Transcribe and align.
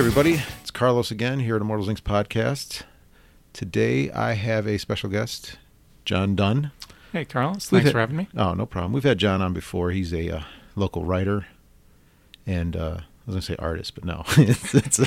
Hey, 0.00 0.06
everybody. 0.06 0.42
It's 0.62 0.70
Carlos 0.70 1.10
again 1.10 1.40
here 1.40 1.56
at 1.56 1.60
Immortals 1.60 1.86
Inc. 1.90 2.00
podcast. 2.00 2.84
Today 3.52 4.10
I 4.10 4.32
have 4.32 4.66
a 4.66 4.78
special 4.78 5.10
guest, 5.10 5.58
John 6.06 6.34
Dunn. 6.34 6.72
Hey, 7.12 7.26
Carlos. 7.26 7.68
Thanks 7.68 7.84
had- 7.84 7.92
for 7.92 8.00
having 8.00 8.16
me. 8.16 8.26
Oh, 8.34 8.54
no 8.54 8.64
problem. 8.64 8.94
We've 8.94 9.04
had 9.04 9.18
John 9.18 9.42
on 9.42 9.52
before. 9.52 9.90
He's 9.90 10.14
a 10.14 10.38
uh, 10.38 10.42
local 10.74 11.04
writer 11.04 11.48
and 12.46 12.76
uh, 12.76 13.00
I 13.30 13.36
was 13.36 13.46
going 13.46 13.56
to 13.56 13.62
say 13.62 13.66
artist, 13.66 13.94
but 13.94 14.04
no. 14.04 14.24
it's, 14.38 14.74
it's 14.74 15.00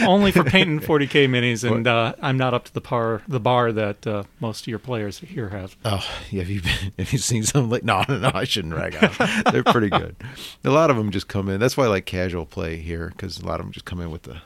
Only 0.02 0.32
for 0.32 0.44
painting 0.44 0.80
40k 0.88 1.28
minis, 1.28 1.70
and 1.70 1.86
uh, 1.86 2.14
I'm 2.20 2.36
not 2.36 2.54
up 2.54 2.64
to 2.64 2.74
the 2.74 2.80
par 2.80 3.22
the 3.28 3.40
bar 3.40 3.72
that 3.72 4.06
uh, 4.06 4.24
most 4.40 4.62
of 4.62 4.66
your 4.68 4.78
players 4.78 5.18
here 5.18 5.48
have. 5.48 5.76
oh, 5.84 6.06
yeah, 6.30 6.40
have 6.42 6.50
you 6.50 6.62
been, 6.62 6.92
have 6.98 7.12
you 7.12 7.18
seen 7.18 7.44
some? 7.44 7.70
Like, 7.70 7.84
no, 7.84 8.04
no, 8.08 8.18
no, 8.18 8.30
I 8.34 8.44
shouldn't 8.44 8.74
rag 8.74 8.94
on 8.96 9.12
them. 9.12 9.42
They're 9.52 9.64
pretty 9.64 9.90
good. 9.90 10.16
A 10.64 10.70
lot 10.70 10.90
of 10.90 10.96
them 10.96 11.10
just 11.10 11.28
come 11.28 11.48
in. 11.48 11.60
That's 11.60 11.76
why 11.76 11.84
I 11.84 11.88
like 11.88 12.06
casual 12.06 12.46
play 12.46 12.76
here 12.76 13.08
because 13.08 13.38
a 13.38 13.46
lot 13.46 13.60
of 13.60 13.66
them 13.66 13.72
just 13.72 13.86
come 13.86 14.00
in 14.00 14.10
with 14.10 14.22
the 14.22 14.42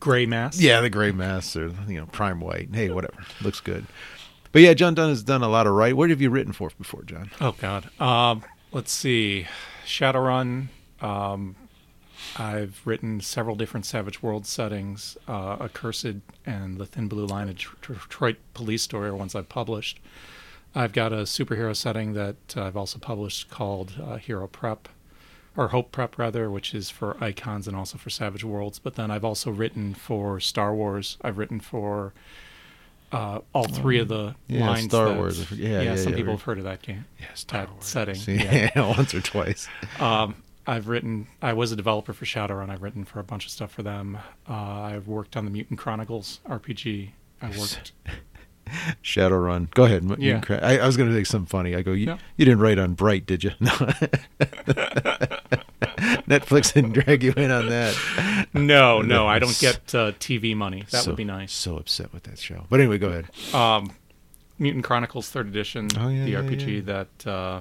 Gray 0.00 0.24
mass. 0.24 0.58
Yeah, 0.58 0.80
the 0.80 0.90
gray 0.90 1.12
mass 1.12 1.54
or 1.56 1.72
you 1.86 2.00
know 2.00 2.06
prime 2.06 2.40
white. 2.40 2.70
Hey, 2.72 2.88
whatever, 2.90 3.22
looks 3.42 3.60
good. 3.60 3.84
But 4.52 4.62
yeah, 4.62 4.74
John 4.74 4.94
Dunn 4.94 5.10
has 5.10 5.22
done 5.22 5.42
a 5.42 5.48
lot 5.48 5.66
of 5.66 5.74
right. 5.74 5.94
What 5.94 6.10
have 6.10 6.20
you 6.20 6.30
written 6.30 6.52
for 6.52 6.70
before, 6.78 7.02
John? 7.02 7.30
Oh 7.40 7.54
God. 7.60 7.88
Um, 8.00 8.42
let's 8.72 8.90
see. 8.92 9.46
Shadowrun. 9.84 10.68
Um, 11.02 11.54
I've 12.36 12.80
written 12.84 13.20
several 13.20 13.56
different 13.56 13.86
Savage 13.86 14.22
World 14.22 14.46
settings. 14.46 15.16
Uh, 15.26 15.56
Accursed 15.60 16.16
and 16.46 16.78
the 16.78 16.86
Thin 16.86 17.08
Blue 17.08 17.26
Line 17.26 17.48
a 17.48 17.54
Detroit 17.54 18.36
Police 18.54 18.82
Story 18.82 19.08
are 19.08 19.16
ones 19.16 19.34
I've 19.34 19.48
published. 19.48 19.98
I've 20.74 20.92
got 20.92 21.12
a 21.12 21.22
superhero 21.22 21.74
setting 21.74 22.12
that 22.12 22.36
I've 22.56 22.76
also 22.76 22.98
published 22.98 23.50
called 23.50 23.94
uh, 24.00 24.16
Hero 24.16 24.46
Prep, 24.46 24.88
or 25.56 25.68
Hope 25.68 25.90
Prep 25.90 26.16
rather, 26.16 26.48
which 26.50 26.72
is 26.74 26.88
for 26.90 27.16
Icons 27.22 27.66
and 27.66 27.76
also 27.76 27.98
for 27.98 28.10
Savage 28.10 28.44
Worlds. 28.44 28.78
But 28.78 28.94
then 28.94 29.10
I've 29.10 29.24
also 29.24 29.50
written 29.50 29.94
for 29.94 30.38
Star 30.38 30.72
Wars. 30.72 31.18
I've 31.22 31.38
written 31.38 31.58
for 31.58 32.12
uh, 33.10 33.40
all 33.52 33.66
three 33.66 33.98
of 33.98 34.06
the 34.06 34.36
Yeah, 34.46 34.68
lines. 34.70 34.84
Star 34.84 35.08
that- 35.08 35.16
Wars. 35.16 35.42
Forget- 35.44 35.64
yeah, 35.66 35.80
yeah, 35.82 35.96
some 35.96 36.12
yeah, 36.12 36.18
people 36.18 36.34
have 36.34 36.42
heard 36.42 36.58
of 36.58 36.64
that 36.64 36.82
game. 36.82 37.04
Yeah, 37.18 37.26
Star 37.34 37.62
that 37.62 37.72
Wars. 37.72 37.84
setting. 37.84 38.20
Yeah. 38.28 38.70
once 38.96 39.12
or 39.12 39.20
twice. 39.20 39.66
Um, 39.98 40.36
I've 40.70 40.88
written. 40.88 41.26
I 41.42 41.52
was 41.52 41.72
a 41.72 41.76
developer 41.76 42.12
for 42.12 42.24
Shadowrun. 42.24 42.70
I've 42.70 42.82
written 42.82 43.04
for 43.04 43.18
a 43.20 43.24
bunch 43.24 43.44
of 43.44 43.50
stuff 43.50 43.72
for 43.72 43.82
them. 43.82 44.18
Uh, 44.48 44.52
I've 44.54 45.08
worked 45.08 45.36
on 45.36 45.44
the 45.44 45.50
Mutant 45.50 45.78
Chronicles 45.78 46.40
RPG. 46.48 47.10
I 47.42 47.46
worked. 47.58 47.92
Shadowrun. 49.02 49.70
Go 49.74 49.84
ahead. 49.84 50.04
Yeah. 50.18 50.40
I, 50.62 50.78
I 50.78 50.86
was 50.86 50.96
going 50.96 51.08
to 51.10 51.14
say 51.16 51.24
something 51.24 51.46
funny. 51.46 51.74
I 51.74 51.82
go, 51.82 51.90
you, 51.92 52.06
Yeah. 52.06 52.18
you 52.36 52.44
didn't 52.44 52.60
write 52.60 52.78
on 52.78 52.94
Bright, 52.94 53.26
did 53.26 53.42
you? 53.44 53.50
No. 53.60 53.70
Netflix 56.28 56.72
didn't 56.72 56.92
drag 56.92 57.22
you 57.22 57.32
in 57.36 57.50
on 57.50 57.68
that. 57.68 58.46
No, 58.54 59.02
no, 59.02 59.26
I 59.34 59.38
don't 59.38 59.58
get 59.58 59.94
uh, 59.94 60.12
TV 60.12 60.54
money. 60.56 60.84
That 60.90 61.02
So- 61.02 61.10
would 61.10 61.16
be 61.16 61.24
nice. 61.24 61.52
So 61.52 61.76
upset 61.76 62.12
with 62.12 62.22
that 62.24 62.38
show. 62.38 62.66
But 62.70 62.80
anyway, 62.80 62.98
go 62.98 63.08
ahead. 63.08 63.54
Um, 63.54 63.90
Mutant 64.58 64.84
Chronicles 64.84 65.28
Third 65.30 65.48
Edition, 65.48 65.88
Oh, 65.98 66.08
yeah, 66.08 66.24
the 66.24 66.30
yeah, 66.30 66.42
RPG 66.42 66.84
that 66.86 67.26
uh, 67.26 67.60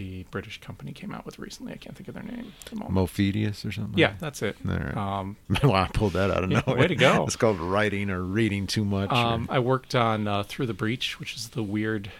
the 0.00 0.24
British 0.30 0.58
company 0.60 0.92
came 0.92 1.12
out 1.12 1.26
with 1.26 1.38
recently. 1.38 1.74
I 1.74 1.76
can't 1.76 1.94
think 1.94 2.08
of 2.08 2.14
their 2.14 2.22
name. 2.22 2.52
Mophidius 2.74 3.66
or 3.66 3.72
something? 3.72 3.98
yeah, 3.98 4.14
that's 4.18 4.40
it. 4.40 4.56
Right. 4.64 4.96
Um, 4.96 5.36
wow, 5.62 5.82
I 5.84 5.88
pulled 5.92 6.14
that 6.14 6.30
out 6.30 6.42
of 6.42 6.48
nowhere. 6.48 6.80
way 6.80 6.86
to 6.86 6.94
go. 6.96 7.24
It's 7.26 7.36
called 7.36 7.58
writing 7.60 8.08
or 8.08 8.22
reading 8.22 8.66
too 8.66 8.84
much. 8.84 9.10
or- 9.10 9.14
um, 9.14 9.46
I 9.50 9.58
worked 9.58 9.94
on 9.94 10.26
uh, 10.26 10.42
Through 10.44 10.66
the 10.66 10.74
Breach, 10.74 11.20
which 11.20 11.34
is 11.36 11.50
the 11.50 11.62
weird 11.62 12.10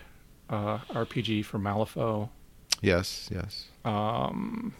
uh, 0.51 0.79
RPG 0.91 1.47
for 1.47 1.59
Malifaux. 1.59 2.29
yes, 2.83 3.31
yes. 3.33 3.69
Um, 3.85 4.75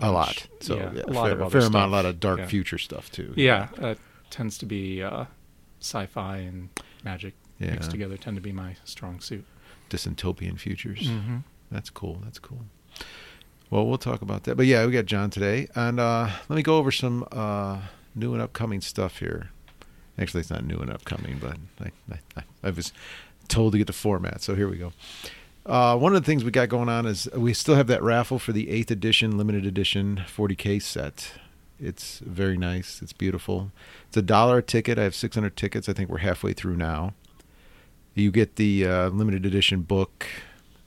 A 0.00 0.10
lot. 0.12 0.46
So 0.60 0.76
yeah, 0.76 0.92
yeah, 0.94 1.02
a 1.06 1.12
lot 1.12 1.28
fair, 1.30 1.40
of 1.40 1.52
fair 1.52 1.60
amount, 1.62 1.88
a 1.92 1.96
lot 1.96 2.04
of 2.04 2.20
dark 2.20 2.40
Yeah. 2.40 2.46
future 2.46 2.78
stuff 2.78 3.10
too. 3.10 3.32
Yeah, 3.36 3.68
uh, 3.80 3.94
tends 4.30 4.58
to 4.58 4.66
be 4.66 5.02
uh, 5.02 5.24
sci-fi 5.80 6.38
and 6.38 6.68
magic 7.04 7.34
mixed 7.58 7.90
together. 7.90 8.16
Tend 8.16 8.36
to 8.36 8.40
be 8.42 8.52
my 8.52 8.76
strong 8.84 9.20
suit. 9.20 9.44
Dystopian 9.92 10.58
futures. 10.58 11.08
Mm-hmm. 11.08 11.38
That's 11.70 11.90
cool. 11.90 12.18
That's 12.24 12.38
cool. 12.38 12.60
Well, 13.70 13.86
we'll 13.86 13.98
talk 13.98 14.22
about 14.22 14.44
that. 14.44 14.56
But 14.56 14.66
yeah, 14.66 14.84
we 14.84 14.92
got 14.92 15.06
John 15.06 15.30
today, 15.30 15.68
and 15.74 15.98
uh, 15.98 16.28
let 16.48 16.56
me 16.56 16.62
go 16.62 16.76
over 16.76 16.90
some 16.90 17.26
uh, 17.32 17.80
new 18.14 18.34
and 18.34 18.42
upcoming 18.42 18.80
stuff 18.80 19.18
here. 19.18 19.50
Actually, 20.18 20.40
it's 20.40 20.50
not 20.50 20.64
new 20.64 20.76
and 20.76 20.90
upcoming, 20.90 21.38
but 21.38 21.56
I, 21.80 22.18
I, 22.36 22.42
I 22.62 22.70
was 22.70 22.92
told 23.48 23.72
to 23.72 23.78
get 23.78 23.86
the 23.86 23.94
format, 23.94 24.42
so 24.42 24.54
here 24.54 24.68
we 24.68 24.76
go. 24.76 24.92
Uh, 25.64 25.96
one 25.96 26.14
of 26.14 26.22
the 26.22 26.26
things 26.26 26.44
we 26.44 26.50
got 26.50 26.68
going 26.68 26.88
on 26.88 27.06
is 27.06 27.28
we 27.34 27.54
still 27.54 27.76
have 27.76 27.86
that 27.86 28.02
raffle 28.02 28.38
for 28.38 28.52
the 28.52 28.68
eighth 28.68 28.90
edition, 28.90 29.38
limited 29.38 29.64
edition 29.64 30.22
40k 30.36 30.82
set. 30.82 31.32
It's 31.80 32.18
very 32.18 32.56
nice. 32.56 33.00
It's 33.00 33.12
beautiful. 33.12 33.72
It's 34.08 34.16
a 34.16 34.22
dollar 34.22 34.58
a 34.58 34.62
ticket. 34.62 34.98
I 34.98 35.04
have 35.04 35.14
600 35.14 35.56
tickets. 35.56 35.88
I 35.88 35.92
think 35.92 36.10
we're 36.10 36.18
halfway 36.18 36.52
through 36.52 36.76
now. 36.76 37.14
You 38.14 38.30
get 38.30 38.56
the 38.56 38.86
uh, 38.86 39.08
limited 39.10 39.46
edition 39.46 39.82
book. 39.82 40.26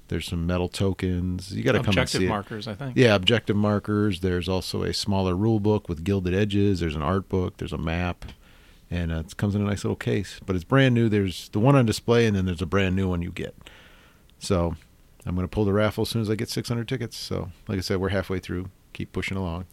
There's 0.08 0.28
some 0.28 0.46
metal 0.46 0.68
tokens. 0.70 1.52
You 1.52 1.64
got 1.64 1.72
to 1.72 1.80
come 1.80 1.86
and 1.88 1.98
Objective 1.98 2.20
see 2.20 2.26
it. 2.26 2.30
markers, 2.30 2.68
I 2.68 2.76
think. 2.76 2.96
Yeah, 2.96 3.16
objective 3.16 3.56
markers. 3.56 4.20
There's 4.20 4.48
also 4.48 4.84
a 4.84 4.94
smaller 4.94 5.36
rule 5.36 5.60
book 5.60 5.90
with 5.90 6.04
gilded 6.04 6.36
edges. 6.36 6.80
There's 6.80 6.96
an 6.96 7.02
art 7.02 7.28
book. 7.28 7.58
There's 7.58 7.74
a 7.74 7.78
map, 7.80 8.26
and 8.92 9.12
uh, 9.12 9.20
it 9.20 9.36
comes 9.38 9.56
in 9.56 9.62
a 9.62 9.66
nice 9.66 9.84
little 9.84 9.96
case. 9.96 10.40
But 10.46 10.56
it's 10.56 10.64
brand 10.66 10.94
new. 10.94 11.10
There's 11.10 11.50
the 11.50 11.60
one 11.60 11.76
on 11.76 11.88
display, 11.88 12.28
and 12.28 12.36
then 12.36 12.46
there's 12.46 12.62
a 12.62 12.68
brand 12.68 12.96
new 12.96 13.10
one 13.10 13.24
you 13.24 13.32
get. 13.32 13.56
So 14.38 14.76
I'm 15.26 15.34
going 15.36 15.48
to 15.48 15.52
pull 15.52 15.66
the 15.66 15.74
raffle 15.74 16.04
as 16.04 16.10
soon 16.10 16.22
as 16.22 16.30
I 16.30 16.36
get 16.36 16.50
600 16.50 16.88
tickets. 16.88 17.18
So 17.18 17.50
like 17.68 17.80
I 17.80 17.82
said, 17.82 17.98
we're 17.98 18.10
halfway 18.10 18.38
through. 18.38 18.70
Keep 18.94 19.12
pushing 19.12 19.38
along. 19.38 19.66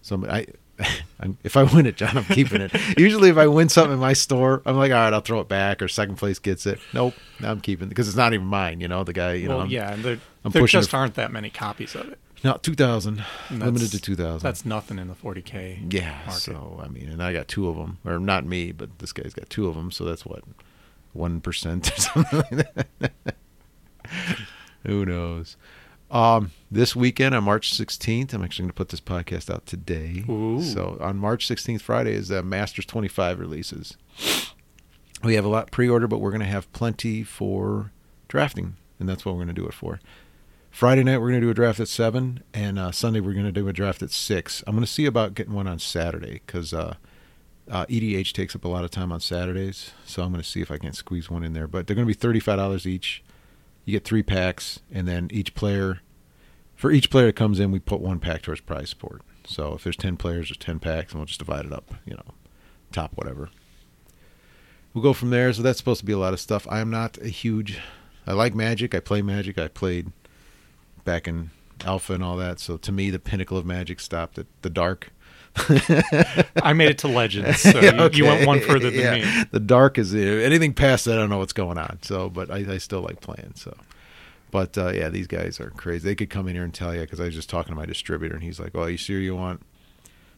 So 0.00 0.24
I, 0.28 0.46
if 1.44 1.56
I 1.56 1.62
win 1.62 1.86
it, 1.86 1.96
John, 1.96 2.16
I'm 2.16 2.24
keeping 2.24 2.60
it. 2.60 2.72
Usually, 2.98 3.28
if 3.30 3.36
I 3.36 3.46
win 3.46 3.68
something 3.68 3.92
in 3.94 3.98
my 3.98 4.12
store, 4.14 4.62
I'm 4.66 4.76
like, 4.76 4.90
all 4.92 4.98
right, 4.98 5.12
I'll 5.12 5.20
throw 5.20 5.40
it 5.40 5.48
back, 5.48 5.82
or 5.82 5.88
second 5.88 6.16
place 6.16 6.38
gets 6.38 6.66
it. 6.66 6.80
Nope, 6.92 7.14
I'm 7.42 7.60
keeping 7.60 7.86
it 7.86 7.88
because 7.90 8.08
it's 8.08 8.16
not 8.16 8.32
even 8.34 8.46
mine. 8.46 8.80
You 8.80 8.88
know, 8.88 9.04
the 9.04 9.12
guy. 9.12 9.34
You 9.34 9.48
well, 9.48 9.58
know, 9.58 9.62
I'm- 9.64 9.70
yeah, 9.70 9.92
and 9.92 10.02
there, 10.02 10.18
I'm 10.44 10.50
there 10.52 10.66
just 10.66 10.88
it- 10.88 10.94
aren't 10.94 11.14
that 11.14 11.30
many 11.32 11.50
copies 11.50 11.94
of 11.94 12.08
it. 12.08 12.18
No, 12.44 12.54
2,000. 12.60 13.24
Limited 13.52 13.92
to 13.92 14.00
2,000. 14.00 14.40
That's 14.44 14.64
nothing 14.64 14.98
in 14.98 15.06
the 15.06 15.14
40k. 15.14 15.92
Yeah. 15.92 16.10
market. 16.26 16.32
So 16.40 16.80
I 16.84 16.88
mean, 16.88 17.08
and 17.08 17.22
I 17.22 17.32
got 17.32 17.46
two 17.46 17.68
of 17.68 17.76
them, 17.76 17.98
or 18.04 18.18
not 18.18 18.44
me, 18.44 18.72
but 18.72 18.98
this 18.98 19.12
guy's 19.12 19.32
got 19.32 19.48
two 19.48 19.68
of 19.68 19.76
them. 19.76 19.92
So 19.92 20.04
that's 20.04 20.26
what 20.26 20.42
one 21.12 21.40
percent 21.40 21.92
or 21.92 22.00
something 22.00 22.38
like 22.50 22.74
that. 22.98 23.12
Who 24.86 25.06
knows? 25.06 25.56
Um, 26.12 26.52
this 26.70 26.94
weekend 26.94 27.34
on 27.34 27.44
March 27.44 27.72
16th, 27.72 28.34
I'm 28.34 28.44
actually 28.44 28.64
going 28.64 28.70
to 28.70 28.74
put 28.74 28.90
this 28.90 29.00
podcast 29.00 29.52
out 29.52 29.64
today. 29.64 30.24
Ooh. 30.28 30.62
So 30.62 30.98
on 31.00 31.16
March 31.16 31.48
16th, 31.48 31.80
Friday 31.80 32.12
is 32.12 32.30
uh, 32.30 32.42
Masters 32.42 32.84
25 32.84 33.40
releases. 33.40 33.96
We 35.24 35.34
have 35.34 35.44
a 35.44 35.48
lot 35.48 35.70
pre-order, 35.70 36.06
but 36.06 36.18
we're 36.18 36.30
going 36.30 36.40
to 36.40 36.46
have 36.46 36.70
plenty 36.72 37.22
for 37.24 37.92
drafting, 38.28 38.76
and 39.00 39.08
that's 39.08 39.24
what 39.24 39.32
we're 39.32 39.44
going 39.44 39.54
to 39.54 39.60
do 39.60 39.66
it 39.66 39.74
for. 39.74 40.00
Friday 40.70 41.04
night 41.04 41.18
we're 41.18 41.28
going 41.28 41.40
to 41.40 41.46
do 41.46 41.50
a 41.50 41.54
draft 41.54 41.80
at 41.80 41.88
seven, 41.88 42.42
and 42.52 42.78
uh, 42.78 42.90
Sunday 42.92 43.20
we're 43.20 43.34
going 43.34 43.46
to 43.46 43.52
do 43.52 43.68
a 43.68 43.72
draft 43.72 44.02
at 44.02 44.10
six. 44.10 44.62
I'm 44.66 44.74
going 44.74 44.84
to 44.84 44.90
see 44.90 45.06
about 45.06 45.34
getting 45.34 45.52
one 45.54 45.66
on 45.66 45.78
Saturday 45.78 46.40
because 46.46 46.74
uh, 46.74 46.94
uh, 47.70 47.86
EDH 47.86 48.32
takes 48.32 48.56
up 48.56 48.64
a 48.64 48.68
lot 48.68 48.84
of 48.84 48.90
time 48.90 49.12
on 49.12 49.20
Saturdays, 49.20 49.92
so 50.04 50.22
I'm 50.22 50.32
going 50.32 50.42
to 50.42 50.48
see 50.48 50.60
if 50.60 50.70
I 50.70 50.78
can 50.78 50.92
squeeze 50.92 51.30
one 51.30 51.44
in 51.44 51.52
there. 51.52 51.68
But 51.68 51.86
they're 51.86 51.94
going 51.96 52.06
to 52.06 52.14
be 52.14 52.18
thirty-five 52.18 52.56
dollars 52.56 52.86
each. 52.86 53.22
You 53.84 53.92
get 53.92 54.04
three 54.04 54.22
packs, 54.22 54.80
and 54.90 55.06
then 55.06 55.28
each 55.30 55.54
player, 55.54 56.00
for 56.82 56.90
each 56.90 57.10
player 57.10 57.26
that 57.26 57.36
comes 57.36 57.60
in, 57.60 57.70
we 57.70 57.78
put 57.78 58.00
one 58.00 58.18
pack 58.18 58.42
towards 58.42 58.60
prize 58.60 58.90
support. 58.90 59.22
So 59.46 59.74
if 59.74 59.84
there's 59.84 59.96
ten 59.96 60.16
players, 60.16 60.48
there's 60.48 60.56
ten 60.58 60.80
packs, 60.80 61.12
and 61.12 61.20
we'll 61.20 61.26
just 61.26 61.38
divide 61.38 61.64
it 61.64 61.72
up. 61.72 61.94
You 62.04 62.14
know, 62.14 62.34
top 62.90 63.12
whatever. 63.14 63.50
We'll 64.92 65.02
go 65.04 65.12
from 65.12 65.30
there. 65.30 65.52
So 65.52 65.62
that's 65.62 65.78
supposed 65.78 66.00
to 66.00 66.06
be 66.06 66.12
a 66.12 66.18
lot 66.18 66.32
of 66.32 66.40
stuff. 66.40 66.66
I 66.68 66.80
am 66.80 66.90
not 66.90 67.18
a 67.18 67.28
huge. 67.28 67.78
I 68.26 68.32
like 68.32 68.54
Magic. 68.54 68.94
I 68.94 69.00
play 69.00 69.22
Magic. 69.22 69.58
I 69.58 69.68
played 69.68 70.10
back 71.04 71.26
in 71.28 71.50
Alpha 71.84 72.14
and 72.14 72.22
all 72.24 72.36
that. 72.36 72.58
So 72.60 72.76
to 72.78 72.90
me, 72.92 73.10
the 73.10 73.18
pinnacle 73.20 73.56
of 73.56 73.64
Magic 73.64 74.00
stopped 74.00 74.38
at 74.38 74.46
the 74.62 74.70
Dark. 74.70 75.12
I 76.62 76.72
made 76.72 76.88
it 76.90 76.98
to 76.98 77.08
Legends, 77.08 77.60
so 77.72 77.78
you, 77.78 78.10
you 78.12 78.24
went 78.24 78.46
one 78.46 78.60
further 78.60 78.90
than 78.90 79.00
Yeah. 79.00 79.14
me. 79.42 79.44
The 79.50 79.60
Dark 79.60 79.98
is 79.98 80.14
anything 80.14 80.72
past 80.72 81.04
that. 81.04 81.12
I 81.18 81.20
don't 81.20 81.30
know 81.30 81.38
what's 81.38 81.52
going 81.52 81.78
on. 81.78 81.98
So, 82.02 82.28
but 82.30 82.50
I, 82.50 82.58
I 82.74 82.78
still 82.78 83.02
like 83.02 83.20
playing. 83.20 83.52
So, 83.56 83.76
but 84.52 84.78
uh, 84.78 84.90
yeah, 84.90 85.08
these 85.08 85.26
guys 85.26 85.58
are 85.58 85.70
crazy. 85.70 86.04
They 86.04 86.14
could 86.14 86.30
come 86.30 86.46
in 86.46 86.54
here 86.54 86.62
and 86.62 86.72
tell 86.72 86.94
you 86.94 87.00
because 87.00 87.18
I 87.18 87.24
was 87.24 87.34
just 87.34 87.50
talking 87.50 87.72
to 87.72 87.76
my 87.76 87.86
distributor 87.86 88.34
and 88.34 88.44
he's 88.44 88.60
like, 88.60 88.70
"Oh, 88.76 88.86
you 88.86 88.96
sure 88.96 89.18
you 89.18 89.34
want 89.34 89.62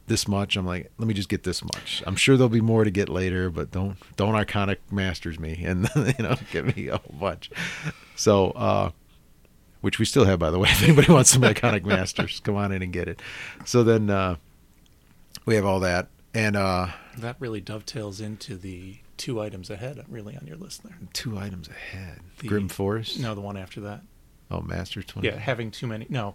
this 0.06 0.26
much?" 0.26 0.56
I'm 0.56 0.64
like, 0.64 0.90
"Let 0.96 1.06
me 1.06 1.12
just 1.12 1.28
get 1.28 1.43
this 1.43 1.62
much. 1.62 2.02
I'm 2.06 2.16
sure 2.16 2.38
there'll 2.38 2.49
be 2.49 2.62
more 2.62 2.84
to 2.84 2.90
get 2.90 3.11
later, 3.11 3.50
but 3.50 3.70
don't 3.72 3.99
don't 4.16 4.34
iconic 4.34 4.78
masters 4.90 5.38
me 5.38 5.62
and 5.66 5.90
you 5.96 6.25
know 6.25 6.37
give 6.52 6.75
me 6.75 6.88
a 6.88 6.96
whole 6.96 7.19
bunch." 7.20 7.50
So. 8.16 8.52
uh 8.52 8.90
which 9.81 9.99
we 9.99 10.06
still 10.06 10.25
have, 10.25 10.38
by 10.38 10.50
the 10.50 10.58
way. 10.58 10.70
If 10.70 10.82
anybody 10.82 11.12
wants 11.12 11.28
some 11.28 11.43
iconic 11.43 11.84
masters, 11.84 12.40
come 12.40 12.56
on 12.56 12.72
in 12.72 12.81
and 12.81 12.90
get 12.90 13.06
it. 13.06 13.20
So 13.67 13.84
then 13.84 14.08
uh, 14.08 14.37
we 15.44 15.56
have 15.56 15.67
all 15.67 15.81
that, 15.81 16.08
and 16.32 16.56
uh, 16.56 16.87
That 17.19 17.37
really 17.38 17.60
dovetails 17.60 18.19
into 18.19 18.56
the 18.56 18.96
two 19.16 19.40
items 19.40 19.70
ahead, 19.70 20.02
really, 20.08 20.37
on 20.37 20.46
your 20.46 20.56
list 20.56 20.82
there. 20.82 20.96
two 21.12 21.38
items 21.38 21.69
ahead. 21.69 22.20
The- 22.38 22.49
Grimm 22.49 22.69
Forest. 22.69 23.19
No, 23.20 23.34
the 23.34 23.40
one 23.40 23.56
after 23.56 23.81
that. 23.82 24.02
Oh, 24.50 24.61
Masters 24.61 25.05
twenty. 25.06 25.28
Yeah, 25.28 25.37
having 25.38 25.70
too 25.70 25.87
many. 25.87 26.06
No. 26.08 26.34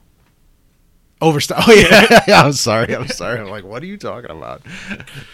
Overstock. 1.22 1.64
Oh 1.68 1.74
yeah. 1.74 2.22
I'm 2.46 2.54
sorry. 2.54 2.96
I'm 2.96 3.08
sorry. 3.08 3.40
I'm 3.40 3.50
like, 3.50 3.64
what 3.66 3.84
are 3.84 3.88
you 3.88 3.98
talking 3.98 4.32
about? 4.32 4.62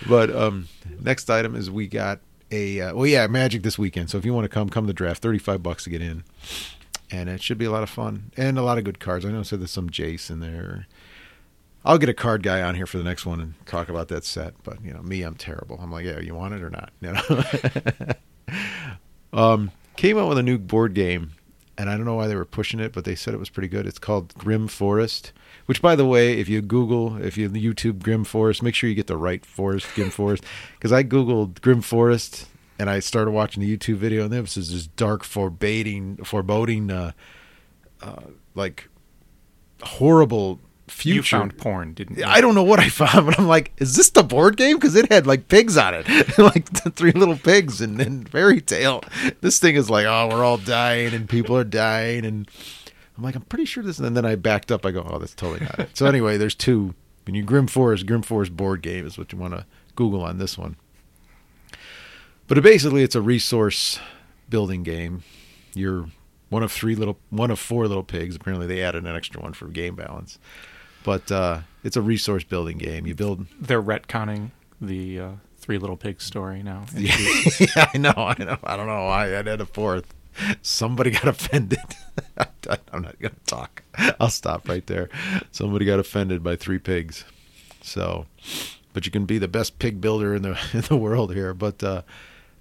But 0.07 0.35
um, 0.35 0.67
next 0.99 1.29
item 1.29 1.55
is 1.55 1.69
we 1.69 1.87
got 1.87 2.19
a 2.51 2.81
uh, 2.81 2.95
well, 2.95 3.05
yeah, 3.07 3.27
Magic 3.27 3.61
this 3.63 3.77
weekend. 3.77 4.09
So 4.09 4.17
if 4.17 4.25
you 4.25 4.33
want 4.33 4.45
to 4.45 4.49
come, 4.49 4.69
come 4.69 4.85
to 4.85 4.87
the 4.87 4.93
draft. 4.93 5.21
Thirty 5.21 5.37
five 5.39 5.61
bucks 5.63 5.83
to 5.85 5.89
get 5.89 6.01
in, 6.01 6.23
and 7.11 7.29
it 7.29 7.41
should 7.43 7.57
be 7.57 7.65
a 7.65 7.71
lot 7.71 7.83
of 7.83 7.89
fun 7.89 8.31
and 8.35 8.57
a 8.57 8.63
lot 8.63 8.77
of 8.77 8.83
good 8.83 8.99
cards. 8.99 9.25
I 9.25 9.31
know 9.31 9.43
so 9.43 9.57
there's 9.57 9.71
some 9.71 9.89
Jace 9.89 10.29
in 10.29 10.39
there. 10.39 10.87
I'll 11.85 11.99
get 11.99 12.09
a 12.09 12.13
card 12.13 12.41
guy 12.41 12.63
on 12.63 12.73
here 12.73 12.87
for 12.87 12.97
the 12.97 13.03
next 13.03 13.25
one 13.25 13.39
and 13.39 13.53
talk 13.67 13.89
about 13.89 14.07
that 14.07 14.25
set. 14.25 14.55
But 14.63 14.83
you 14.83 14.91
know, 14.91 15.03
me, 15.03 15.21
I'm 15.21 15.35
terrible. 15.35 15.79
I'm 15.79 15.91
like, 15.91 16.05
yeah, 16.05 16.19
you 16.19 16.33
want 16.33 16.55
it 16.55 16.63
or 16.63 16.71
not? 16.71 16.91
You 16.99 17.13
know. 17.13 18.53
um, 19.33 19.71
came 19.95 20.17
out 20.17 20.27
with 20.27 20.39
a 20.39 20.43
new 20.43 20.57
board 20.57 20.95
game, 20.95 21.31
and 21.77 21.89
I 21.89 21.95
don't 21.95 22.05
know 22.05 22.15
why 22.15 22.27
they 22.27 22.35
were 22.35 22.43
pushing 22.45 22.79
it, 22.79 22.91
but 22.91 23.05
they 23.05 23.13
said 23.13 23.35
it 23.35 23.39
was 23.39 23.49
pretty 23.49 23.67
good. 23.67 23.85
It's 23.85 23.99
called 23.99 24.33
Grimm 24.33 24.67
Forest. 24.67 25.31
Which, 25.67 25.81
by 25.81 25.95
the 25.95 26.05
way, 26.05 26.39
if 26.39 26.49
you 26.49 26.61
Google, 26.61 27.21
if 27.21 27.37
you 27.37 27.49
YouTube 27.49 28.03
Grimm 28.03 28.23
Forest, 28.23 28.63
make 28.63 28.75
sure 28.75 28.89
you 28.89 28.95
get 28.95 29.07
the 29.07 29.17
right 29.17 29.45
forest, 29.45 29.87
Grimm 29.95 30.09
Forest, 30.09 30.43
because 30.77 30.91
I 30.91 31.03
googled 31.03 31.61
Grimm 31.61 31.81
Forest 31.81 32.47
and 32.77 32.89
I 32.89 32.99
started 32.99 33.31
watching 33.31 33.61
the 33.61 33.77
YouTube 33.77 33.95
video, 33.95 34.25
and 34.25 34.33
this 34.33 34.57
was 34.57 34.71
this 34.71 34.87
dark, 34.87 35.23
foreboding, 35.23 36.17
foreboding, 36.17 36.91
uh, 36.91 37.11
uh, 38.01 38.21
like 38.53 38.89
horrible 39.81 40.59
future. 40.87 41.15
You 41.15 41.41
found 41.41 41.57
porn, 41.57 41.93
didn't 41.93 42.17
you? 42.17 42.25
I 42.25 42.41
don't 42.41 42.55
know 42.55 42.63
what 42.63 42.79
I 42.79 42.89
found, 42.89 43.25
but 43.25 43.39
I'm 43.39 43.47
like, 43.47 43.71
is 43.77 43.95
this 43.95 44.09
the 44.09 44.23
board 44.23 44.57
game? 44.57 44.77
Because 44.77 44.95
it 44.95 45.11
had 45.11 45.27
like 45.27 45.47
pigs 45.47 45.77
on 45.77 45.93
it, 45.93 46.07
like 46.37 46.67
three 46.95 47.11
little 47.11 47.37
pigs 47.37 47.81
and 47.81 47.99
then 47.99 48.25
fairy 48.25 48.61
tale. 48.61 49.03
This 49.41 49.59
thing 49.59 49.75
is 49.75 49.89
like, 49.89 50.05
oh, 50.05 50.29
we're 50.29 50.43
all 50.43 50.57
dying 50.57 51.13
and 51.13 51.27
people 51.27 51.57
are 51.57 51.63
dying, 51.63 52.25
and 52.25 52.49
I'm 53.17 53.23
like, 53.23 53.35
I'm 53.35 53.43
pretty 53.43 53.65
sure 53.65 53.83
this. 53.83 53.99
And 53.99 54.15
then 54.15 54.25
I 54.25 54.35
backed 54.35 54.71
up. 54.71 54.85
I 54.85 54.91
go, 54.91 55.05
oh, 55.09 55.19
that's 55.19 55.33
totally 55.33 55.61
not 55.61 55.79
it. 55.79 55.97
So 55.97 56.05
anyway, 56.05 56.37
there's 56.37 56.55
two. 56.55 56.93
When 57.25 57.33
you 57.33 57.43
Grimm 57.43 57.67
Forest, 57.67 58.05
Grimm 58.05 58.21
Forest 58.21 58.55
board 58.55 58.81
game 58.83 59.07
is 59.07 59.17
what 59.17 59.31
you 59.31 59.39
want 59.39 59.55
to 59.55 59.65
Google 59.95 60.21
on 60.21 60.37
this 60.37 60.57
one. 60.57 60.75
But 62.47 62.61
basically, 62.61 63.01
it's 63.01 63.15
a 63.15 63.21
resource 63.21 63.99
building 64.47 64.83
game. 64.83 65.23
You're 65.73 66.05
one 66.49 66.61
of 66.61 66.71
three 66.71 66.93
little, 66.93 67.17
one 67.31 67.49
of 67.49 67.57
four 67.57 67.87
little 67.87 68.03
pigs. 68.03 68.35
Apparently, 68.35 68.67
they 68.67 68.83
added 68.83 69.05
an 69.05 69.15
extra 69.15 69.41
one 69.41 69.53
for 69.53 69.67
game 69.67 69.95
balance. 69.95 70.37
But 71.05 71.31
uh, 71.31 71.59
it's 71.83 71.95
a 71.95 72.01
resource 72.01 72.43
building 72.43 72.77
game. 72.79 73.05
You 73.05 73.15
build. 73.15 73.45
They're 73.59 73.81
retconning 73.81 74.49
the 74.81 75.19
uh, 75.19 75.29
Three 75.57 75.77
Little 75.77 75.97
Pigs 75.97 76.23
story 76.23 76.63
now. 76.63 76.85
Yeah, 76.97 77.89
I 77.93 77.97
know. 77.97 78.13
I 78.15 78.35
know. 78.43 78.57
I 78.63 78.75
don't 78.75 78.87
know 78.87 79.05
why 79.05 79.25
I 79.25 79.43
had 79.43 79.61
a 79.61 79.65
fourth. 79.65 80.13
Somebody 80.61 81.11
got 81.11 81.27
offended. 81.27 81.79
I'm 82.91 83.01
not 83.03 83.19
going 83.19 83.33
to 83.33 83.45
talk. 83.45 83.83
I'll 84.19 84.29
stop 84.29 84.67
right 84.67 84.85
there. 84.87 85.09
Somebody 85.51 85.85
got 85.85 85.99
offended 85.99 86.43
by 86.43 86.55
three 86.55 86.79
pigs. 86.79 87.23
So, 87.81 88.25
but 88.93 89.05
you 89.05 89.11
can 89.11 89.25
be 89.25 89.37
the 89.37 89.47
best 89.47 89.79
pig 89.79 90.01
builder 90.01 90.35
in 90.35 90.41
the 90.41 90.59
in 90.73 90.81
the 90.81 90.97
world 90.97 91.33
here. 91.33 91.53
But 91.53 91.83
uh, 91.83 92.01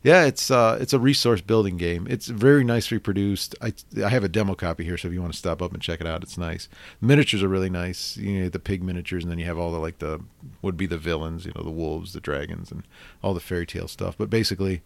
yeah, 0.05 0.27
it's 0.27 0.51
uh, 0.51 0.77
it's 0.83 0.93
a 0.93 0.99
resource 0.99 1.41
building 1.41 1.79
game. 1.79 2.07
It's 2.11 2.27
very 2.27 2.63
nicely 2.63 2.99
produced. 2.99 3.55
I 3.63 3.73
I 4.05 4.11
have 4.11 4.23
a 4.23 4.29
demo 4.29 4.55
copy 4.55 4.85
here, 4.85 4.99
so 4.99 5.09
if 5.09 5.15
you 5.15 5.23
want 5.23 5.33
to 5.33 5.39
stop 5.39 5.63
up 5.63 5.73
and 5.73 5.81
check 5.81 5.99
it 5.99 6.07
out, 6.07 6.23
it's 6.23 6.37
nice. 6.37 6.69
Miniatures 7.01 7.43
are 7.43 7.49
really 7.49 7.71
nice. 7.71 8.19
You 8.19 8.43
know, 8.43 8.49
the 8.51 8.59
pig 8.59 8.83
miniatures, 8.83 9.25
and 9.25 9.31
then 9.31 9.39
you 9.39 9.47
have 9.47 9.57
all 9.57 9.73
the 9.73 9.79
like 9.79 10.01
the 10.01 10.21
would 10.61 10.77
be 10.77 10.85
the 10.85 10.99
villains. 10.99 11.47
You 11.47 11.53
know, 11.57 11.63
the 11.65 11.71
wolves, 11.71 12.13
the 12.13 12.21
dragons, 12.21 12.71
and 12.71 12.87
all 13.23 13.33
the 13.33 13.41
fairy 13.41 13.65
tale 13.65 13.89
stuff. 13.89 14.15
But 14.19 14.29
basically, 14.29 14.83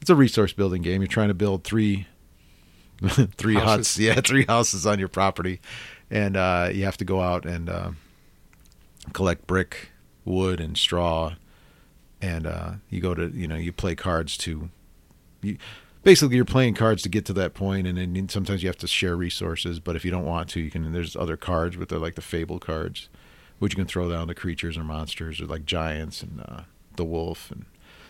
it's 0.00 0.08
a 0.08 0.14
resource 0.14 0.52
building 0.52 0.82
game. 0.82 1.02
You're 1.02 1.08
trying 1.08 1.28
to 1.28 1.34
build 1.34 1.64
three 1.64 2.06
three 3.08 3.54
houses. 3.54 3.96
huts, 3.96 3.98
yeah, 3.98 4.20
three 4.20 4.44
houses 4.44 4.86
on 4.86 5.00
your 5.00 5.08
property, 5.08 5.60
and 6.12 6.36
uh, 6.36 6.70
you 6.72 6.84
have 6.84 6.96
to 6.98 7.04
go 7.04 7.20
out 7.22 7.44
and 7.44 7.68
uh, 7.68 7.90
collect 9.12 9.48
brick, 9.48 9.88
wood, 10.24 10.60
and 10.60 10.78
straw 10.78 11.34
and 12.20 12.46
uh, 12.46 12.72
you 12.90 13.00
go 13.00 13.14
to 13.14 13.28
you 13.28 13.46
know 13.48 13.56
you 13.56 13.72
play 13.72 13.94
cards 13.94 14.36
to 14.38 14.70
you, 15.42 15.58
basically 16.02 16.36
you're 16.36 16.44
playing 16.44 16.74
cards 16.74 17.02
to 17.02 17.08
get 17.08 17.24
to 17.24 17.32
that 17.32 17.54
point 17.54 17.86
and 17.86 17.98
then 17.98 18.28
sometimes 18.28 18.62
you 18.62 18.68
have 18.68 18.78
to 18.78 18.86
share 18.86 19.16
resources 19.16 19.80
but 19.80 19.96
if 19.96 20.04
you 20.04 20.10
don't 20.10 20.24
want 20.24 20.48
to 20.48 20.60
you 20.60 20.70
can 20.70 20.92
there's 20.92 21.16
other 21.16 21.36
cards 21.36 21.76
but 21.76 21.88
they're 21.88 21.98
like 21.98 22.14
the 22.14 22.22
fable 22.22 22.58
cards 22.58 23.08
which 23.58 23.72
you 23.72 23.76
can 23.76 23.86
throw 23.86 24.10
down 24.10 24.28
the 24.28 24.34
creatures 24.34 24.76
or 24.76 24.84
monsters 24.84 25.40
or 25.40 25.46
like 25.46 25.64
giants 25.64 26.22
and 26.22 26.42
uh, 26.46 26.62
the 26.96 27.04
wolf 27.04 27.50
and 27.50 27.64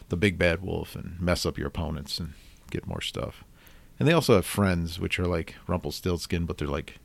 the 0.09 0.17
big 0.17 0.39
bad 0.39 0.63
wolf 0.63 0.95
and 0.95 1.21
mess 1.21 1.47
up 1.47 1.59
your 1.59 1.69
opponents 1.69 2.19
and 2.19 2.33
get 2.71 2.87
more 2.87 3.01
stuff. 3.01 3.45
And 3.99 4.07
they 4.07 4.13
also 4.13 4.35
have 4.35 4.47
friends 4.47 4.99
which 5.01 5.19
are 5.19 5.27
like 5.27 5.55
rumpelstiltskin 5.67 6.47
but 6.47 6.59
they're 6.59 6.69
like 6.69 6.99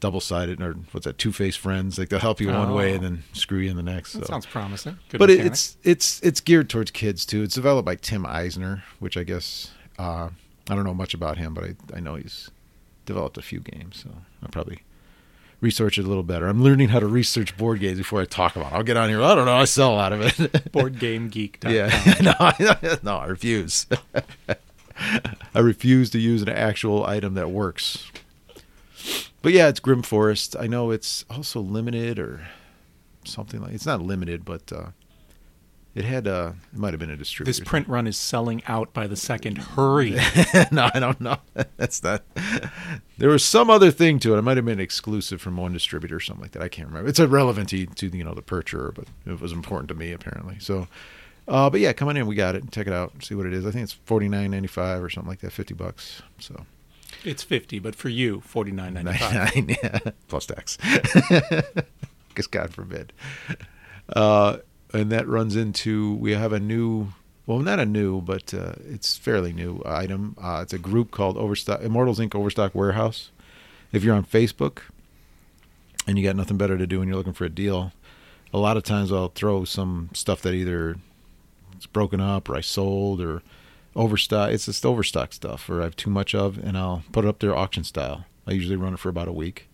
double 0.00 0.20
sided 0.20 0.60
or 0.62 0.74
what's 0.92 1.04
that 1.04 1.18
two 1.18 1.32
faced 1.32 1.58
friends 1.58 1.98
like 1.98 2.08
they'll 2.08 2.20
help 2.20 2.40
you 2.40 2.48
one 2.48 2.72
way 2.72 2.94
and 2.94 3.00
oh. 3.00 3.08
then 3.08 3.24
screw 3.32 3.58
you 3.58 3.70
in 3.70 3.76
the 3.76 3.82
next 3.82 4.12
that 4.12 4.26
so. 4.26 4.32
sounds 4.32 4.46
promising. 4.46 4.98
Good 5.08 5.18
but 5.18 5.28
mechanic. 5.28 5.52
it's 5.52 5.76
it's 5.82 6.20
it's 6.22 6.40
geared 6.40 6.70
towards 6.70 6.90
kids 6.90 7.26
too. 7.26 7.42
It's 7.42 7.54
developed 7.54 7.86
by 7.86 7.96
tim 7.96 8.24
eisner 8.24 8.84
which 8.98 9.16
i 9.16 9.24
guess 9.24 9.72
uh, 9.98 10.28
i 10.70 10.74
don't 10.74 10.84
know 10.84 10.94
much 10.94 11.14
about 11.14 11.38
him 11.38 11.54
but 11.54 11.64
i, 11.64 11.74
I 11.94 12.00
know 12.00 12.14
he's 12.14 12.50
developed 13.06 13.38
a 13.38 13.42
few 13.42 13.60
games 13.60 14.00
so 14.04 14.10
i'll 14.42 14.50
probably 14.50 14.82
research 15.60 15.98
it 15.98 16.04
a 16.04 16.08
little 16.08 16.22
better. 16.22 16.46
I'm 16.46 16.62
learning 16.62 16.88
how 16.88 17.00
to 17.00 17.06
research 17.06 17.56
board 17.56 17.80
games 17.80 17.98
before 17.98 18.20
i 18.20 18.24
talk 18.24 18.56
about 18.56 18.72
it. 18.72 18.76
I'll 18.76 18.82
get 18.82 18.96
on 18.96 19.08
here. 19.08 19.22
I 19.22 19.34
don't 19.34 19.46
know. 19.46 19.56
I 19.56 19.64
sell 19.64 19.92
a 19.92 19.96
lot 19.96 20.12
of 20.12 20.20
it. 20.20 20.34
Boardgamegeek.com 20.72 21.72
yeah. 21.72 22.14
No, 22.22 22.98
no 23.02 23.18
i 23.18 23.26
refuse. 23.26 23.86
I 25.54 25.58
refuse 25.60 26.10
to 26.10 26.18
use 26.18 26.42
an 26.42 26.48
actual 26.48 27.04
item 27.06 27.34
that 27.34 27.50
works 27.50 28.10
but 29.42 29.52
yeah, 29.52 29.68
it's 29.68 29.80
Grimm 29.80 30.02
Forest. 30.02 30.56
I 30.58 30.66
know 30.66 30.90
it's 30.90 31.24
also 31.30 31.60
limited 31.60 32.18
or 32.18 32.46
something 33.24 33.60
like. 33.60 33.72
It's 33.72 33.86
not 33.86 34.02
limited, 34.02 34.44
but 34.44 34.72
uh, 34.72 34.88
it 35.94 36.04
had. 36.04 36.26
Uh, 36.26 36.52
it 36.72 36.78
might 36.78 36.92
have 36.92 37.00
been 37.00 37.10
a 37.10 37.16
distributor. 37.16 37.48
This 37.48 37.66
print 37.66 37.88
run 37.88 38.06
is 38.06 38.16
selling 38.16 38.62
out 38.66 38.92
by 38.92 39.06
the 39.06 39.16
second. 39.16 39.58
Hurry! 39.58 40.10
no, 40.72 40.90
I 40.92 40.98
don't 40.98 41.20
know. 41.20 41.36
That's 41.76 42.02
not. 42.02 42.22
There 43.16 43.30
was 43.30 43.44
some 43.44 43.70
other 43.70 43.90
thing 43.90 44.18
to 44.20 44.34
it. 44.34 44.38
It 44.38 44.42
might 44.42 44.56
have 44.56 44.66
been 44.66 44.80
exclusive 44.80 45.40
from 45.40 45.56
one 45.56 45.72
distributor 45.72 46.16
or 46.16 46.20
something 46.20 46.42
like 46.42 46.52
that. 46.52 46.62
I 46.62 46.68
can't 46.68 46.88
remember. 46.88 47.08
It's 47.08 47.20
irrelevant 47.20 47.68
to, 47.70 47.86
to 47.86 48.08
you 48.08 48.24
know 48.24 48.34
the 48.34 48.42
purchaser, 48.42 48.92
but 48.94 49.06
it 49.26 49.40
was 49.40 49.52
important 49.52 49.88
to 49.88 49.94
me 49.94 50.12
apparently. 50.12 50.56
So. 50.58 50.88
Uh, 51.46 51.70
but 51.70 51.80
yeah, 51.80 51.94
come 51.94 52.08
on 52.08 52.16
in. 52.18 52.26
We 52.26 52.34
got 52.34 52.56
it. 52.56 52.70
Check 52.70 52.86
it 52.86 52.92
out. 52.92 53.24
See 53.24 53.34
what 53.34 53.46
it 53.46 53.54
is. 53.54 53.64
I 53.64 53.70
think 53.70 53.84
it's 53.84 53.94
forty 53.94 54.28
nine 54.28 54.50
ninety 54.50 54.68
five 54.68 55.02
or 55.02 55.08
something 55.08 55.30
like 55.30 55.40
that. 55.40 55.50
Fifty 55.50 55.72
bucks. 55.72 56.20
So 56.38 56.66
it's 57.24 57.42
fifty, 57.42 57.78
but 57.78 57.94
for 57.94 58.08
you, 58.08 58.40
forty 58.40 58.70
nine 58.70 58.94
ninety 58.94 59.18
five. 59.18 59.54
yeah, 59.82 59.98
plus 60.28 60.46
tax. 60.46 60.78
Because 62.28 62.46
God 62.46 62.72
forbid. 62.72 63.12
Uh, 64.08 64.58
and 64.94 65.10
that 65.10 65.26
runs 65.26 65.56
into 65.56 66.14
we 66.14 66.34
have 66.34 66.52
a 66.52 66.60
new, 66.60 67.08
well, 67.46 67.58
not 67.58 67.80
a 67.80 67.84
new, 67.84 68.20
but 68.20 68.54
uh, 68.54 68.74
it's 68.88 69.16
fairly 69.16 69.52
new 69.52 69.82
item. 69.84 70.36
Uh, 70.40 70.60
it's 70.62 70.72
a 70.72 70.78
group 70.78 71.10
called 71.10 71.36
Overstock 71.36 71.82
Immortals 71.82 72.20
Inc. 72.20 72.36
Overstock 72.36 72.76
Warehouse. 72.76 73.32
If 73.90 74.04
you're 74.04 74.14
on 74.14 74.24
Facebook 74.24 74.82
and 76.06 76.16
you 76.16 76.22
got 76.22 76.36
nothing 76.36 76.56
better 76.56 76.78
to 76.78 76.86
do 76.86 77.00
and 77.00 77.08
you're 77.08 77.18
looking 77.18 77.32
for 77.32 77.44
a 77.44 77.50
deal, 77.50 77.92
a 78.54 78.58
lot 78.58 78.76
of 78.76 78.84
times 78.84 79.10
I'll 79.10 79.28
throw 79.28 79.64
some 79.64 80.10
stuff 80.12 80.40
that 80.42 80.54
either 80.54 80.96
it's 81.74 81.86
broken 81.86 82.20
up 82.20 82.48
or 82.48 82.54
I 82.54 82.60
sold 82.60 83.20
or 83.20 83.42
overstock. 83.98 84.52
It's 84.52 84.64
just 84.66 84.86
overstock 84.86 85.34
stuff, 85.34 85.68
or 85.68 85.80
I 85.80 85.84
have 85.84 85.96
too 85.96 86.08
much 86.08 86.34
of, 86.34 86.56
and 86.56 86.78
I'll 86.78 87.02
put 87.12 87.24
it 87.24 87.28
up 87.28 87.40
there 87.40 87.54
auction 87.54 87.84
style. 87.84 88.24
I 88.46 88.52
usually 88.52 88.76
run 88.76 88.94
it 88.94 89.00
for 89.00 89.10
about 89.10 89.28
a 89.28 89.32
week, 89.32 89.68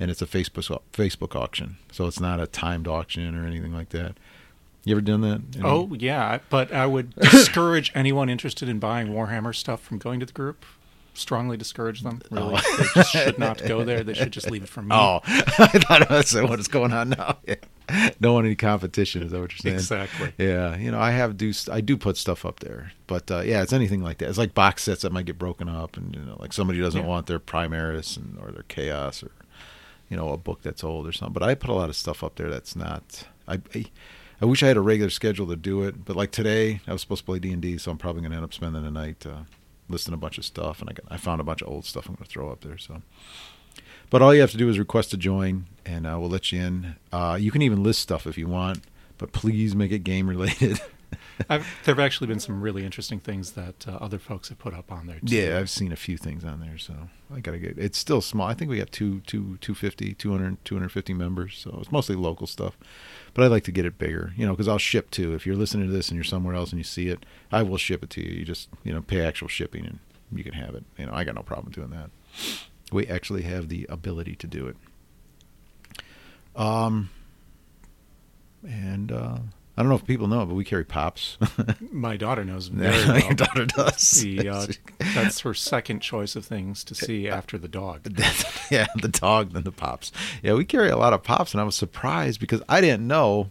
and 0.00 0.10
it's 0.10 0.22
a 0.22 0.26
Facebook 0.26 0.80
Facebook 0.92 1.36
auction, 1.36 1.76
so 1.92 2.06
it's 2.06 2.20
not 2.20 2.40
a 2.40 2.46
timed 2.46 2.88
auction 2.88 3.36
or 3.36 3.46
anything 3.46 3.74
like 3.74 3.90
that. 3.90 4.16
You 4.84 4.94
ever 4.94 5.00
done 5.00 5.20
that? 5.22 5.42
Any? 5.56 5.64
Oh 5.64 5.92
yeah, 5.98 6.38
but 6.48 6.72
I 6.72 6.86
would 6.86 7.14
discourage 7.16 7.92
anyone 7.94 8.30
interested 8.30 8.68
in 8.68 8.78
buying 8.78 9.08
Warhammer 9.08 9.54
stuff 9.54 9.82
from 9.82 9.98
going 9.98 10.20
to 10.20 10.26
the 10.26 10.32
group. 10.32 10.64
Strongly 11.12 11.56
discourage 11.56 12.02
them. 12.02 12.20
Oh. 12.30 12.36
Really, 12.36 12.60
oh. 12.64 12.76
they 12.78 12.84
just 12.94 13.10
should 13.10 13.38
not 13.38 13.64
go 13.66 13.84
there. 13.84 14.04
They 14.04 14.14
should 14.14 14.32
just 14.32 14.50
leave 14.50 14.62
it 14.62 14.68
for 14.68 14.82
me. 14.82 14.88
Oh, 14.94 15.20
I 15.26 15.68
thought 15.68 16.08
that's 16.08 16.34
what 16.34 16.60
is 16.60 16.68
going 16.68 16.92
on 16.92 17.10
now. 17.10 17.38
Yeah. 17.46 17.56
don't 18.20 18.34
want 18.34 18.46
any 18.46 18.56
competition. 18.56 19.22
Is 19.22 19.32
that 19.32 19.40
what 19.40 19.52
you're 19.52 19.58
saying? 19.58 19.76
Exactly. 19.76 20.32
Yeah, 20.38 20.76
you 20.76 20.90
know, 20.90 20.98
I 20.98 21.12
have 21.12 21.36
do 21.36 21.52
I 21.70 21.80
do 21.80 21.96
put 21.96 22.16
stuff 22.16 22.44
up 22.44 22.60
there, 22.60 22.92
but 23.06 23.30
uh, 23.30 23.40
yeah, 23.40 23.62
it's 23.62 23.72
anything 23.72 24.02
like 24.02 24.18
that. 24.18 24.28
It's 24.28 24.38
like 24.38 24.54
box 24.54 24.84
sets 24.84 25.02
that 25.02 25.12
might 25.12 25.26
get 25.26 25.38
broken 25.38 25.68
up, 25.68 25.96
and 25.96 26.14
you 26.14 26.22
know, 26.22 26.36
like 26.40 26.52
somebody 26.52 26.80
doesn't 26.80 27.02
yeah. 27.02 27.06
want 27.06 27.26
their 27.26 27.38
Primaris 27.38 28.16
and 28.16 28.38
or 28.40 28.50
their 28.50 28.64
Chaos 28.64 29.22
or 29.22 29.30
you 30.08 30.16
know 30.16 30.30
a 30.30 30.36
book 30.36 30.62
that's 30.62 30.82
old 30.82 31.06
or 31.06 31.12
something. 31.12 31.32
But 31.32 31.42
I 31.42 31.54
put 31.54 31.70
a 31.70 31.74
lot 31.74 31.88
of 31.88 31.96
stuff 31.96 32.24
up 32.24 32.36
there 32.36 32.50
that's 32.50 32.74
not. 32.74 33.24
I, 33.46 33.60
I, 33.74 33.86
I 34.40 34.44
wish 34.44 34.62
I 34.62 34.68
had 34.68 34.76
a 34.76 34.82
regular 34.82 35.10
schedule 35.10 35.46
to 35.46 35.56
do 35.56 35.82
it, 35.82 36.04
but 36.04 36.16
like 36.16 36.32
today, 36.32 36.80
I 36.86 36.92
was 36.92 37.00
supposed 37.00 37.22
to 37.22 37.26
play 37.26 37.38
D 37.38 37.52
and 37.52 37.62
D, 37.62 37.78
so 37.78 37.90
I'm 37.90 37.98
probably 37.98 38.22
going 38.22 38.32
to 38.32 38.36
end 38.36 38.44
up 38.44 38.52
spending 38.52 38.82
the 38.82 38.90
night 38.90 39.24
uh, 39.24 39.44
listing 39.88 40.12
a 40.12 40.18
bunch 40.18 40.38
of 40.38 40.44
stuff, 40.44 40.80
and 40.80 40.90
I 40.90 40.92
got, 40.92 41.06
I 41.10 41.16
found 41.16 41.40
a 41.40 41.44
bunch 41.44 41.62
of 41.62 41.68
old 41.68 41.84
stuff 41.84 42.08
I'm 42.08 42.16
going 42.16 42.26
to 42.26 42.30
throw 42.30 42.50
up 42.50 42.62
there. 42.62 42.78
So 42.78 43.02
but 44.10 44.22
all 44.22 44.34
you 44.34 44.40
have 44.40 44.50
to 44.52 44.56
do 44.56 44.68
is 44.68 44.78
request 44.78 45.10
to 45.10 45.16
join, 45.16 45.66
and 45.84 46.06
uh, 46.06 46.16
we'll 46.18 46.30
let 46.30 46.52
you 46.52 46.60
in. 46.60 46.96
Uh, 47.12 47.36
you 47.40 47.50
can 47.50 47.62
even 47.62 47.82
list 47.82 48.00
stuff 48.00 48.26
if 48.26 48.38
you 48.38 48.46
want, 48.48 48.80
but 49.18 49.32
please 49.32 49.74
make 49.74 49.92
it 49.92 50.00
game 50.00 50.28
related. 50.28 50.80
There 51.48 51.60
have 51.84 51.98
actually 51.98 52.26
been 52.28 52.40
some 52.40 52.60
really 52.60 52.84
interesting 52.84 53.20
things 53.20 53.52
that 53.52 53.86
uh, 53.86 53.92
other 54.00 54.18
folks 54.18 54.48
have 54.48 54.58
put 54.58 54.74
up 54.74 54.90
on 54.90 55.06
there. 55.06 55.20
Too. 55.20 55.36
Yeah, 55.36 55.58
I've 55.58 55.70
seen 55.70 55.92
a 55.92 55.96
few 55.96 56.16
things 56.16 56.44
on 56.44 56.60
there, 56.60 56.78
so 56.78 56.94
I 57.32 57.40
gotta 57.40 57.58
get. 57.58 57.78
It's 57.78 57.98
still 57.98 58.20
small. 58.20 58.48
I 58.48 58.54
think 58.54 58.70
we 58.70 58.78
got 58.78 58.90
two, 58.90 59.20
two, 59.20 59.58
250, 59.60 60.14
200, 60.14 60.64
250 60.64 61.14
members, 61.14 61.58
so 61.58 61.78
it's 61.80 61.92
mostly 61.92 62.16
local 62.16 62.46
stuff. 62.46 62.76
But 63.34 63.44
I'd 63.44 63.50
like 63.50 63.64
to 63.64 63.72
get 63.72 63.84
it 63.84 63.98
bigger, 63.98 64.32
you 64.36 64.46
know, 64.46 64.52
because 64.52 64.68
I'll 64.68 64.78
ship 64.78 65.10
too. 65.10 65.34
If 65.34 65.46
you're 65.46 65.56
listening 65.56 65.86
to 65.86 65.92
this 65.92 66.08
and 66.08 66.16
you're 66.16 66.24
somewhere 66.24 66.54
else 66.54 66.70
and 66.70 66.78
you 66.78 66.84
see 66.84 67.08
it, 67.08 67.24
I 67.52 67.62
will 67.62 67.78
ship 67.78 68.02
it 68.02 68.10
to 68.10 68.22
you. 68.22 68.38
You 68.38 68.44
just, 68.44 68.68
you 68.82 68.92
know, 68.92 69.02
pay 69.02 69.20
actual 69.20 69.48
shipping 69.48 69.84
and 69.84 69.98
you 70.32 70.42
can 70.42 70.54
have 70.54 70.74
it. 70.74 70.84
You 70.96 71.06
know, 71.06 71.12
I 71.12 71.24
got 71.24 71.34
no 71.34 71.42
problem 71.42 71.72
doing 71.72 71.90
that. 71.90 72.10
We 72.92 73.06
actually 73.06 73.42
have 73.42 73.68
the 73.68 73.86
ability 73.88 74.36
to 74.36 74.46
do 74.46 74.66
it. 74.68 74.76
Um, 76.54 77.10
and 78.66 79.12
uh, 79.12 79.38
I 79.76 79.82
don't 79.82 79.90
know 79.90 79.96
if 79.96 80.06
people 80.06 80.26
know, 80.26 80.46
but 80.46 80.54
we 80.54 80.64
carry 80.64 80.84
pops. 80.84 81.36
My 81.92 82.16
daughter 82.16 82.44
knows 82.44 82.68
very 82.68 82.92
well. 83.08 83.18
Your 83.20 83.34
daughter 83.34 83.66
does. 83.66 84.10
The, 84.22 84.48
uh, 84.48 84.66
that's 85.14 85.40
her 85.40 85.52
second 85.52 86.00
choice 86.00 86.34
of 86.34 86.46
things 86.46 86.82
to 86.84 86.94
see 86.94 87.28
after 87.28 87.58
the 87.58 87.68
dog. 87.68 88.08
Yeah, 88.70 88.86
the 88.96 89.08
dog, 89.08 89.52
then 89.52 89.64
the 89.64 89.72
pops. 89.72 90.12
Yeah, 90.42 90.54
we 90.54 90.64
carry 90.64 90.88
a 90.88 90.96
lot 90.96 91.12
of 91.12 91.22
pops, 91.22 91.52
and 91.52 91.60
I 91.60 91.64
was 91.64 91.74
surprised 91.74 92.40
because 92.40 92.62
I 92.68 92.80
didn't 92.80 93.06
know. 93.06 93.50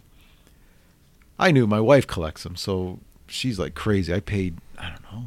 I 1.38 1.52
knew 1.52 1.66
my 1.66 1.80
wife 1.80 2.06
collects 2.06 2.42
them, 2.42 2.56
so 2.56 2.98
she's 3.28 3.58
like 3.58 3.74
crazy. 3.74 4.12
I 4.12 4.20
paid, 4.20 4.58
I 4.78 4.88
don't 4.88 5.02
know, 5.12 5.24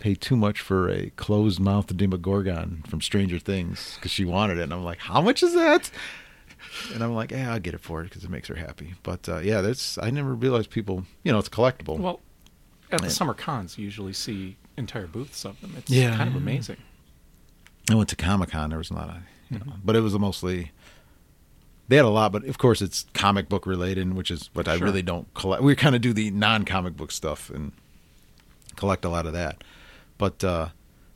paid 0.00 0.20
too 0.20 0.34
much 0.34 0.60
for 0.60 0.88
a 0.90 1.10
closed 1.10 1.60
mouthed 1.60 1.96
Demogorgon 1.96 2.82
from 2.88 3.00
Stranger 3.00 3.38
Things 3.38 3.94
because 3.96 4.10
she 4.10 4.24
wanted 4.24 4.58
it, 4.58 4.62
and 4.62 4.72
I'm 4.72 4.82
like, 4.82 4.98
how 4.98 5.20
much 5.20 5.42
is 5.44 5.54
that? 5.54 5.90
And 6.92 7.04
I'm 7.04 7.14
like, 7.14 7.30
yeah, 7.30 7.52
I'll 7.52 7.60
get 7.60 7.74
it 7.74 7.80
for 7.80 7.98
her 7.98 8.04
because 8.04 8.24
it 8.24 8.30
makes 8.30 8.48
her 8.48 8.54
happy. 8.54 8.94
But 9.02 9.28
uh, 9.28 9.38
yeah, 9.38 9.60
that's 9.60 9.98
I 9.98 10.10
never 10.10 10.34
realized 10.34 10.70
people, 10.70 11.04
you 11.22 11.30
know, 11.32 11.38
it's 11.38 11.48
collectible. 11.48 11.98
Well, 11.98 12.20
at 12.90 13.00
the 13.00 13.06
Yeah. 13.06 13.12
summer 13.12 13.34
cons, 13.34 13.78
you 13.78 13.84
usually 13.84 14.12
see 14.12 14.56
entire 14.76 15.06
booths 15.06 15.44
of 15.44 15.60
them. 15.60 15.74
It's 15.76 15.90
Yeah. 15.90 16.16
kind 16.16 16.28
of 16.28 16.34
amazing. 16.36 16.78
I 17.90 17.94
went 17.94 18.08
to 18.10 18.16
Comic 18.16 18.50
Con. 18.50 18.70
There 18.70 18.78
was 18.78 18.90
a 18.90 18.94
lot 18.94 19.08
of, 19.10 19.16
you 19.50 19.58
know, 19.58 19.74
but 19.84 19.94
it 19.96 20.00
was 20.00 20.18
mostly. 20.18 20.72
They 21.88 21.96
had 21.96 22.04
a 22.04 22.08
lot, 22.08 22.30
but 22.32 22.44
of 22.44 22.56
course 22.56 22.80
it's 22.80 23.04
comic 23.14 23.48
book 23.48 23.66
related, 23.66 24.14
which 24.14 24.30
is 24.30 24.48
what 24.52 24.68
I 24.68 24.74
really 24.74 25.02
don't 25.02 25.32
collect. 25.34 25.62
We 25.62 25.74
kind 25.74 25.96
of 25.96 26.00
do 26.00 26.12
the 26.12 26.30
non-comic 26.30 26.96
book 26.96 27.10
stuff 27.10 27.50
and 27.50 27.72
collect 28.76 29.04
a 29.04 29.08
lot 29.08 29.26
of 29.26 29.32
that. 29.32 29.64
But 30.20 30.44
uh, 30.44 30.68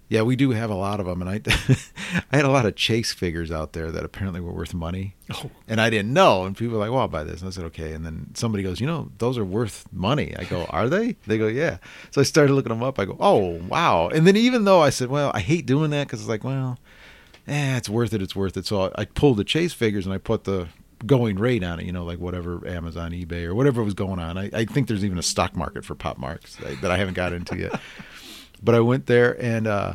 yeah, 0.08 0.22
we 0.22 0.34
do 0.34 0.52
have 0.52 0.70
a 0.70 0.74
lot 0.74 0.98
of 0.98 1.04
them, 1.04 1.20
and 1.20 1.28
I 1.28 1.40
I 2.32 2.36
had 2.36 2.46
a 2.46 2.50
lot 2.50 2.64
of 2.64 2.74
chase 2.74 3.12
figures 3.12 3.50
out 3.50 3.74
there 3.74 3.92
that 3.92 4.02
apparently 4.02 4.40
were 4.40 4.50
worth 4.50 4.72
money, 4.72 5.14
Oh, 5.30 5.50
and 5.68 5.78
I 5.78 5.90
didn't 5.90 6.14
know. 6.14 6.46
And 6.46 6.56
people 6.56 6.72
were 6.72 6.80
like, 6.80 6.90
"Well, 6.90 7.00
I'll 7.00 7.08
buy 7.08 7.22
this," 7.22 7.40
and 7.40 7.48
I 7.48 7.50
said, 7.50 7.64
"Okay." 7.66 7.92
And 7.92 8.06
then 8.06 8.28
somebody 8.32 8.62
goes, 8.62 8.80
"You 8.80 8.86
know, 8.86 9.10
those 9.18 9.36
are 9.36 9.44
worth 9.44 9.84
money." 9.92 10.34
I 10.38 10.44
go, 10.44 10.64
"Are 10.70 10.88
they?" 10.88 11.16
They 11.26 11.36
go, 11.36 11.48
"Yeah." 11.48 11.76
So 12.12 12.22
I 12.22 12.24
started 12.24 12.54
looking 12.54 12.70
them 12.70 12.82
up. 12.82 12.98
I 12.98 13.04
go, 13.04 13.18
"Oh, 13.20 13.60
wow!" 13.68 14.08
And 14.08 14.26
then 14.26 14.36
even 14.36 14.64
though 14.64 14.80
I 14.80 14.88
said, 14.88 15.10
"Well, 15.10 15.30
I 15.34 15.40
hate 15.40 15.66
doing 15.66 15.90
that," 15.90 16.06
because 16.06 16.20
it's 16.20 16.28
like, 16.30 16.44
well, 16.44 16.78
eh, 17.46 17.76
it's 17.76 17.90
worth 17.90 18.14
it. 18.14 18.22
It's 18.22 18.34
worth 18.34 18.56
it. 18.56 18.64
So 18.64 18.84
I, 18.86 19.02
I 19.02 19.04
pulled 19.04 19.36
the 19.36 19.44
chase 19.44 19.74
figures 19.74 20.06
and 20.06 20.14
I 20.14 20.18
put 20.18 20.44
the 20.44 20.68
going 21.04 21.36
rate 21.36 21.62
on 21.62 21.78
it. 21.78 21.84
You 21.84 21.92
know, 21.92 22.04
like 22.06 22.20
whatever 22.20 22.66
Amazon, 22.66 23.10
eBay, 23.12 23.44
or 23.44 23.54
whatever 23.54 23.84
was 23.84 23.92
going 23.92 24.18
on. 24.18 24.38
I, 24.38 24.48
I 24.54 24.64
think 24.64 24.88
there's 24.88 25.04
even 25.04 25.18
a 25.18 25.22
stock 25.22 25.54
market 25.54 25.84
for 25.84 25.94
pop 25.94 26.16
marks 26.16 26.56
that, 26.56 26.80
that 26.80 26.90
I 26.90 26.96
haven't 26.96 27.14
got 27.14 27.34
into 27.34 27.58
yet. 27.58 27.78
but 28.64 28.74
I 28.74 28.80
went 28.80 29.06
there 29.06 29.40
and 29.40 29.66
uh, 29.66 29.94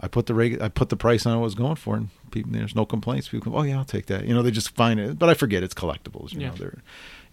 I 0.00 0.08
put 0.08 0.26
the 0.26 0.34
reg- 0.34 0.60
I 0.60 0.68
put 0.68 0.88
the 0.88 0.96
price 0.96 1.24
on 1.26 1.32
what 1.34 1.40
I 1.40 1.44
was 1.44 1.54
going 1.54 1.76
for, 1.76 1.96
and 1.96 2.08
people, 2.30 2.52
there's 2.52 2.74
no 2.74 2.84
complaints. 2.84 3.28
People 3.28 3.52
go, 3.52 3.58
"Oh 3.58 3.62
yeah, 3.62 3.78
I'll 3.78 3.84
take 3.84 4.06
that." 4.06 4.26
You 4.26 4.34
know, 4.34 4.42
they 4.42 4.50
just 4.50 4.74
find 4.74 4.98
it, 5.00 5.18
but 5.18 5.28
I 5.28 5.34
forget 5.34 5.62
it's 5.62 5.74
collectibles. 5.74 6.32
You 6.32 6.40
Yeah. 6.40 6.48
know, 6.50 6.54
they're, 6.56 6.78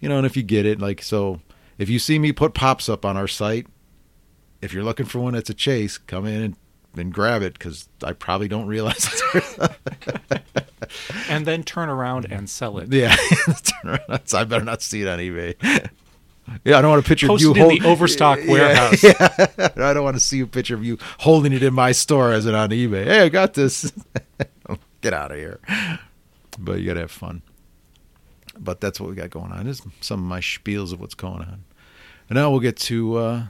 you 0.00 0.08
know, 0.08 0.16
and 0.18 0.26
if 0.26 0.36
you 0.36 0.42
get 0.42 0.64
it, 0.66 0.80
like 0.80 1.02
so, 1.02 1.40
if 1.78 1.88
you 1.88 1.98
see 1.98 2.18
me 2.18 2.32
put 2.32 2.54
pops 2.54 2.88
up 2.88 3.04
on 3.04 3.16
our 3.16 3.28
site, 3.28 3.66
if 4.62 4.72
you're 4.72 4.84
looking 4.84 5.06
for 5.06 5.18
one 5.20 5.34
that's 5.34 5.50
a 5.50 5.54
chase, 5.54 5.98
come 5.98 6.26
in 6.26 6.42
and, 6.42 6.56
and 6.96 7.12
grab 7.12 7.42
it 7.42 7.54
because 7.54 7.88
I 8.02 8.12
probably 8.12 8.48
don't 8.48 8.66
realize 8.66 9.08
it's 9.34 9.68
and 11.28 11.44
then 11.46 11.62
turn 11.62 11.88
around 11.88 12.26
and 12.30 12.48
sell 12.48 12.78
it. 12.78 12.92
yeah. 12.92 13.14
I 14.34 14.44
better 14.44 14.64
not 14.64 14.82
see 14.82 15.02
it 15.02 15.08
on 15.08 15.18
eBay. 15.18 15.90
Yeah, 16.64 16.78
I 16.78 16.82
don't 16.82 16.90
want 16.90 17.04
a 17.04 17.08
picture 17.08 17.26
Post 17.26 17.44
of 17.44 17.56
you 17.56 17.64
it 17.64 17.72
in 17.74 17.82
the 17.82 17.88
overstock 17.88 18.38
Yeah, 18.42 18.50
warehouse. 18.50 19.02
Yeah, 19.02 19.68
I 19.76 19.92
don't 19.94 20.04
want 20.04 20.16
to 20.16 20.20
see 20.20 20.40
a 20.40 20.46
picture 20.46 20.74
of 20.74 20.84
you 20.84 20.98
holding 21.18 21.52
it 21.52 21.62
in 21.62 21.74
my 21.74 21.92
store 21.92 22.32
as 22.32 22.46
it 22.46 22.54
on 22.54 22.70
eBay. 22.70 23.04
Hey, 23.04 23.20
I 23.20 23.28
got 23.28 23.54
this. 23.54 23.92
Get 25.00 25.12
out 25.12 25.30
of 25.30 25.38
here. 25.38 25.60
But 26.58 26.80
you 26.80 26.86
got 26.86 26.94
to 26.94 27.00
have 27.00 27.10
fun. 27.10 27.42
But 28.58 28.80
that's 28.80 28.98
what 28.98 29.08
we 29.08 29.14
got 29.14 29.30
going 29.30 29.52
on. 29.52 29.66
This 29.66 29.78
is 29.78 29.86
some 30.00 30.18
of 30.20 30.26
my 30.26 30.40
spiels 30.40 30.92
of 30.92 31.00
what's 31.00 31.14
going 31.14 31.40
on. 31.42 31.64
And 32.28 32.36
now 32.36 32.50
we'll 32.50 32.58
get 32.60 32.76
to 32.78 33.16
uh, 33.16 33.42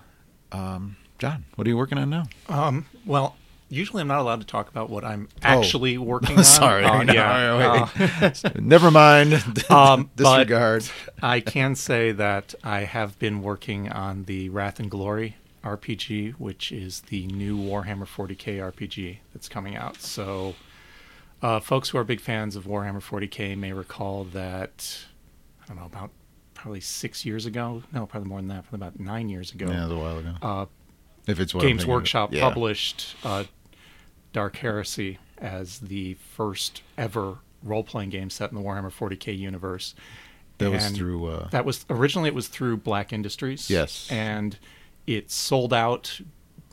um, 0.52 0.96
John. 1.18 1.46
What 1.54 1.66
are 1.66 1.70
you 1.70 1.76
working 1.78 1.96
on 1.96 2.10
now? 2.10 2.24
Um, 2.50 2.84
well, 3.06 3.36
usually 3.68 4.00
I'm 4.00 4.08
not 4.08 4.20
allowed 4.20 4.40
to 4.40 4.46
talk 4.46 4.68
about 4.68 4.88
what 4.90 5.04
I'm 5.04 5.28
Oh. 5.36 5.46
actually 5.60 5.98
working 6.12 6.38
on. 6.38 6.44
Sorry. 6.44 6.84
Uh, 6.84 7.02
No, 7.02 7.12
yeah. 7.12 7.88
Uh, 8.22 8.50
Never 8.60 8.90
mind. 8.90 9.34
Um, 9.70 10.10
Disregard. 10.16 10.84
I 11.22 11.40
can 11.40 11.74
say 11.74 12.12
that 12.12 12.54
I 12.64 12.80
have 12.80 13.18
been 13.18 13.42
working 13.42 13.88
on 13.90 14.24
the 14.24 14.48
Wrath 14.48 14.78
and 14.80 14.90
Glory 14.90 15.36
RPG, 15.64 16.32
which 16.34 16.72
is 16.72 17.00
the 17.02 17.26
new 17.26 17.58
Warhammer 17.58 18.06
40k 18.06 18.58
RPG 18.72 19.18
that's 19.32 19.48
coming 19.48 19.76
out. 19.76 20.00
So, 20.00 20.54
uh, 21.42 21.60
folks 21.60 21.90
who 21.90 21.98
are 21.98 22.04
big 22.04 22.20
fans 22.20 22.56
of 22.56 22.64
Warhammer 22.64 23.02
40k 23.02 23.56
may 23.56 23.72
recall 23.72 24.24
that, 24.24 24.98
I 25.62 25.66
don't 25.66 25.76
know, 25.76 25.84
about 25.86 26.10
probably 26.54 26.80
six 26.80 27.24
years 27.24 27.44
ago, 27.46 27.82
no, 27.92 28.06
probably 28.06 28.28
more 28.28 28.38
than 28.40 28.48
that, 28.48 28.64
probably 28.68 28.86
about 28.86 28.98
nine 29.00 29.28
years 29.28 29.52
ago, 29.52 29.66
yeah, 29.68 29.86
a 29.86 29.94
while 29.94 30.18
ago. 30.18 30.34
uh, 30.42 30.66
if 31.26 31.38
it's 31.38 31.54
what 31.54 31.60
Games. 31.62 31.86
Workshop 31.86 32.32
Yeah. 32.32 32.40
published 32.48 33.14
uh, 33.22 33.44
Dark 34.32 34.56
Heresy 34.56 35.18
as 35.38 35.78
the 35.80 36.14
first 36.14 36.82
ever 36.96 37.38
role 37.62 37.82
playing 37.84 38.10
game 38.10 38.30
set 38.30 38.50
in 38.50 38.56
the 38.56 38.62
Warhammer 38.62 38.90
40k 38.92 39.36
universe. 39.36 39.94
That 40.58 40.70
was 40.70 40.90
through. 40.90 41.26
Uh, 41.26 41.48
That 41.50 41.64
was 41.64 41.84
originally 41.88 42.28
it 42.28 42.34
was 42.34 42.48
through 42.48 42.78
Black 42.78 43.12
Industries. 43.12 43.70
Yes. 43.70 44.08
and 44.10 44.58
it 45.06 45.30
sold 45.30 45.72
out 45.72 46.20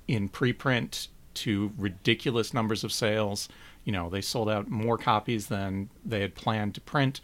in 0.07 0.27
preprint 0.29 1.07
to 1.35 1.71
ridiculous 1.77 2.53
numbers 2.53 2.83
of 2.83 2.91
sales. 2.91 3.47
You 3.83 3.91
know, 3.93 4.09
they 4.09 4.21
sold 4.21 4.49
out 4.49 4.69
more 4.69 4.97
copies 4.97 5.47
than 5.47 5.89
they 6.03 6.21
had 6.21 6.35
planned 6.35 6.75
to 6.75 6.81
print. 6.81 7.21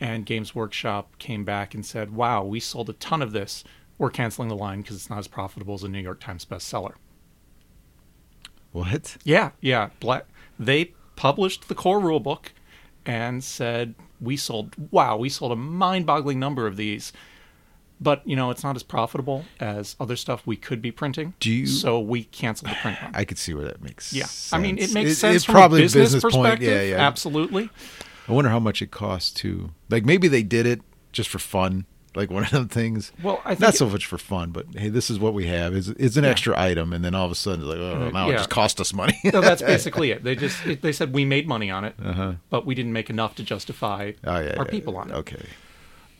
And 0.00 0.26
Games 0.26 0.54
Workshop 0.54 1.18
came 1.18 1.44
back 1.44 1.74
and 1.74 1.84
said, 1.86 2.12
"Wow, 2.14 2.44
we 2.44 2.58
sold 2.58 2.88
a 2.90 2.94
ton 2.94 3.22
of 3.22 3.32
this. 3.32 3.62
We're 3.98 4.10
canceling 4.10 4.48
the 4.48 4.56
line 4.56 4.80
because 4.82 4.96
it's 4.96 5.10
not 5.10 5.18
as 5.20 5.28
profitable 5.28 5.74
as 5.74 5.82
a 5.84 5.88
New 5.88 6.00
York 6.00 6.18
Times 6.20 6.44
bestseller." 6.44 6.94
What? 8.72 9.16
Yeah, 9.24 9.50
yeah. 9.60 9.90
Black. 10.00 10.26
They 10.58 10.92
published 11.16 11.68
the 11.68 11.74
core 11.74 12.00
rulebook 12.00 12.46
and 13.06 13.42
said 13.42 13.94
we 14.20 14.36
sold. 14.36 14.74
Wow, 14.90 15.16
we 15.16 15.28
sold 15.28 15.52
a 15.52 15.56
mind-boggling 15.56 16.38
number 16.38 16.66
of 16.66 16.76
these, 16.76 17.12
but 18.00 18.22
you 18.26 18.36
know 18.36 18.50
it's 18.50 18.62
not 18.64 18.76
as 18.76 18.82
profitable 18.82 19.44
as 19.60 19.96
other 20.00 20.16
stuff 20.16 20.46
we 20.46 20.56
could 20.56 20.80
be 20.80 20.90
printing. 20.92 21.34
Do 21.40 21.50
you- 21.50 21.66
So 21.66 21.98
we 22.00 22.24
canceled 22.24 22.70
the 22.70 22.76
print 22.76 23.00
run. 23.02 23.10
I 23.14 23.24
could 23.24 23.38
see 23.38 23.54
where 23.54 23.64
that 23.64 23.82
makes. 23.82 24.12
yeah, 24.12 24.24
sense. 24.26 24.52
I 24.52 24.58
mean 24.58 24.78
it 24.78 24.92
makes 24.94 25.12
It- 25.12 25.14
sense 25.16 25.36
it's 25.36 25.44
from 25.44 25.54
probably 25.54 25.80
a 25.80 25.84
business, 25.84 26.12
point. 26.12 26.22
perspective. 26.22 26.68
Yeah, 26.70 26.82
yeah. 26.96 27.06
Absolutely. 27.06 27.70
I 28.28 28.32
wonder 28.32 28.50
how 28.50 28.60
much 28.60 28.80
it 28.82 28.90
costs 28.92 29.30
to 29.40 29.70
like 29.90 30.04
maybe 30.04 30.28
they 30.28 30.42
did 30.44 30.66
it 30.66 30.80
just 31.12 31.28
for 31.28 31.38
fun, 31.40 31.84
like 32.14 32.30
one 32.30 32.44
of 32.44 32.50
them 32.50 32.68
things. 32.68 33.12
Well, 33.22 33.40
I 33.44 33.50
think 33.50 33.60
not 33.60 33.74
so 33.74 33.88
much 33.88 34.06
for 34.06 34.18
fun, 34.18 34.50
but 34.50 34.66
hey, 34.74 34.88
this 34.88 35.10
is 35.10 35.18
what 35.18 35.34
we 35.34 35.46
have. 35.46 35.74
Is 35.74 35.88
it's 35.88 36.16
an 36.16 36.24
Yeah. 36.24 36.30
extra 36.30 36.58
item, 36.60 36.92
and 36.92 37.04
then 37.04 37.14
all 37.14 37.26
of 37.26 37.32
a 37.32 37.34
sudden 37.34 37.66
like, 37.66 37.78
oh, 37.78 38.10
now 38.10 38.28
it 38.28 38.32
just 38.32 38.50
cost 38.50 38.80
us 38.80 38.92
money. 38.92 39.18
no, 39.24 39.40
that's 39.40 39.62
basically 39.74 40.10
it. 40.10 40.22
They 40.24 40.34
just 40.34 40.64
it, 40.66 40.82
they 40.82 40.92
said 40.92 41.12
we 41.14 41.24
made 41.24 41.46
money 41.48 41.70
on 41.70 41.84
it, 41.84 41.94
uh-huh. 42.02 42.34
but 42.50 42.66
we 42.66 42.74
didn't 42.74 42.92
make 42.92 43.08
enough 43.10 43.34
to 43.36 43.42
justify 43.42 44.12
Oh 44.24 44.38
yeah, 44.40 44.54
our 44.58 44.64
yeah, 44.64 44.70
people 44.70 44.96
on 44.96 45.10
it. 45.10 45.14
Okay. 45.14 45.46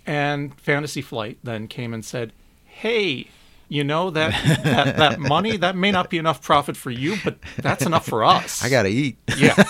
And 0.06 0.58
Fantasy 0.61 1.02
Flight 1.02 1.38
then 1.44 1.68
came 1.68 1.94
and 1.94 2.04
said, 2.04 2.32
"Hey, 2.64 3.28
you 3.68 3.84
know 3.84 4.11
that 4.11 4.32
that, 4.64 4.96
that 4.96 5.20
money 5.37 5.56
that 5.56 5.76
may 5.76 5.92
not 5.92 6.11
be 6.11 6.18
enough 6.18 6.42
profit 6.42 6.76
for 6.76 6.90
you, 6.90 7.16
but 7.25 7.38
that's 7.58 7.87
enough 7.87 8.06
for 8.06 8.25
us." 8.25 8.64
I 8.64 8.68
gotta 8.68 8.88
eat. 8.88 9.16
yeah. 9.37 9.62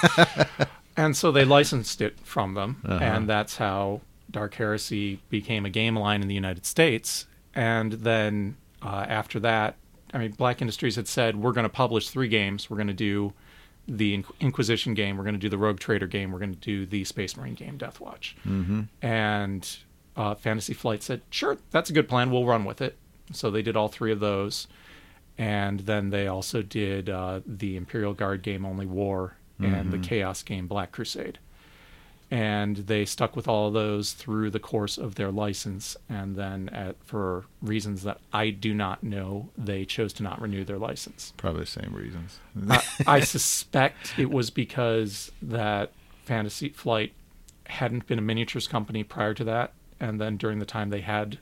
and 0.97 1.17
so 1.17 1.33
they 1.33 1.45
licensed 1.45 2.01
it 2.01 2.19
from 2.25 2.55
them, 2.55 2.81
Uh-huh. 2.85 3.03
and 3.05 3.29
that's 3.29 3.57
how 3.59 4.01
Dark 4.33 4.55
Heresy 4.55 5.21
became 5.29 5.65
a 5.65 5.71
game 5.71 5.97
line 5.97 6.23
in 6.23 6.29
the 6.29 6.35
United 6.35 6.67
States. 6.67 7.27
And 7.55 7.93
then 7.93 8.57
uh, 8.83 9.07
after 9.09 9.39
that, 9.41 9.77
I 10.15 10.19
mean, 10.19 10.33
Black 10.33 10.61
Industries 10.61 10.97
had 10.97 11.07
said 11.07 11.37
we're 11.37 11.53
going 11.53 11.65
to 11.65 11.71
publish 11.71 12.09
three 12.11 12.29
games. 12.29 12.69
We're 12.69 12.77
going 12.77 12.89
to 12.89 12.93
do 12.95 13.33
the 13.87 14.25
Inquisition 14.41 14.95
game. 14.95 15.17
We're 15.17 15.25
going 15.25 15.35
to 15.35 15.41
do 15.41 15.49
the 15.49 15.59
Rogue 15.59 15.81
Trader 15.81 16.07
game. 16.07 16.33
We're 16.33 16.39
going 16.39 16.55
to 16.55 16.61
do 16.61 16.87
the 16.87 17.05
Space 17.05 17.37
Marine 17.37 17.55
game, 17.55 17.77
Death 17.77 18.01
Watch. 18.01 18.37
Mm-hmm. 18.47 18.83
And 19.01 19.77
uh, 20.17 20.35
Fantasy 20.35 20.75
Flight 20.75 21.03
said, 21.03 21.23
sure, 21.31 21.59
that's 21.71 21.91
a 21.91 21.93
good 21.93 22.09
plan. 22.09 22.31
We'll 22.31 22.47
run 22.47 22.65
with 22.65 22.81
it. 22.81 22.97
So 23.33 23.51
they 23.51 23.63
did 23.63 23.77
all 23.77 23.89
three 23.89 24.13
of 24.13 24.21
those. 24.21 24.67
And 25.39 25.81
then 25.81 26.11
they 26.11 26.27
also 26.27 26.63
did 26.63 27.09
uh, 27.09 27.41
the 27.47 27.77
Imperial 27.77 28.13
Guard 28.13 28.43
game, 28.43 28.67
Only 28.67 28.87
War, 28.87 29.37
and 29.59 29.93
the 29.93 29.99
Chaos 29.99 30.43
game, 30.43 30.67
Black 30.67 30.91
Crusade. 30.91 31.39
And 32.33 32.79
they 32.79 33.05
stuck 33.05 33.37
with 33.37 33.47
all 33.47 33.69
of 33.69 33.75
those 33.75 34.15
through 34.15 34.49
the 34.49 34.59
course 34.59 34.97
of 34.97 35.17
their 35.17 35.31
license. 35.31 35.99
And 36.09 36.35
then, 36.35 36.71
at, 36.71 36.97
for 37.05 37.45
reasons 37.61 38.05
that 38.05 38.21
I 38.33 38.49
do 38.49 38.73
not 38.73 39.03
know, 39.03 39.51
they 39.59 39.85
chose 39.85 40.15
to 40.15 40.23
not 40.23 40.41
renew 40.41 40.65
their 40.65 40.79
license. 40.79 41.35
Probably 41.37 41.61
the 41.61 41.67
same 41.67 41.95
reasons. 41.95 42.39
I, 42.71 42.83
I 43.07 43.21
suspect 43.21 44.19
it 44.19 44.31
was 44.31 44.49
because 44.49 45.31
that 45.43 45.93
Fantasy 46.25 46.71
Flight 46.71 47.13
hadn't 47.67 48.07
been 48.07 48.19
a 48.19 48.23
miniatures 48.23 48.67
company 48.67 49.05
prior 49.05 49.35
to 49.35 49.45
that, 49.45 49.75
and 50.01 50.19
then 50.19 50.39
during 50.39 50.59
the 50.59 50.65
time 50.65 50.89
they 50.89 51.03
had 51.03 51.37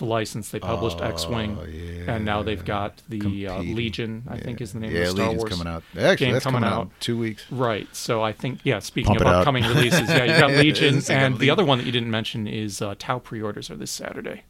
license, 0.00 0.50
they 0.50 0.60
published 0.60 1.00
X-wing, 1.00 1.58
Oh, 1.60 1.64
yeah. 1.64 2.14
and 2.14 2.24
now 2.24 2.42
they've 2.42 2.64
got 2.64 3.02
the 3.08 3.46
uh, 3.48 3.58
Legion. 3.62 4.24
I 4.28 4.38
think 4.38 4.60
is 4.60 4.72
the 4.72 4.80
name 4.80 4.90
yeah, 4.92 5.02
of 5.02 5.04
the 5.06 5.10
Star 5.12 5.26
Legion's 5.28 5.42
Wars 5.42 5.52
coming 5.58 5.72
out. 5.72 5.82
Actually, 5.96 6.16
game 6.26 6.32
that's 6.32 6.44
coming 6.44 6.62
coming 6.62 6.78
out 6.78 6.90
two 7.00 7.18
weeks. 7.18 7.44
Right. 7.50 7.88
So 7.94 8.22
I 8.22 8.32
think 8.32 8.60
yeah. 8.64 8.78
Speaking 8.78 9.08
Pump 9.16 9.20
of 9.20 9.26
upcoming 9.26 9.64
releases, 9.64 10.08
yeah, 10.08 10.24
you 10.24 10.38
got 10.40 10.50
Legion, 10.62 10.98
It's 10.98 11.08
like 11.08 11.18
a 11.18 11.20
and 11.22 11.38
the 11.38 11.50
other 11.50 11.64
one 11.64 11.78
that 11.78 11.84
you 11.86 11.92
didn't 11.92 12.10
mention 12.10 12.46
is 12.46 12.80
uh, 12.82 12.94
Tau 12.98 13.18
pre-orders 13.18 13.70
are 13.70 13.76
this 13.76 13.90
Saturday. 13.90 14.42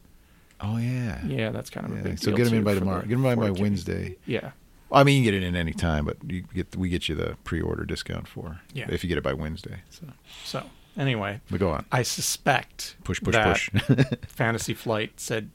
Oh 0.61 0.77
yeah. 0.77 1.23
Yeah, 1.25 1.51
that's 1.51 1.69
kind 1.69 1.85
of 1.85 1.97
a 1.99 2.01
big 2.01 2.19
so 2.19 2.31
get 2.31 2.45
them 2.45 2.53
in 2.55 2.63
by 2.63 2.75
tomorrow. 2.75 3.01
the 3.01 3.07
Get 3.07 3.15
them 3.15 3.23
by 3.23 3.35
by 3.35 3.51
Wednesday. 3.51 4.15
Yeah. 4.25 4.51
I 4.91 5.03
mean, 5.03 5.17
you 5.21 5.29
get 5.29 5.33
it 5.33 5.43
in 5.45 5.55
any 5.55 5.73
time, 5.73 6.05
but 6.05 6.17
you 6.27 6.43
get 6.53 6.75
we 6.75 6.89
get 6.89 7.09
you 7.09 7.15
the 7.15 7.35
pre-order 7.43 7.85
discount 7.85 8.27
for 8.27 8.61
Yeah. 8.73 8.85
if 8.89 9.03
you 9.03 9.07
get 9.09 9.17
it 9.17 9.23
by 9.23 9.33
Wednesday. 9.33 9.81
So, 9.89 10.05
So 10.45 10.63
anyway, 10.97 11.41
but 11.49 11.59
go 11.59 11.71
on. 11.71 11.85
I 11.91 12.03
suspect 12.03 12.95
Push, 13.03 13.21
push, 13.21 13.33
that 13.33 13.53
push. 13.87 14.07
Fantasy 14.27 14.73
Flight 14.73 15.19
said, 15.19 15.49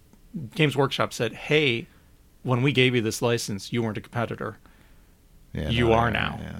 Games 0.54 0.76
Workshop 0.76 1.12
said, 1.12 1.32
"Hey, 1.35 1.87
when 2.42 2.62
we 2.62 2.73
gave 2.73 2.94
you 2.94 3.00
this 3.02 3.20
license, 3.23 3.73
you 3.73 3.82
weren't 3.82 3.99
a 3.99 4.00
competitor. 4.00 4.56
Yeah, 5.52 5.68
You 5.70 5.88
no, 5.88 5.92
are 5.94 6.11
now. 6.11 6.38
yeah, 6.42 6.59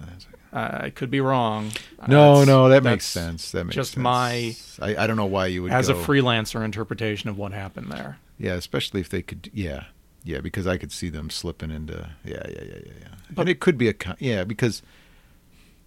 Uh, 0.53 0.79
I 0.87 0.91
could 0.91 1.11
be 1.11 1.21
wrong. 1.21 1.71
Uh, 2.01 2.07
no, 2.09 2.31
that's- 2.41 2.47
no, 2.49 2.69
that 2.69 2.83
makes 2.83 3.07
sense. 3.07 3.53
That 3.53 3.65
makes 3.65 3.77
just 3.77 3.93
sense. 3.93 4.03
my- 4.03 4.57
I, 4.81 4.97
I 5.05 5.07
don't 5.07 5.17
know 5.17 5.27
why 5.27 5.47
you 5.47 5.63
would 5.63 5.71
as 5.73 5.87
go, 5.89 5.95
a 5.95 6.03
freelancer 6.05 6.65
interpretation 6.65 7.31
of 7.31 7.39
what 7.39 7.53
happened 7.53 7.93
there. 7.93 8.19
Yeah, 8.39 8.55
especially 8.55 9.01
if 9.01 9.09
they 9.09 9.23
could. 9.23 9.49
Yeah, 9.55 9.85
yeah, 10.25 10.41
because 10.41 10.67
I 10.67 10.77
could 10.77 10.91
see 10.91 11.09
them 11.09 11.31
slipping 11.31 11.71
into. 11.71 12.11
Yeah, 12.25 12.43
yeah, 12.49 12.55
yeah, 12.63 12.63
yeah, 12.65 12.93
yeah. 13.01 13.09
But- 13.31 13.43
and 13.43 13.49
it 13.49 13.61
could 13.61 13.79
be 13.79 13.89
a. 13.89 13.95
Yeah, 14.19 14.43
because. 14.45 14.83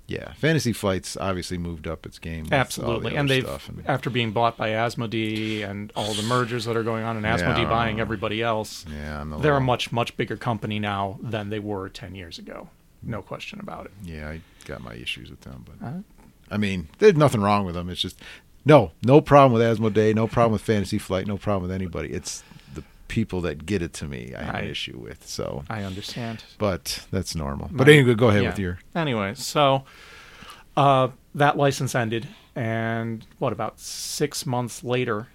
Yeah, 0.05 0.33
Fantasy 0.33 0.73
Flights 0.73 1.15
obviously 1.15 1.57
moved 1.57 1.87
up 1.87 2.05
its 2.05 2.19
game. 2.19 2.43
all 2.43 2.49
the 2.49 2.55
Absolutely, 2.55 3.15
and 3.15 3.29
they've 3.29 3.43
stuff 3.43 3.69
and- 3.69 3.83
after 3.87 4.09
being 4.09 4.31
bought 4.31 4.57
by 4.57 4.69
Asmodee 4.69 5.63
and 5.67 5.91
all 5.95 6.13
the 6.13 6.23
mergers 6.23 6.65
that 6.65 6.75
are 6.75 6.83
going 6.83 7.03
on, 7.05 7.15
and 7.17 7.25
Asmodee 7.25 7.63
Yeah. 7.63 7.69
buying 7.69 7.99
everybody 8.01 8.41
else, 8.41 8.85
yeah, 8.91 9.23
they're 9.39 9.55
a 9.55 9.61
much 9.61 9.91
much 9.91 10.15
bigger 10.17 10.35
company 10.35 10.77
now 10.79 11.19
than 11.21 11.49
they 11.49 11.59
were 11.59 11.87
ten 11.89 12.15
years 12.15 12.37
ago. 12.37 12.69
No 13.01 13.21
question 13.21 13.59
about 13.61 13.85
it. 13.85 13.91
Yeah, 14.03 14.29
I 14.29 14.41
got 14.65 14.81
my 14.83 14.93
issues 14.95 15.29
with 15.29 15.41
them, 15.41 15.65
but 15.65 15.85
Uh, 15.87 15.91
I 16.51 16.57
mean, 16.57 16.89
there's 16.99 17.15
nothing 17.15 17.41
wrong 17.41 17.65
with 17.65 17.75
them. 17.75 17.89
It's 17.89 18.01
just 18.01 18.19
no, 18.65 18.91
no 19.03 19.19
problem 19.21 19.53
with 19.53 19.61
Asmodee, 19.61 20.13
no 20.15 20.27
problem 20.27 20.51
with 20.53 20.61
Fantasy 20.61 20.97
Flight, 20.97 21.27
no 21.27 21.37
problem 21.37 21.63
with 21.63 21.71
anybody. 21.71 22.09
It's 22.09 22.43
people 23.07 23.41
that 23.41 23.65
get 23.65 23.81
it 23.81 23.93
to 23.93 24.05
me 24.05 24.33
I 24.37 24.43
have 24.43 24.55
an 24.55 24.65
issue 24.65 24.97
with. 24.97 25.27
So, 25.27 25.63
I 25.69 25.83
understand. 25.83 26.43
but 26.57 27.05
that's 27.11 27.35
normal. 27.35 27.69
But 27.71 27.89
anyway, 27.89 28.15
go 28.15 28.29
ahead 28.29 28.43
yeah. 28.43 28.49
with 28.49 28.59
your. 28.59 28.79
Anyway, 28.95 29.33
so 29.35 29.83
uh, 30.75 31.09
that 31.35 31.57
license 31.57 31.95
ended, 31.95 32.27
and 32.55 33.25
what 33.39 33.53
about 33.53 33.79
six 33.79 34.45
months 34.45 34.83
later, 34.83 35.27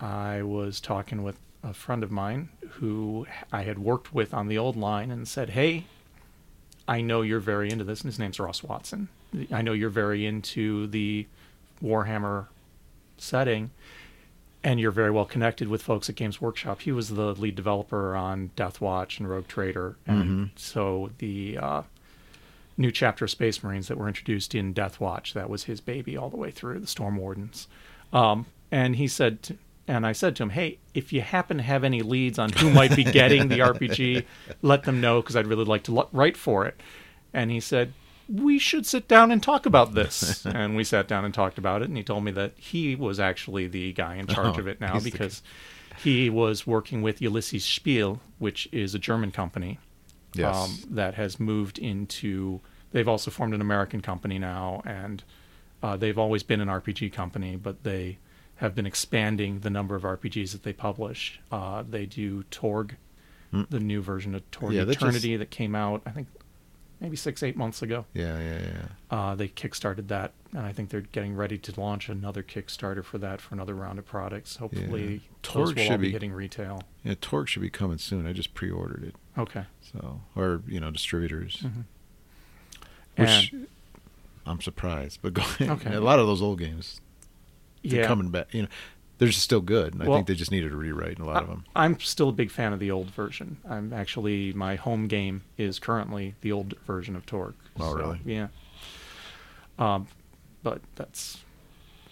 I 0.00 0.42
was 0.42 0.80
talking 0.80 1.22
with 1.22 1.38
a 1.62 1.74
friend 1.74 2.02
of 2.02 2.10
mine 2.10 2.48
who 2.72 3.26
I 3.52 3.62
had 3.62 3.78
worked 3.78 4.14
with 4.14 4.32
on 4.32 4.48
the 4.48 4.58
old 4.58 4.76
line, 4.76 5.10
and 5.10 5.26
said, 5.26 5.50
"Hey, 5.50 5.86
I 6.86 7.00
know 7.00 7.22
you're 7.22 7.40
very 7.40 7.70
into 7.70 7.84
this." 7.84 8.00
And 8.00 8.08
his 8.08 8.18
name's 8.18 8.40
Ross 8.40 8.62
Watson. 8.62 9.08
I 9.52 9.60
know 9.60 9.72
you're 9.72 9.90
very 9.90 10.24
into 10.24 10.86
the 10.86 11.26
Warhammer 11.82 12.46
setting. 13.18 13.70
And 14.64 14.80
you're 14.80 14.90
very 14.90 15.10
well 15.12 15.24
connected 15.24 15.68
with 15.68 15.82
folks 15.82 16.08
at 16.08 16.16
Games 16.16 16.40
Workshop. 16.40 16.80
He 16.80 16.90
was 16.92 17.10
the 17.10 17.32
lead 17.34 17.54
developer 17.54 18.16
on 18.16 18.50
Death 18.56 18.80
Watch 18.80 19.18
and 19.20 19.28
Rogue 19.28 19.46
Trader, 19.46 19.96
and 20.06 20.50
so 20.56 21.10
the 21.18 21.56
uh, 21.58 21.82
new 22.76 22.90
chapter 22.90 23.24
of 23.24 23.30
Space 23.30 23.62
Marines 23.62 23.86
that 23.88 23.96
were 23.96 24.08
introduced 24.08 24.54
in 24.56 24.72
Death 24.72 24.98
Watch. 25.00 25.32
That 25.34 25.48
was 25.48 25.64
his 25.64 25.80
baby 25.80 26.16
all 26.16 26.28
the 26.28 26.36
way 26.36 26.50
through 26.50 26.80
the 26.80 26.86
Storm 26.88 27.16
Wardens. 27.16 27.68
Um, 28.12 28.46
and 28.72 28.96
he 28.96 29.06
said, 29.06 29.42
to, 29.44 29.56
and 29.86 30.04
I 30.04 30.12
said 30.12 30.34
to 30.36 30.42
him, 30.42 30.50
"Hey, 30.50 30.78
if 30.92 31.12
you 31.12 31.20
happen 31.20 31.58
to 31.58 31.62
have 31.62 31.84
any 31.84 32.02
leads 32.02 32.38
on 32.38 32.50
who 32.50 32.68
might 32.70 32.94
be 32.96 33.04
getting 33.04 33.46
the 33.48 33.58
RPG, 33.60 34.24
let 34.62 34.82
them 34.82 35.00
know 35.00 35.20
because 35.22 35.36
I'd 35.36 35.46
really 35.46 35.64
like 35.64 35.84
to 35.84 35.96
l- 35.96 36.08
write 36.12 36.36
for 36.36 36.66
it." 36.66 36.80
And 37.32 37.50
he 37.50 37.60
said, 37.60 37.92
"We 38.28 38.58
should 38.58 38.86
sit 38.86 39.08
down 39.08 39.30
and 39.30 39.42
talk 39.42 39.66
about 39.66 39.94
this." 39.94 40.44
and 40.46 40.76
we 40.76 40.84
sat 40.84 41.08
down 41.08 41.24
and 41.24 41.32
talked 41.34 41.58
about 41.58 41.82
it. 41.82 41.88
And 41.88 41.96
he 41.96 42.02
told 42.02 42.24
me 42.24 42.30
that 42.32 42.52
he 42.56 42.94
was 42.94 43.18
actually 43.18 43.66
the 43.68 43.92
guy 43.92 44.16
in 44.16 44.26
charge 44.26 44.56
Oh, 44.56 44.60
of 44.60 44.66
it 44.68 44.80
now 44.80 45.00
because 45.00 45.42
he 46.02 46.30
was 46.30 46.66
working 46.66 47.02
with 47.02 47.20
Ulisses 47.20 47.62
Spiel, 47.62 48.20
which 48.38 48.68
is 48.70 48.94
a 48.94 48.98
German 48.98 49.30
company 49.32 49.78
Yes. 50.34 50.54
um, 50.56 50.78
that 50.94 51.14
has 51.14 51.40
moved 51.40 51.78
into. 51.78 52.60
They've 52.92 53.08
also 53.08 53.30
formed 53.30 53.54
an 53.54 53.60
American 53.60 54.00
company 54.00 54.38
now, 54.38 54.82
and 54.86 55.22
uh, 55.82 55.96
they've 55.96 56.18
always 56.18 56.42
been 56.42 56.60
an 56.60 56.68
RPG 56.68 57.12
company, 57.12 57.56
but 57.56 57.82
they 57.84 58.18
have 58.56 58.74
been 58.74 58.86
expanding 58.86 59.60
the 59.60 59.70
number 59.70 59.94
of 59.94 60.02
RPGs 60.02 60.52
that 60.52 60.62
they 60.64 60.72
publish. 60.72 61.40
Uh, 61.52 61.84
they 61.88 62.06
do 62.06 62.42
Torg, 62.44 62.96
the 63.52 63.78
new 63.80 64.00
version 64.02 64.34
of 64.34 64.48
Torg 64.50 64.72
Hmm. 64.72 64.78
Yeah, 64.78 64.84
that 64.84 64.94
just- 64.94 65.02
Eternity 65.02 65.36
that 65.36 65.50
came 65.50 65.74
out, 65.74 66.02
I 66.06 66.10
think, 66.10 66.28
maybe 67.00 67.16
six, 67.16 67.42
eight 67.42 67.56
months 67.56 67.82
ago. 67.82 68.04
yeah, 68.14 68.38
yeah, 68.38 68.58
yeah. 68.60 68.86
Uh, 69.16 69.34
they 69.34 69.48
kickstarted 69.48 70.08
that, 70.08 70.32
and 70.52 70.66
I 70.66 70.72
think 70.72 70.90
they're 70.90 71.00
getting 71.00 71.34
ready 71.34 71.56
to 71.58 71.80
launch 71.80 72.08
another 72.08 72.42
Kickstarter 72.42 73.04
for 73.04 73.18
that 73.18 73.40
for 73.40 73.54
another 73.54 73.74
round 73.74 73.98
of 73.98 74.06
products. 74.06 74.56
Hopefully, 74.56 75.22
Torg 75.42 75.68
those 75.68 75.74
will 75.76 75.82
should 75.84 76.00
be 76.00 76.08
be- 76.08 76.12
hitting 76.12 76.32
retail. 76.32 76.82
Yeah, 77.04 77.14
Torg 77.20 77.48
should 77.48 77.62
be 77.62 77.70
coming 77.70 77.98
soon. 77.98 78.26
I 78.26 78.32
just 78.32 78.52
pre-ordered 78.54 79.04
it. 79.04 79.14
Okay. 79.38 79.64
So, 79.80 80.20
or 80.36 80.62
you 80.66 80.80
know, 80.80 80.90
distributors. 80.90 81.62
Mhm. 81.64 81.84
Which 83.16 83.52
And- 83.52 83.66
I'm 84.46 84.60
surprised, 84.60 85.20
but 85.22 85.34
go 85.34 85.42
ahead. 85.42 85.68
Okay. 85.70 85.94
A 85.94 86.00
lot 86.00 86.18
of 86.18 86.26
those 86.26 86.40
old 86.42 86.58
games, 86.58 87.00
they're 87.84 88.00
yeah, 88.00 88.06
coming 88.06 88.30
back. 88.30 88.52
You 88.54 88.62
know, 88.62 88.68
they're 89.18 89.28
just 89.28 89.42
still 89.42 89.60
good. 89.60 89.94
And 89.94 90.02
I 90.02 90.06
think 90.06 90.26
they 90.26 90.34
just 90.34 90.50
needed 90.50 90.72
a 90.72 90.76
rewrite 90.76 91.18
in 91.18 91.24
a 91.24 91.26
lot 91.26 91.42
of 91.42 91.48
them. 91.48 91.64
I, 91.74 91.84
am 91.84 91.98
still 92.00 92.28
a 92.28 92.32
big 92.32 92.50
fan 92.50 92.72
of 92.72 92.78
the 92.78 92.90
old 92.90 93.10
version. 93.10 93.58
I'm 93.68 93.92
actually 93.92 94.52
my 94.52 94.76
home 94.76 95.08
game 95.08 95.42
is 95.56 95.78
currently 95.78 96.34
the 96.40 96.52
old 96.52 96.74
version 96.86 97.16
of 97.16 97.26
Torg. 97.26 97.54
Oh, 97.78 97.94
really? 97.94 98.20
Yeah. 98.24 98.48
Um, 99.78 100.06
but 100.62 100.80
that's 100.94 101.38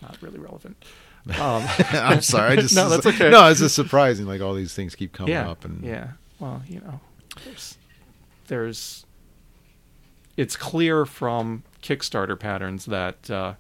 not 0.02 0.18
really 0.20 0.38
relevant. 0.38 0.76
Um, 1.38 1.64
I'm 1.92 2.20
sorry. 2.20 2.52
I 2.52 2.56
just 2.60 2.74
No, 2.74 2.88
that's 2.88 3.06
okay. 3.06 3.30
No, 3.30 3.48
it's 3.48 3.60
just 3.60 3.74
surprising. 3.74 4.26
Like 4.26 4.40
all 4.40 4.54
these 4.54 4.74
things 4.74 4.94
keep 4.94 5.12
coming 5.12 5.32
yeah, 5.32 5.48
up, 5.48 5.64
and 5.64 5.82
yeah. 5.84 6.10
Well, 6.38 6.62
you 6.68 6.80
know, 6.80 7.00
there's, 7.44 7.78
there's, 8.48 9.06
it's 10.36 10.54
clear 10.54 11.06
from 11.06 11.62
Kickstarter 11.82 12.38
patterns 12.38 12.84
that 12.86 13.30
uh, 13.30 13.54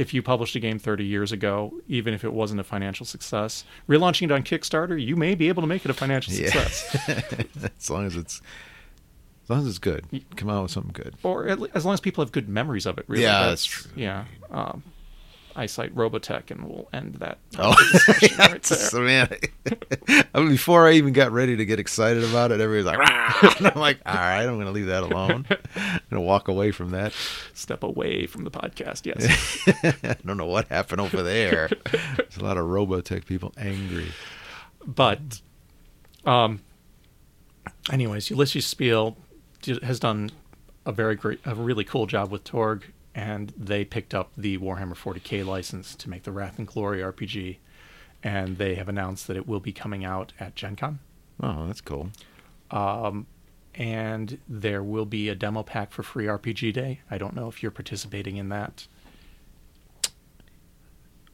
if 0.00 0.14
you 0.14 0.22
published 0.22 0.56
a 0.56 0.60
game 0.60 0.78
30 0.78 1.04
years 1.04 1.30
ago, 1.30 1.74
even 1.86 2.14
if 2.14 2.24
it 2.24 2.32
wasn't 2.32 2.58
a 2.58 2.64
financial 2.64 3.04
success, 3.04 3.64
relaunching 3.86 4.22
it 4.24 4.32
on 4.32 4.42
Kickstarter, 4.42 5.00
you 5.00 5.14
may 5.14 5.34
be 5.34 5.48
able 5.48 5.62
to 5.62 5.66
make 5.66 5.84
it 5.84 5.90
a 5.90 5.94
financial 5.94 6.32
Yeah. 6.32 6.48
success. 6.50 7.08
as 7.78 7.90
long 7.90 8.06
as 8.06 8.16
it's 8.16 8.40
as 9.44 9.50
long 9.50 9.58
as 9.60 9.66
it's 9.66 9.78
good, 9.78 10.04
come 10.36 10.48
out 10.48 10.62
with 10.62 10.70
something 10.70 10.92
good. 10.92 11.16
or 11.22 11.46
as 11.74 11.84
long 11.84 11.92
as 11.94 12.00
people 12.00 12.24
have 12.24 12.32
good 12.32 12.48
memories 12.48 12.86
of 12.86 12.96
it. 12.98 13.04
Really, 13.08 13.24
Yeah, 13.24 13.46
that's 13.46 13.64
true. 13.66 13.90
Yeah, 13.96 14.24
um, 14.50 14.82
I 15.60 15.66
cite 15.66 15.94
Robotech, 15.94 16.50
and 16.50 16.64
we'll 16.64 16.88
end 16.90 17.16
that. 17.16 17.36
Oh, 17.58 17.76
discussion 17.92 18.34
right 18.38 18.62
there. 18.62 18.78
so, 18.78 19.02
man! 19.02 19.28
I 20.32 20.40
mean, 20.40 20.48
before 20.48 20.88
I 20.88 20.92
even 20.92 21.12
got 21.12 21.32
ready 21.32 21.54
to 21.54 21.66
get 21.66 21.78
excited 21.78 22.24
about 22.24 22.50
it, 22.50 22.62
everybody's 22.62 22.86
like, 22.86 22.98
I'm 23.76 23.78
like, 23.78 23.98
all 24.06 24.14
right, 24.14 24.40
I'm 24.40 24.54
going 24.54 24.64
to 24.64 24.72
leave 24.72 24.86
that 24.86 25.02
alone. 25.02 25.46
I'm 25.50 26.00
going 26.08 26.12
to 26.12 26.20
walk 26.22 26.48
away 26.48 26.70
from 26.70 26.92
that. 26.92 27.12
Step 27.52 27.82
away 27.82 28.24
from 28.24 28.44
the 28.44 28.50
podcast. 28.50 29.04
Yes. 29.04 30.02
I 30.02 30.16
don't 30.24 30.38
know 30.38 30.46
what 30.46 30.66
happened 30.68 31.02
over 31.02 31.22
there. 31.22 31.68
There's 32.16 32.38
a 32.38 32.42
lot 32.42 32.56
of 32.56 32.64
Robotech 32.64 33.26
people 33.26 33.52
angry. 33.58 34.06
but, 34.86 35.42
um, 36.24 36.60
anyways, 37.92 38.30
Ulisses 38.30 38.62
Spiel 38.62 39.18
has 39.82 40.00
done 40.00 40.30
a 40.86 40.92
very 40.92 41.16
great, 41.16 41.40
a 41.44 41.54
really 41.54 41.84
cool 41.84 42.06
job 42.06 42.30
with 42.30 42.44
Torg, 42.44 42.84
and 43.14 43.52
they 43.56 43.84
picked 43.84 44.14
up 44.14 44.30
the 44.36 44.58
Warhammer 44.58 44.94
40k 44.94 45.44
license 45.44 45.94
to 45.96 46.08
make 46.10 46.22
the 46.22 46.32
Wrath 46.32 46.58
and 46.58 46.66
Glory 46.66 47.00
RPG, 47.00 47.56
and 48.22 48.58
they 48.58 48.74
have 48.76 48.88
announced 48.88 49.26
that 49.26 49.36
it 49.36 49.46
will 49.48 49.60
be 49.60 49.72
coming 49.72 50.04
out 50.04 50.32
at 50.38 50.54
Gen 50.54 50.76
Con. 50.76 50.98
Oh, 51.42 51.66
that's 51.66 51.80
cool. 51.80 52.10
Um, 52.70 53.26
and 53.74 54.38
there 54.48 54.82
will 54.82 55.06
be 55.06 55.28
a 55.28 55.34
demo 55.34 55.62
pack 55.62 55.90
for 55.92 56.02
free 56.02 56.26
RPG 56.26 56.72
Day. 56.72 57.00
I 57.10 57.18
don't 57.18 57.34
know 57.34 57.48
if 57.48 57.62
you're 57.62 57.70
participating 57.72 58.36
in 58.36 58.48
that. 58.50 58.86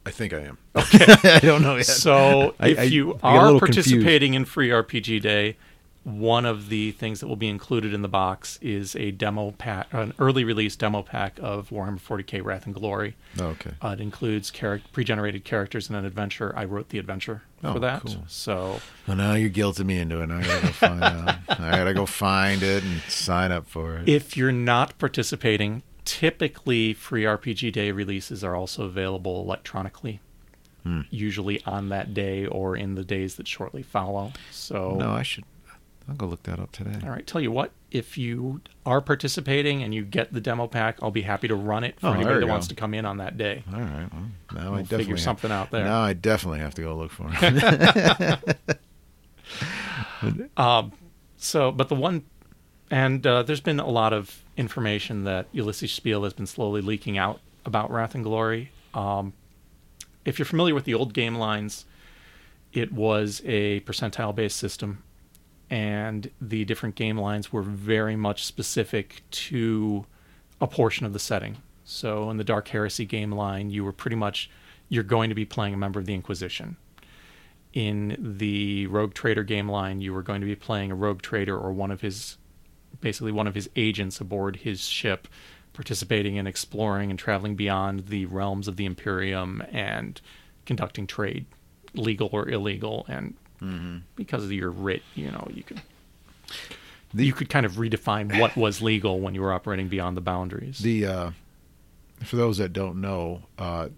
I 0.05 0.11
think 0.11 0.33
I 0.33 0.39
am. 0.39 0.57
Okay. 0.75 1.05
I 1.29 1.39
don't 1.39 1.61
know 1.61 1.75
yet. 1.75 1.85
So 1.85 2.55
I- 2.59 2.69
if 2.69 2.79
I- 2.79 2.83
you 2.83 3.19
I 3.21 3.33
get 3.33 3.39
are 3.39 3.43
little 3.45 3.59
confused. 3.59 3.89
participating 3.89 4.33
in 4.35 4.45
free 4.45 4.69
RPG 4.69 5.21
Day, 5.21 5.57
one 6.07 6.45
of 6.45 6.69
the 6.69 6.91
things 6.93 7.19
that 7.19 7.27
will 7.27 7.35
be 7.35 7.49
included 7.49 7.93
in 7.93 8.01
the 8.01 8.07
box 8.07 8.57
is 8.61 8.95
a 8.95 9.11
demo 9.11 9.51
pack, 9.51 9.87
an 9.91 10.13
early 10.19 10.45
release 10.45 10.77
demo 10.77 11.03
pack 11.03 11.37
of 11.41 11.69
Warhammer 11.69 11.99
40k 11.99 12.41
Wrath 12.41 12.65
and 12.65 12.73
Glory. 12.73 13.17
Oh, 13.37 13.47
okay. 13.47 13.71
Uh, 13.81 13.89
it 13.89 13.99
includes 13.99 14.49
charac- 14.49 14.83
pre-generated 14.93 15.43
characters 15.43 15.89
and 15.89 15.97
an 15.97 16.05
adventure. 16.05 16.53
I 16.55 16.63
wrote 16.63 16.89
the 16.89 16.97
adventure 16.97 17.41
Oh, 17.61 17.73
for 17.73 17.79
that, 17.79 18.03
cool. 18.03 18.23
so 18.27 18.79
Well, 19.05 19.17
now 19.17 19.33
you're 19.33 19.49
guilting 19.49 19.85
me 19.87 19.97
into 19.97 20.21
it. 20.21 20.29
I 20.31 20.41
gotta 20.43 20.61
go 20.61 20.71
find 20.71 21.03
out. 21.03 21.35
I 21.59 21.71
gotta 21.77 21.93
go 21.93 22.05
find 22.05 22.63
it 22.63 22.83
and 22.85 23.01
sign 23.09 23.51
up 23.51 23.67
for 23.67 23.97
it. 23.97 24.07
if 24.07 24.37
you're 24.37 24.51
not 24.53 24.97
participating, 24.99 25.83
typically 26.05 26.93
free 26.93 27.23
RPG 27.23 27.73
Day 27.73 27.91
releases 27.91 28.43
are 28.43 28.55
also 28.55 28.83
available 28.85 29.41
electronically. 29.41 30.21
Hmm. 30.83 31.01
Usually 31.09 31.61
on 31.65 31.89
that 31.89 32.13
day 32.13 32.45
or 32.45 32.77
in 32.77 32.95
the 32.95 33.03
days 33.03 33.35
that 33.35 33.47
shortly 33.47 33.83
follow. 33.83 34.31
So 34.51 34.95
No, 34.95 35.11
I 35.11 35.23
should. 35.23 35.43
I'll 36.09 36.15
go 36.15 36.25
look 36.25 36.43
that 36.43 36.59
up 36.59 36.71
today. 36.71 36.97
All 37.03 37.09
right, 37.09 37.25
tell 37.27 37.41
you 37.41 37.51
what, 37.51 37.71
if 37.91 38.17
you 38.17 38.61
are 38.85 39.01
participating 39.01 39.83
and 39.83 39.93
you 39.93 40.03
get 40.05 40.31
the 40.33 40.39
demo 40.39 40.65
pack, 40.67 40.97
I'll 41.01 41.11
be 41.11 41.23
happy 41.23 41.47
to 41.49 41.55
run 41.55 41.83
it 41.83 41.99
for 41.99 42.07
Oh, 42.07 42.13
anybody 42.13 42.35
that 42.39 42.45
go. 42.45 42.51
wants 42.51 42.67
to 42.69 42.75
come 42.75 42.93
in 42.93 43.05
on 43.05 43.17
that 43.17 43.37
day. 43.37 43.63
All 43.73 43.79
right. 43.81 44.07
Well, 44.13 44.23
now 44.53 44.67
I 44.67 44.69
We'll 44.69 44.81
definitely 44.83 44.97
figure 45.03 45.15
have- 45.15 45.23
something 45.23 45.51
out 45.51 45.71
there. 45.71 45.83
Now 45.83 46.01
I 46.01 46.13
definitely 46.13 46.59
have 46.59 46.73
to 46.75 46.81
go 46.81 46.95
look 46.95 47.11
for 47.11 47.27
it. 47.31 48.57
Um, 50.57 50.91
so, 51.37 51.71
but 51.71 51.89
the 51.89 51.95
one, 51.95 52.23
and 52.89 53.25
uh, 53.25 53.43
there's 53.43 53.61
been 53.61 53.79
a 53.79 53.87
lot 53.89 54.13
of 54.13 54.43
information 54.57 55.23
that 55.25 55.51
Ulisses 55.53 55.89
Spiel 55.89 56.23
has 56.23 56.33
been 56.33 56.47
slowly 56.47 56.81
leaking 56.81 57.17
out 57.17 57.39
about 57.65 57.91
Wrath 57.91 58.15
and 58.15 58.23
Glory. 58.23 58.71
Um, 58.93 59.33
if 60.25 60.39
you're 60.39 60.45
familiar 60.47 60.73
with 60.73 60.85
the 60.85 60.95
old 60.95 61.13
game 61.13 61.35
lines, 61.35 61.85
it 62.73 62.91
was 62.91 63.41
a 63.45 63.81
percentile 63.81 64.33
based 64.33 64.57
system, 64.57 65.03
and 65.69 66.29
the 66.41 66.65
different 66.65 66.95
game 66.95 67.17
lines 67.17 67.51
were 67.51 67.61
very 67.61 68.15
much 68.15 68.45
specific 68.45 69.21
to 69.31 70.05
a 70.61 70.67
portion 70.67 71.05
of 71.05 71.13
the 71.13 71.19
setting. 71.19 71.57
So, 71.83 72.29
in 72.29 72.37
the 72.37 72.43
Dark 72.43 72.67
Heresy 72.67 73.05
game 73.05 73.31
line, 73.31 73.69
you 73.69 73.83
were 73.83 73.93
pretty 73.93 74.17
much 74.17 74.49
you're 74.89 75.03
going 75.03 75.29
to 75.29 75.35
be 75.35 75.45
playing 75.45 75.73
a 75.73 75.77
member 75.77 75.99
of 75.99 76.05
the 76.05 76.13
Inquisition 76.13 76.77
in 77.73 78.15
the 78.19 78.87
rogue 78.87 79.13
trader 79.13 79.43
game 79.43 79.69
line 79.69 80.01
you 80.01 80.13
were 80.13 80.23
going 80.23 80.41
to 80.41 80.47
be 80.47 80.55
playing 80.55 80.91
a 80.91 80.95
rogue 80.95 81.21
trader 81.21 81.55
or 81.55 81.71
one 81.71 81.91
of 81.91 82.01
his 82.01 82.37
basically 83.01 83.31
one 83.31 83.45
of 83.45 83.55
his 83.55 83.69
agents 83.75 84.19
aboard 84.19 84.55
his 84.55 84.87
ship 84.87 85.27
participating 85.73 86.37
in 86.37 86.47
exploring 86.47 87.11
and 87.11 87.19
traveling 87.19 87.55
beyond 87.55 88.07
the 88.07 88.25
realms 88.25 88.67
of 88.67 88.77
the 88.77 88.85
imperium 88.85 89.61
and 89.71 90.21
conducting 90.65 91.05
trade 91.05 91.45
legal 91.93 92.29
or 92.31 92.49
illegal 92.49 93.05
and 93.07 93.35
because 94.15 94.43
of 94.43 94.51
your 94.51 94.69
writ 94.71 95.01
you 95.15 95.31
know 95.31 95.47
you 95.53 95.63
could 95.63 95.81
The- 97.13 97.25
you 97.25 97.33
could 97.33 97.49
kind 97.49 97.65
of 97.65 97.73
redefine 97.73 98.39
what 98.39 98.55
was 98.55 98.81
legal 98.81 99.19
when 99.19 99.33
you 99.35 99.41
were 99.41 99.51
operating 99.53 99.87
beyond 99.87 100.15
the 100.17 100.21
boundaries 100.21 100.79
the 100.79 101.05
uh, 101.05 101.31
for 102.23 102.35
those 102.35 102.57
that 102.57 102.73
don't 102.73 102.99
know, 102.99 103.43
uh, 103.59 103.89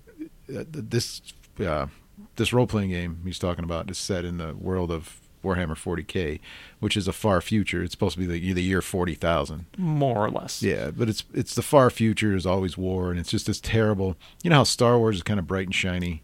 this 0.48 1.22
uh, 1.60 1.88
this 2.36 2.52
role 2.54 2.68
playing 2.68 2.90
game 2.90 3.22
he's 3.24 3.40
talking 3.40 3.64
about 3.64 3.90
is 3.90 3.98
set 3.98 4.26
in 4.26 4.38
the 4.38 4.54
world 4.56 4.92
of 4.92 5.20
Warhammer 5.42 5.70
40k, 5.78 6.42
which 6.82 6.98
is 6.98 7.08
a 7.08 7.14
far 7.14 7.40
future. 7.40 7.82
It's 7.82 7.94
supposed 7.94 8.16
to 8.16 8.20
be 8.20 8.26
the, 8.26 8.52
the 8.54 8.62
year 8.62 8.82
forty 8.82 9.16
thousand. 9.16 9.68
more 9.78 10.18
or 10.18 10.30
less 10.30 10.62
Yeah, 10.62 10.92
but 10.92 11.08
it's 11.08 11.24
it's 11.34 11.56
the 11.56 11.62
far 11.62 11.90
future. 11.90 12.30
There's 12.32 12.46
always 12.46 12.78
war, 12.78 13.10
and 13.12 13.18
it's 13.20 13.30
just 13.32 13.48
this 13.48 13.62
terrible. 13.62 14.18
You 14.44 14.50
know 14.50 14.58
how 14.58 14.64
Star 14.66 14.98
Wars 14.98 15.16
is 15.18 15.24
kind 15.24 15.40
of 15.40 15.48
bright 15.48 15.68
and 15.68 15.76
shiny, 15.76 16.22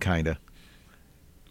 kinda. 0.00 0.38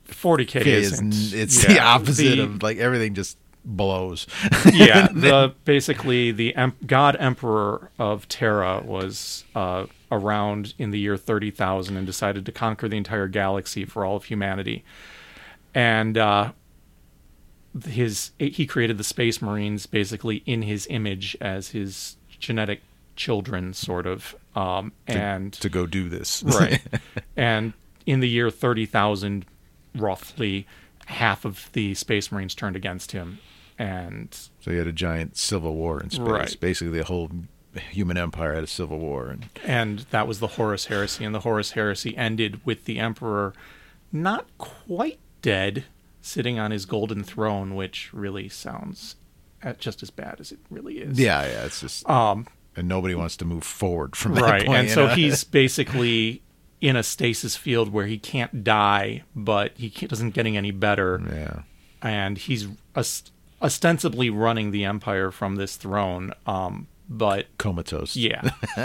40k 0.08 0.65
is 0.65 1.34
it's 1.34 1.63
Yeah, 1.63 1.74
the 1.74 1.80
opposite 1.82 2.36
the- 2.38 2.43
of 2.43 2.63
like 2.63 2.78
everything 2.78 3.13
just 3.13 3.38
blows. 3.65 4.28
yeah, 4.74 5.08
the 5.13 5.54
basically 5.65 6.32
the 6.32 6.56
em- 6.56 6.76
God 6.86 7.15
Emperor 7.20 7.91
of 8.00 8.28
Terra 8.30 8.82
was 8.86 9.43
uh, 9.56 9.86
around 10.12 10.74
in 10.78 10.91
the 10.91 11.00
year 11.00 11.17
thirty 11.17 11.52
thousand 11.52 11.98
and 11.98 12.06
decided 12.08 12.46
to 12.46 12.52
conquer 12.52 12.88
the 12.88 12.96
entire 12.98 13.28
galaxy 13.28 13.84
for 13.86 14.06
all 14.06 14.15
of 14.15 14.24
humanity, 14.26 14.86
and 15.76 16.17
uh, 16.17 16.52
his 17.86 18.32
he 18.39 18.65
created 18.65 18.98
the 18.98 19.04
Space 19.04 19.41
Marines 19.41 19.86
basically 19.86 20.38
in 20.46 20.62
his 20.63 20.88
image 20.89 21.36
as 21.41 21.70
his 21.70 22.17
genetic 22.39 22.82
children, 23.15 23.74
sort 23.74 24.06
of, 24.06 24.36
um, 24.56 24.91
and 25.08 25.54
to 25.54 25.70
go 25.70 25.86
do 25.86 26.08
this. 26.10 26.43
right, 26.43 26.82
and 27.36 27.74
in 28.06 28.20
the 28.22 28.30
year 28.30 28.50
thirty 28.50 28.86
thousand, 28.86 29.46
roughly 29.95 30.65
half 31.08 31.45
of 31.45 31.69
the 31.73 31.93
Space 31.93 32.32
Marines 32.32 32.54
turned 32.56 32.76
against 32.76 33.12
him, 33.12 33.39
and 33.80 34.28
so 34.60 34.71
you 34.71 34.78
had 34.78 34.88
a 34.88 34.91
giant 34.93 35.38
civil 35.38 35.76
war 35.76 36.02
in 36.02 36.10
space. 36.10 36.28
Right. 36.28 36.60
Basically, 36.60 36.97
the 36.97 37.06
whole 37.06 37.30
human 37.91 38.17
empire 38.17 38.54
had 38.56 38.63
a 38.63 38.67
civil 38.67 39.00
war, 39.00 39.28
and 39.28 39.45
and 39.63 40.00
that 40.12 40.28
was 40.28 40.39
the 40.39 40.47
Horus 40.47 40.86
Heresy, 40.86 41.23
and 41.23 41.34
the 41.34 41.41
Horus 41.41 41.71
Heresy 41.71 42.15
ended 42.17 42.60
with 42.65 42.86
the 42.86 43.00
Emperor 43.00 43.54
not 44.12 44.47
quite 44.58 45.19
dead, 45.41 45.84
sitting 46.21 46.58
on 46.58 46.71
his 46.71 46.86
golden 46.86 47.23
throne, 47.23 47.76
which 47.76 48.12
really 48.13 48.47
sounds 48.50 49.15
uh, 49.63 49.73
just 49.73 50.02
as 50.02 50.10
bad 50.10 50.38
as 50.39 50.52
it 50.52 50.60
really 50.69 51.00
is. 51.00 51.19
yeah, 51.19 51.43
yeah, 51.45 51.65
it's 51.65 51.82
just 51.82 52.10
Um, 52.10 52.47
and 52.76 52.88
nobody 52.88 53.15
wants 53.15 53.36
to 53.38 53.45
move 53.45 53.63
forward 53.63 54.15
from 54.15 54.36
that 54.36 54.41
right, 54.43 54.67
and 54.67 54.89
so 54.89 55.08
know? 55.08 55.13
he's 55.15 55.43
basically 55.43 56.41
in 56.81 56.95
a 56.95 57.03
stasis 57.03 57.55
field 57.55 57.91
where 57.91 58.05
he 58.05 58.17
can't 58.17 58.63
die, 58.63 59.23
but 59.35 59.71
he 59.77 59.89
doesn't 59.89 60.31
getting 60.31 60.55
any 60.57 60.71
better, 60.71 61.21
yeah, 61.31 61.61
and 62.07 62.37
he's 62.37 62.67
ost- 62.95 63.31
ostensibly 63.61 64.29
running 64.29 64.71
the 64.71 64.85
empire 64.85 65.31
from 65.31 65.55
this 65.55 65.75
throne. 65.75 66.33
Um, 66.45 66.87
but 67.09 67.47
comatose. 67.57 68.15
Yeah. 68.15 68.49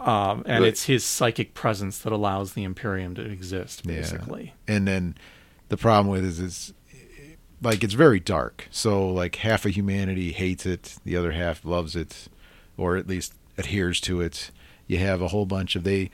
um, 0.00 0.42
and 0.46 0.60
But- 0.62 0.68
it's 0.68 0.84
his 0.84 1.04
psychic 1.04 1.54
presence 1.54 1.98
that 1.98 2.12
allows 2.12 2.54
the 2.54 2.64
Imperium 2.64 3.14
to 3.16 3.22
exist, 3.22 3.82
Yeah. 3.84 3.96
basically. 3.96 4.54
and 4.66 4.86
then 4.86 5.16
the 5.68 5.76
problem 5.76 6.08
with 6.08 6.24
it 6.24 6.28
is, 6.28 6.38
is 6.40 6.74
like 7.60 7.82
it's 7.84 7.94
very 7.94 8.20
dark. 8.20 8.68
So 8.70 9.08
like 9.08 9.36
half 9.36 9.64
of 9.64 9.72
humanity 9.76 10.32
hates 10.32 10.66
it, 10.66 10.96
the 11.04 11.16
other 11.16 11.32
half 11.32 11.64
loves 11.64 11.94
it, 11.96 12.28
or 12.76 12.96
at 12.96 13.06
least 13.08 13.34
adheres 13.58 14.00
to 14.02 14.20
it. 14.20 14.50
You 14.86 14.98
have 14.98 15.22
a 15.22 15.28
whole 15.28 15.46
bunch 15.46 15.76
of 15.76 15.84
they. 15.84 16.10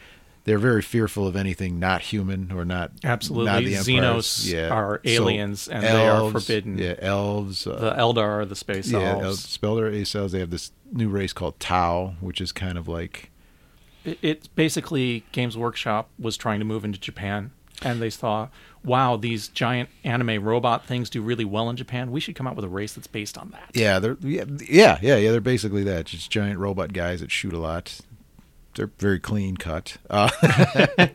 They're 0.49 0.59
very 0.59 0.81
fearful 0.81 1.27
of 1.27 1.37
anything 1.37 1.79
not 1.79 2.01
human 2.01 2.51
or 2.53 2.65
not 2.65 2.93
Absolutely. 3.05 3.53
Not 3.53 3.65
the. 3.65 3.75
Xenos 3.75 4.51
yeah. 4.51 4.71
are 4.71 5.03
So 5.05 5.11
aliens, 5.11 5.69
and 5.69 5.85
they 5.85 6.09
are 6.09 6.31
forbidden. 6.31 6.79
Yeah, 6.79 6.95
elves. 7.01 7.67
Uh, 7.67 7.77
The 7.77 7.93
Eldar 7.93 8.41
are 8.41 8.47
the 8.47 8.57
space 8.57 8.91
yeah, 8.91 9.01
elves. 9.01 9.25
elves. 9.25 9.45
Spelled 9.45 9.79
are 9.79 9.91
ace 9.91 10.15
elves. 10.15 10.33
They 10.33 10.39
have 10.39 10.49
this 10.49 10.73
new 10.91 11.11
race 11.11 11.35
called 11.35 11.61
Tau, 11.61 12.15
which 12.21 12.41
is 12.41 12.51
kind 12.51 12.79
of 12.79 12.89
like 12.89 13.31
It, 14.07 14.19
it's 14.23 14.47
basically 14.47 15.25
Games 15.33 15.55
Workshop 15.55 16.09
was 16.19 16.39
trying 16.39 16.61
to 16.61 16.65
move 16.65 16.83
into 16.83 16.99
Japan, 16.99 17.51
and 17.83 18.01
they 18.01 18.09
saw, 18.09 18.49
wow, 18.83 19.17
these 19.17 19.49
giant 19.49 19.91
anime 20.03 20.43
robot 20.43 20.87
things 20.87 21.11
do 21.11 21.21
really 21.21 21.45
well 21.45 21.69
in 21.69 21.77
Japan. 21.77 22.11
We 22.11 22.21
should 22.21 22.37
come 22.37 22.47
out 22.47 22.57
with 22.57 22.65
a 22.65 22.71
race 22.71 22.95
that's 22.95 23.07
based 23.07 23.37
on 23.37 23.51
that. 23.51 23.71
Yeah, 23.75 23.99
they're 23.99 24.17
yeah, 24.23 24.45
yeah, 24.67 24.99
yeah, 25.03 25.17
yeah. 25.17 25.31
They're 25.31 25.43
basically 25.43 25.85
that. 25.85 26.07
Just 26.07 26.31
giant 26.31 26.59
robot 26.59 26.95
guys 26.95 27.21
that 27.21 27.31
shoot 27.31 27.53
a 27.53 27.59
lot. 27.59 28.01
They're 28.79 28.93
very 28.99 29.19
clean 29.19 29.57
cut. 29.57 29.97
Uh, 30.09 30.31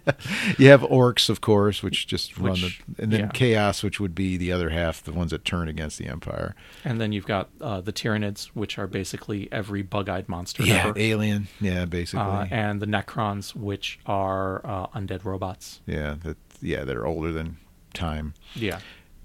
you 0.58 0.67
have 0.67 0.82
orcs, 0.82 1.30
of 1.30 1.39
course, 1.41 1.82
which 1.82 2.08
just 2.08 2.38
run 2.38 2.52
Which- 2.62 2.82
the, 2.88 3.04
and 3.04 3.12
then 3.13 3.19
yeah. 3.21 3.28
chaos, 3.34 3.82
which 3.84 3.99
would 3.99 4.13
be 4.13 4.36
the 4.38 4.52
other 4.52 4.69
half, 4.69 5.02
the 5.02 5.13
ones 5.13 5.32
that 5.32 5.45
turn 5.45 5.67
against 5.69 5.97
the 5.97 6.08
empire. 6.08 6.56
And 6.84 6.99
then 6.99 7.12
you've 7.13 7.26
got 7.26 7.49
uh, 7.62 7.80
the 7.82 7.93
Tyranids, 7.93 8.47
which 8.47 8.78
are 8.78 8.86
basically 8.88 9.47
every 9.52 9.82
bug-eyed 9.82 10.28
monster 10.28 10.63
Yeah, 10.63 10.88
ever. 10.89 10.99
alien. 10.99 11.47
Yeah, 11.62 11.86
basically. 11.86 12.19
Uh, 12.26 12.47
and 12.52 12.82
the 12.82 12.86
Necrons, 12.86 13.56
which 13.56 13.97
are 14.06 14.62
uh, 14.65 14.88
undead 14.88 15.23
robots. 15.23 15.80
yeah, 15.86 16.15
that 16.23 16.38
yeah, 16.62 16.84
they're 16.84 17.06
older 17.06 17.32
than 17.32 17.58
time. 17.93 18.34
Yeah. 18.56 18.80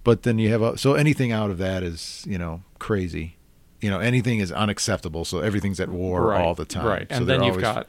But 0.05 0.23
then 0.23 0.39
you 0.39 0.51
have 0.51 0.63
a, 0.63 0.79
so 0.79 0.95
anything 0.95 1.33
out 1.33 1.51
of 1.51 1.59
that 1.59 1.83
is 1.83 2.25
you 2.27 2.39
know 2.39 2.63
crazy. 2.79 3.37
You 3.81 3.91
know 3.91 3.99
anything 4.01 4.39
is 4.41 4.51
unacceptable. 4.51 5.25
So 5.25 5.41
everything's 5.41 5.79
at 5.81 5.89
war 5.89 6.29
right, 6.29 6.41
all 6.41 6.55
the 6.55 6.65
time. 6.65 6.87
Right. 6.87 7.07
So 7.11 7.17
And 7.19 7.27
then 7.27 7.43
you've 7.43 7.57
always- 7.57 7.63
got 7.63 7.87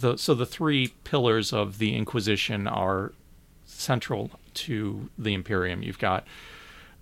the 0.00 0.16
so 0.16 0.34
the 0.34 0.46
three 0.46 0.88
pillars 1.04 1.52
of 1.52 1.78
the 1.78 1.96
Inquisition 1.96 2.66
are 2.66 3.12
central 3.66 4.30
to 4.54 5.10
the 5.18 5.34
Imperium. 5.34 5.82
You've 5.82 5.98
got 5.98 6.26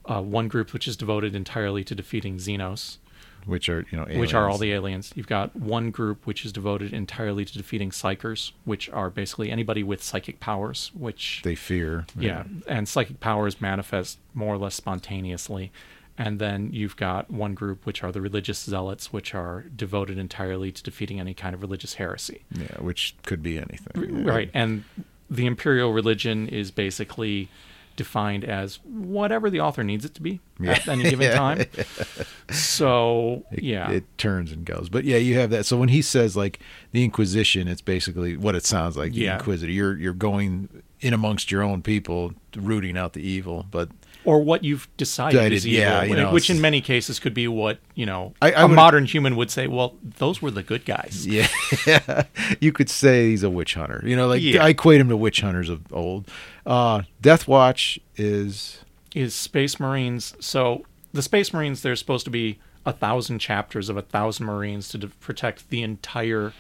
uh, 0.07 0.23
one 0.23 0.49
group 0.49 0.73
which 0.73 0.87
is 0.89 0.97
devoted 0.97 1.35
entirely 1.35 1.85
to 1.85 1.95
defeating 1.95 2.37
Xenos, 2.39 2.99
which 3.47 3.69
are 3.69 3.87
you 3.91 3.99
know 3.99 4.05
which 4.19 4.35
are 4.35 4.49
all 4.49 4.59
the 4.59 4.73
aliens. 4.73 5.13
You've 5.15 5.27
got 5.27 5.55
one 5.57 5.91
group 5.91 6.27
which 6.27 6.45
is 6.45 6.53
devoted 6.53 6.93
entirely 6.93 7.45
to 7.45 7.53
defeating 7.57 7.91
psykers, 7.91 8.53
which 8.65 8.89
are 8.91 9.11
basically 9.11 9.51
anybody 9.51 9.83
with 9.83 10.03
psychic 10.03 10.41
powers, 10.41 10.91
which 10.95 11.43
they 11.45 11.55
fear. 11.55 12.07
yeah, 12.19 12.45
and 12.67 12.89
psychic 12.89 13.21
powers 13.21 13.61
manifest 13.61 14.19
more 14.35 14.55
or 14.55 14.59
less 14.59 14.75
spontaneously. 14.75 15.73
And 16.21 16.41
then 16.41 16.71
you've 16.73 16.97
got 16.97 17.31
one 17.31 17.55
group, 17.55 17.87
which 17.87 18.03
are 18.03 18.11
the 18.11 18.21
religious 18.21 18.59
zealots, 18.59 19.13
which 19.13 19.35
are 19.37 19.67
devoted 19.77 20.19
entirely 20.19 20.73
to 20.73 20.83
defeating 20.83 21.21
any 21.21 21.33
kind 21.33 21.55
of 21.55 21.63
religious 21.63 21.95
heresy. 21.95 22.43
Yeah, 22.51 22.67
which 22.81 23.15
could 23.25 23.41
be 23.43 23.57
anything. 23.57 24.25
Yeah. 24.27 24.31
Right. 24.31 24.51
And 24.53 24.83
the 25.31 25.47
imperial 25.47 25.93
religion 25.93 26.49
is 26.49 26.73
basically 26.73 27.49
defined 27.95 28.45
as 28.45 28.79
whatever 28.85 29.49
the 29.51 29.61
author 29.61 29.83
needs 29.85 30.05
it 30.05 30.15
to 30.15 30.23
be 30.23 30.41
Yeah. 30.61 30.73
at 30.73 30.89
any 30.89 31.05
given 31.11 31.33
time. 31.37 31.65
So 32.51 33.45
It, 33.53 33.63
yeah, 33.63 33.91
it 33.91 34.05
turns 34.19 34.53
and 34.53 34.65
goes. 34.65 34.89
But 34.89 35.05
yeah, 35.05 35.17
you 35.17 35.37
have 35.39 35.51
that. 35.51 35.67
So 35.67 35.77
when 35.77 35.89
he 35.89 36.03
says 36.03 36.37
like 36.37 36.61
the 36.93 37.05
Inquisition, 37.05 37.69
it's 37.69 37.81
basically 37.83 38.37
what 38.37 38.55
it 38.55 38.65
sounds 38.65 38.97
like. 38.97 39.13
The 39.13 39.21
Yeah. 39.21 39.37
Inquisitor. 39.39 39.73
You're 39.73 39.97
you're 39.99 40.13
going 40.15 40.69
in 41.01 41.13
amongst 41.15 41.51
your 41.51 41.63
own 41.63 41.83
people, 41.83 42.33
rooting 42.57 42.97
out 42.97 43.13
the 43.13 43.23
evil. 43.23 43.67
But 43.71 43.89
or 44.25 44.41
what 44.43 44.65
you've 44.65 44.89
decided 44.97 45.53
is 45.53 45.67
evil, 45.67 45.81
yeah, 45.81 46.03
you 46.03 46.17
know, 46.17 46.33
which 46.33 46.51
in 46.51 46.61
many 46.61 46.81
cases 46.81 47.19
could 47.21 47.33
be 47.35 47.47
what 47.49 47.79
you 47.95 48.05
know 48.05 48.35
I- 48.43 48.53
I 48.53 48.63
a 48.63 48.67
would- 48.69 48.75
modern 48.75 49.05
human 49.07 49.37
would 49.37 49.51
say. 49.51 49.67
Well, 49.69 49.95
those 50.03 50.43
were 50.43 50.51
the 50.51 50.63
good 50.63 50.85
guys. 50.85 51.27
yeah, 51.27 51.47
you 52.61 52.73
could 52.73 52.91
say 52.91 53.31
he's 53.31 53.43
a 53.43 53.51
witch 53.51 53.75
hunter. 53.75 54.03
You 54.05 54.17
know, 54.17 54.27
like 54.29 54.43
Yeah. 54.43 54.65
I 54.65 54.71
equate 54.71 55.01
him 55.01 55.09
to 55.09 55.17
witch 55.17 55.41
hunters 55.41 55.69
of 55.69 55.81
old. 55.93 56.29
Uh, 56.67 57.03
Death 57.21 57.47
Watch 57.49 57.99
is 58.17 58.81
Is 59.15 59.35
Space 59.35 59.79
Marines? 59.81 60.35
So 60.41 60.85
the 61.13 61.23
Space 61.23 61.53
Marines, 61.53 61.83
there's 61.83 61.99
supposed 62.01 62.25
to 62.27 62.31
be 62.31 62.59
a 62.85 62.93
thousand 62.93 63.39
chapters 63.39 63.89
of 63.89 63.97
a 63.97 64.03
thousand 64.03 64.47
Marines 64.47 64.89
to 64.91 64.99
protect 65.21 65.71
the 65.71 65.83
entire 65.83 66.53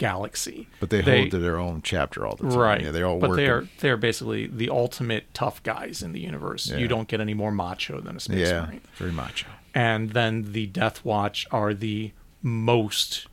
galaxy. 0.00 0.66
but 0.80 0.88
they, 0.88 1.02
hold 1.02 1.30
to 1.30 1.38
their 1.38 1.58
own 1.58 1.82
chapter 1.82 2.26
all 2.26 2.34
the 2.34 2.48
time. 2.48 2.58
right. 2.58 2.80
Yeah, 2.80 2.90
they 2.90 3.02
all 3.02 3.20
but 3.20 3.30
work. 3.30 3.36
they 3.36 3.46
are 3.48 3.68
they're 3.80 3.98
basically 3.98 4.46
the 4.46 4.70
ultimate 4.70 5.32
tough 5.34 5.62
guys 5.62 6.02
in 6.02 6.12
the 6.12 6.20
universe. 6.20 6.70
Yeah. 6.70 6.78
You 6.78 6.88
don't 6.88 7.06
get 7.06 7.20
any 7.20 7.34
more 7.34 7.52
macho 7.52 8.00
than 8.00 8.16
a 8.16 8.20
Space 8.20 8.48
yeah, 8.48 8.64
Marine. 8.64 8.80
very 8.96 9.12
macho. 9.12 9.46
and 9.74 10.10
then 10.10 10.52
the 10.52 10.66
Death 10.66 11.04
Watch 11.04 11.46
are 11.52 11.74
the 11.74 12.12
most 12.42 13.26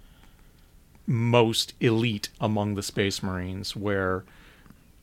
most 1.08 1.74
elite 1.80 2.28
among 2.42 2.76
the 2.76 2.84
Space 2.84 3.24
Marines, 3.24 3.76
where 3.78 4.26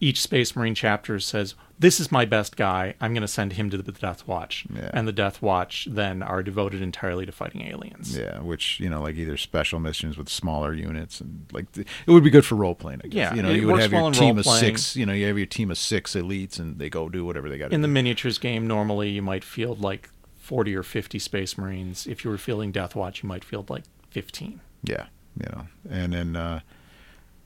each 0.01 0.21
Space 0.21 0.55
Marine 0.57 0.75
chapter 0.75 1.19
says, 1.21 1.55
"This 1.79 1.99
is 2.01 2.11
my 2.13 2.25
best 2.25 2.57
guy. 2.57 2.95
I'm 3.01 3.13
going 3.15 3.23
to 3.23 3.29
send 3.29 3.55
him 3.55 3.71
to 3.71 3.79
the 3.79 3.93
Death 3.93 4.27
Watch," 4.27 4.67
Yeah. 4.75 4.91
and 4.93 5.07
the 5.09 5.13
Death 5.13 5.41
Watch 5.41 5.87
then 5.91 6.23
are 6.23 6.43
devoted 6.43 6.83
entirely 6.83 7.25
to 7.27 7.33
fighting 7.33 7.63
aliens. 7.63 8.17
Yeah, 8.17 8.41
which 8.41 8.81
you 8.81 8.91
know, 8.91 9.01
like 9.03 9.15
either 9.17 9.37
special 9.37 9.79
missions 9.81 10.19
with 10.19 10.29
smaller 10.29 10.75
units, 10.75 11.21
and 11.21 11.47
like 11.53 11.71
th- 11.73 11.87
it 12.07 12.11
would 12.11 12.25
be 12.25 12.31
good 12.31 12.45
for 12.45 12.57
role 12.57 12.75
playing. 12.75 13.01
I 13.05 13.09
guess. 13.09 13.31
Yeah, 13.31 13.35
you 13.35 13.43
know, 13.43 13.51
you 13.51 13.67
would 13.69 13.81
have 13.81 13.93
well 13.93 14.05
your 14.05 14.13
team 14.13 14.37
of 14.39 14.45
six. 14.45 14.95
You 14.97 15.07
know, 15.07 15.13
you 15.13 15.27
have 15.27 15.39
your 15.39 15.47
team 15.47 15.71
of 15.71 15.79
six 15.79 16.15
elites, 16.15 16.59
and 16.59 16.79
they 16.79 16.91
go 16.91 17.09
do 17.09 17.25
whatever 17.25 17.49
they 17.49 17.57
got 17.57 17.69
to 17.69 17.75
In 17.75 17.81
do. 17.81 17.83
the 17.83 17.89
miniatures 17.93 18.39
game, 18.39 18.67
normally 18.67 19.11
you 19.11 19.23
might 19.23 19.45
field 19.45 19.81
like 19.81 20.11
40 20.39 20.75
or 20.77 20.83
50 20.83 21.19
Space 21.19 21.57
Marines. 21.57 22.07
If 22.07 22.25
you 22.25 22.31
were 22.31 22.37
fielding 22.39 22.73
Death 22.73 22.95
Watch, 22.95 23.23
you 23.23 23.29
might 23.29 23.45
field 23.45 23.71
like 23.71 23.85
15. 24.11 24.61
yeah, 24.83 25.07
you 25.41 25.47
know, 25.53 25.67
and 25.89 26.13
then 26.13 26.37
uh 26.37 26.61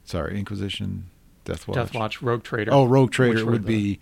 sorry, 0.04 0.38
Inquisition, 0.38 1.10
Death 1.48 1.66
Watch. 1.66 1.74
Death 1.76 1.94
Watch, 1.94 2.22
Rogue 2.22 2.42
Trader. 2.44 2.72
Oh, 2.72 2.84
Rogue 2.84 3.10
Trader 3.10 3.44
would 3.44 3.64
the- 3.64 3.94
be 3.94 4.00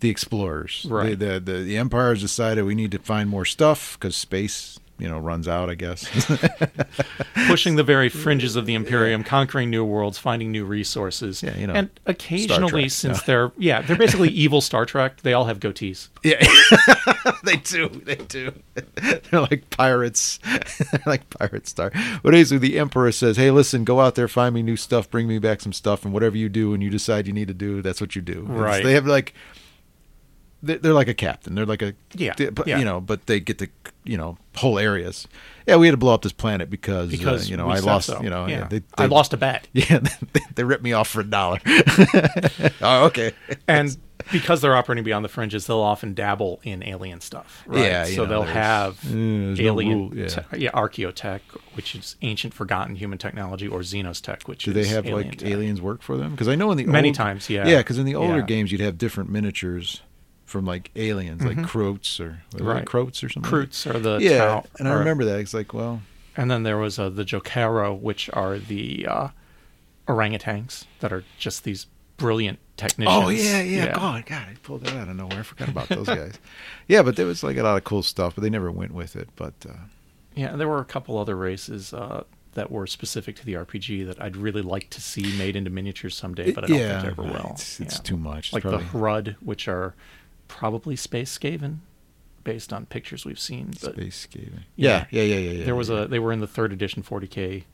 the 0.00 0.10
explorers. 0.10 0.86
Right. 0.88 1.18
The, 1.18 1.40
the 1.40 1.40
the 1.40 1.52
the 1.62 1.76
Empire 1.76 2.10
has 2.10 2.20
decided 2.20 2.64
we 2.64 2.74
need 2.74 2.90
to 2.92 2.98
find 2.98 3.30
more 3.30 3.44
stuff 3.44 3.96
because 3.98 4.16
space, 4.16 4.78
you 4.98 5.08
know, 5.08 5.18
runs 5.18 5.48
out. 5.48 5.70
I 5.70 5.74
guess. 5.74 6.04
pushing 7.46 7.76
the 7.76 7.84
very 7.84 8.08
fringes 8.08 8.56
of 8.56 8.66
the 8.66 8.74
Imperium, 8.74 9.22
conquering 9.24 9.70
new 9.70 9.84
worlds, 9.84 10.18
finding 10.18 10.50
new 10.50 10.64
resources. 10.64 11.42
Yeah, 11.42 11.56
you 11.56 11.66
know, 11.66 11.74
and 11.74 11.90
occasionally, 12.06 12.82
Trek, 12.82 12.90
since 12.90 13.18
yeah. 13.18 13.24
they're 13.26 13.52
yeah, 13.58 13.82
they're 13.82 13.96
basically 13.96 14.28
evil 14.30 14.60
Star 14.60 14.84
Trek. 14.86 15.22
They 15.22 15.32
all 15.32 15.44
have 15.44 15.60
goatees. 15.60 16.08
Yeah, 16.22 16.44
they 17.44 17.56
do. 17.56 17.88
They 17.88 18.16
do. 18.16 18.52
They're 19.30 19.40
like 19.40 19.70
pirates. 19.70 20.38
They're 20.44 21.02
like 21.06 21.28
pirate 21.30 21.66
star. 21.66 21.92
But 22.22 22.32
basically, 22.32 22.58
the 22.68 22.78
emperor 22.78 23.12
says, 23.12 23.36
"Hey, 23.36 23.50
listen, 23.50 23.84
go 23.84 24.00
out 24.00 24.14
there, 24.14 24.28
find 24.28 24.54
me 24.54 24.62
new 24.62 24.76
stuff, 24.76 25.10
bring 25.10 25.28
me 25.28 25.38
back 25.38 25.60
some 25.60 25.72
stuff, 25.72 26.04
and 26.04 26.12
whatever 26.12 26.36
you 26.36 26.48
do, 26.48 26.74
and 26.74 26.82
you 26.82 26.90
decide 26.90 27.26
you 27.26 27.32
need 27.32 27.48
to 27.48 27.54
do, 27.54 27.82
that's 27.82 28.00
what 28.00 28.16
you 28.16 28.22
do." 28.22 28.42
Right. 28.42 28.82
They 28.82 28.92
have 28.92 29.06
like. 29.06 29.34
They're 30.66 30.92
like 30.92 31.08
a 31.08 31.14
captain. 31.14 31.54
They're 31.54 31.66
like 31.66 31.82
a 31.82 31.94
Yeah, 32.14 32.34
they- 32.36 32.50
but, 32.50 32.66
yeah. 32.66 32.78
You 32.78 32.84
know, 32.84 33.00
but 33.00 33.26
they 33.26 33.40
get 33.40 33.58
to 33.58 33.68
you 34.04 34.16
know 34.16 34.36
whole 34.56 34.78
areas. 34.78 35.26
Yeah, 35.66 35.76
we 35.76 35.86
had 35.88 35.92
to 35.94 35.96
blow 35.96 36.14
up 36.14 36.22
this 36.22 36.32
planet 36.32 36.70
because, 36.70 37.08
uh, 37.08 37.10
Because 37.10 37.50
you 37.50 37.56
know 37.56 37.68
I 37.68 37.80
lost. 37.80 38.06
so. 38.06 38.20
You 38.22 38.30
know, 38.30 38.46
yeah. 38.46 38.68
they, 38.68 38.82
I 38.96 39.06
lost 39.06 39.32
a 39.32 39.36
bet, 39.36 39.66
Yeah, 39.72 39.98
they, 40.32 40.40
they 40.54 40.64
ripped 40.64 40.84
me 40.84 40.92
off 40.92 41.08
for 41.08 41.20
a 41.20 41.24
dollar. 41.24 41.58
oh, 42.82 43.06
okay. 43.06 43.32
and 43.66 43.96
because 44.32 44.60
they're 44.60 44.76
operating 44.76 45.04
beyond 45.04 45.24
the 45.24 45.28
fringes, 45.28 45.66
they'll 45.66 45.78
often 45.78 46.14
dabble 46.14 46.60
in 46.64 46.82
alien 46.82 47.20
stuff. 47.20 47.62
Right? 47.66 47.84
Yeah, 47.84 48.04
so 48.04 48.22
know, 48.24 48.26
they'll 48.26 48.42
have 48.42 49.12
no 49.14 49.54
alien, 49.58 49.98
rule, 50.10 50.16
yeah. 50.16 50.26
te- 50.28 50.58
yeah, 50.58 50.70
archaeotech, 50.72 51.40
which 51.74 51.94
is 51.94 52.16
ancient, 52.22 52.54
forgotten 52.54 52.96
human 52.96 53.18
technology, 53.18 53.68
or 53.68 53.80
xenostech, 53.80 54.48
which 54.48 54.64
Do 54.64 54.72
they 54.72 54.86
have 54.86 55.06
alien 55.06 55.28
like 55.30 55.38
tech. 55.38 55.48
aliens 55.48 55.80
work 55.80 56.02
for 56.02 56.16
them? 56.16 56.30
Because 56.32 56.48
I 56.48 56.54
know 56.56 56.70
in 56.72 56.78
the 56.78 56.86
Many 56.86 57.08
old- 57.10 57.16
times, 57.16 57.48
yeah. 57.50 57.66
yeah. 57.68 57.78
Because 57.78 57.98
in 57.98 58.06
the 58.06 58.14
older 58.16 58.38
Yeah. 58.38 58.44
games, 58.46 58.72
you'd 58.72 58.80
have 58.80 58.98
different 58.98 59.30
miniatures 59.30 60.02
from 60.46 60.64
like 60.64 60.90
aliens, 60.96 61.42
like 61.44 61.62
Croats 61.64 62.18
or 62.20 62.38
Right. 62.54 62.86
Croats 62.86 63.22
or 63.22 63.28
something. 63.28 63.50
Kroots 63.50 63.92
are 63.92 63.98
the 63.98 64.18
Yeah, 64.22 64.62
and 64.78 64.88
I 64.88 64.92
remember 64.94 65.24
that. 65.26 65.40
It's 65.40 65.52
like, 65.54 65.74
well, 65.74 66.02
And 66.36 66.50
then 66.50 66.62
there 66.62 66.78
was 66.78 66.98
uh, 66.98 67.08
the 67.10 67.24
Jokaero, 67.24 67.98
which 67.98 68.30
are 68.32 68.58
the 68.58 69.06
uh, 69.06 69.28
orangutans 70.06 70.84
that 71.00 71.12
are 71.12 71.24
just 71.38 71.64
these 71.64 71.86
brilliant 72.16 72.58
technicians. 72.76 73.24
oh 73.24 73.28
yeah, 73.28 73.60
yeah, 73.62 73.94
God, 73.94 74.24
God, 74.26 74.48
I 74.50 74.54
pulled 74.62 74.82
that 74.84 74.94
out 74.96 75.08
of 75.08 75.16
nowhere. 75.16 75.40
I 75.40 75.42
forgot 75.42 75.68
about 75.68 75.88
those 75.88 76.06
guys. 76.06 76.34
Yeah, 76.88 77.02
but 77.02 77.16
there 77.16 77.26
was 77.26 77.42
like 77.42 77.56
a 77.56 77.62
lot 77.62 77.76
of 77.76 77.84
cool 77.84 78.02
stuff, 78.04 78.34
but 78.36 78.42
they 78.42 78.50
never 78.50 78.70
went 78.70 78.94
with 78.94 79.16
it. 79.16 79.28
But 79.36 79.54
uh, 79.68 79.72
Yeah, 80.34 80.52
and 80.52 80.60
there 80.60 80.68
were 80.68 80.78
a 80.80 80.84
couple 80.84 81.18
other 81.18 81.34
races 81.36 81.92
uh, 81.92 82.22
that 82.54 82.70
were 82.70 82.86
specific 82.86 83.34
to 83.36 83.44
the 83.44 83.54
RPG 83.54 84.06
that 84.06 84.22
I'd 84.22 84.36
really 84.36 84.62
like 84.62 84.88
to 84.90 85.00
see 85.00 85.36
made 85.36 85.56
into 85.56 85.68
miniatures 85.70 86.16
someday, 86.16 86.52
but 86.52 86.64
I 86.64 86.68
don't 86.68 86.78
yeah, 86.78 86.88
think 87.00 87.02
they 87.02 87.08
ever 87.08 87.22
will. 87.24 87.52
It's, 87.56 87.80
it's 87.80 87.96
Yeah. 87.96 88.02
too 88.02 88.16
much. 88.16 88.46
It's 88.46 88.52
Like 88.54 88.62
probably 88.62 88.84
the 88.84 88.90
Hrud, 88.92 89.36
which 89.40 89.66
are 89.68 89.94
probably 90.48 90.96
space 90.96 91.36
skaven, 91.36 91.78
based 92.44 92.72
on 92.72 92.86
pictures 92.86 93.24
we've 93.24 93.38
seen. 93.38 93.72
But 93.82 93.94
space 93.94 94.16
skating. 94.16 94.64
Yeah. 94.76 95.06
Yeah, 95.10 95.22
yeah, 95.22 95.34
yeah, 95.34 95.38
yeah. 95.38 95.50
yeah 95.58 95.64
there 95.64 95.74
was 95.74 95.88
yeah. 95.88 96.02
a 96.02 96.08
they 96.08 96.18
were 96.18 96.32
in 96.32 96.40
the 96.40 96.46
third 96.46 96.72
edition 96.72 97.02
40k. 97.02 97.64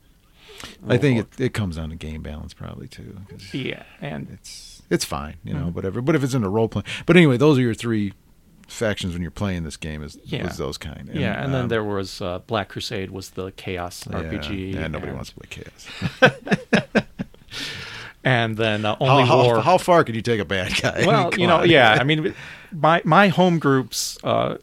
I 0.87 0.97
think 0.97 1.19
it, 1.19 1.41
it 1.41 1.53
comes 1.53 1.75
down 1.77 1.89
to 1.89 1.95
game 1.95 2.21
balance 2.21 2.53
probably 2.53 2.87
too. 2.87 3.17
yeah, 3.51 3.83
and 4.01 4.29
it's 4.31 4.81
it's 4.89 5.03
fine, 5.03 5.35
you 5.43 5.53
know, 5.53 5.65
Mhm. 5.65 5.73
whatever. 5.73 6.01
But 6.01 6.15
if 6.15 6.23
it's 6.23 6.33
in 6.33 6.43
a 6.43 6.49
role 6.49 6.69
play, 6.69 6.83
but 7.05 7.17
anyway, 7.17 7.37
those 7.37 7.57
are 7.57 7.61
your 7.61 7.73
three 7.73 8.13
factions 8.67 9.13
when 9.13 9.21
you're 9.21 9.31
playing 9.31 9.63
this 9.63 9.77
game. 9.77 10.03
Is 10.03 10.17
Yeah. 10.23 10.47
those 10.47 10.77
kind? 10.77 11.09
yeah, 11.13 11.43
and 11.43 11.53
then 11.53 11.63
um, 11.63 11.67
there 11.69 11.83
was 11.83 12.21
uh, 12.21 12.39
Black 12.39 12.69
Crusade 12.69 13.11
was 13.11 13.31
the 13.31 13.51
chaos 13.51 14.05
yeah, 14.09 14.21
RPG. 14.21 14.73
Yeah, 14.73 14.87
nobody 14.87 15.07
and, 15.07 15.15
wants 15.15 15.31
to 15.31 15.35
play 15.35 15.47
chaos. 15.49 17.03
And 18.23 18.55
then 18.55 18.85
uh, 18.85 18.95
only 19.01 19.25
how, 19.25 19.43
war. 19.43 19.59
how 19.59 19.77
far 19.77 20.03
could 20.03 20.15
you 20.15 20.21
take 20.21 20.39
a 20.39 20.45
bad 20.45 20.73
guy? 20.81 21.03
well, 21.07 21.33
you 21.37 21.45
know, 21.45 21.57
on. 21.57 21.69
yeah. 21.69 21.97
I 21.99 22.03
mean, 22.05 22.33
my 22.73 23.01
my 23.05 23.27
home 23.29 23.59
groups 23.59 24.17
uh, 24.23 24.57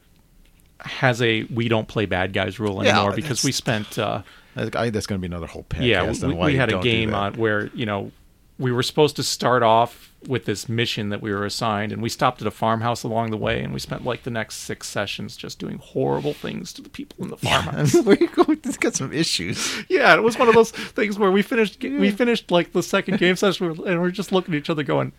has 0.81 1.21
a 1.23 1.45
we 1.45 1.69
don't 1.69 1.89
play 1.89 2.07
bad 2.07 2.33
guys 2.33 2.59
rule 2.59 2.83
Yeah, 2.85 2.93
anymore 2.97 3.15
because 3.15 3.45
we 3.45 3.53
spent 3.53 3.99
uh, 3.99 4.23
I, 4.57 4.71
I- 4.75 4.91
that's 4.91 5.07
going 5.07 5.21
to 5.21 5.27
be 5.29 5.33
another 5.33 5.47
whole 5.47 5.65
podcast. 5.69 5.87
yeah 5.87 6.03
on 6.03 6.29
we, 6.31 6.35
why 6.35 6.47
we 6.47 6.57
had 6.57 6.73
a 6.73 6.81
game 6.81 7.15
on 7.15 7.35
where 7.35 7.67
you 7.75 7.87
know 7.87 8.13
we 8.59 8.73
were 8.73 8.83
supposed 8.83 9.17
to 9.17 9.23
start 9.23 9.63
off 9.63 10.13
with 10.29 10.45
this 10.45 10.69
mission 10.69 11.09
that 11.09 11.23
we 11.23 11.33
were 11.33 11.47
assigned 11.47 11.93
and 11.93 12.03
we 12.03 12.11
stopped 12.11 12.43
at 12.43 12.47
a 12.47 12.51
farmhouse 12.51 13.03
along 13.05 13.31
the 13.31 13.37
way 13.39 13.63
and 13.63 13.73
we 13.73 13.79
spent 13.81 14.05
like 14.05 14.23
the 14.23 14.31
next 14.31 14.57
six 14.57 14.87
sessions 14.87 15.35
just 15.35 15.59
doing 15.59 15.79
horrible 15.79 16.35
things 16.35 16.75
to 16.75 16.83
the 16.83 16.91
people 16.91 17.25
in 17.25 17.31
the 17.31 17.39
farmhouse 17.39 17.95
Where 18.05 18.19
you 18.19 18.29
got 18.29 18.95
some 18.95 19.15
issues. 19.15 19.83
yeah 19.89 20.15
it 20.15 20.23
was 20.23 20.39
one 20.39 20.49
of 20.49 20.55
those 20.55 20.73
things 20.73 21.19
where 21.19 21.31
we 21.31 21.41
finished 21.41 21.83
we 21.83 22.11
finished 22.11 22.51
like 22.51 22.73
the 22.73 22.83
second 22.83 23.19
game 23.19 23.35
session 23.37 23.67
and 23.87 24.01
we're 24.01 24.11
just 24.11 24.31
looking 24.31 24.53
at 24.55 24.59
each 24.59 24.69
other 24.71 24.83
going 24.83 25.13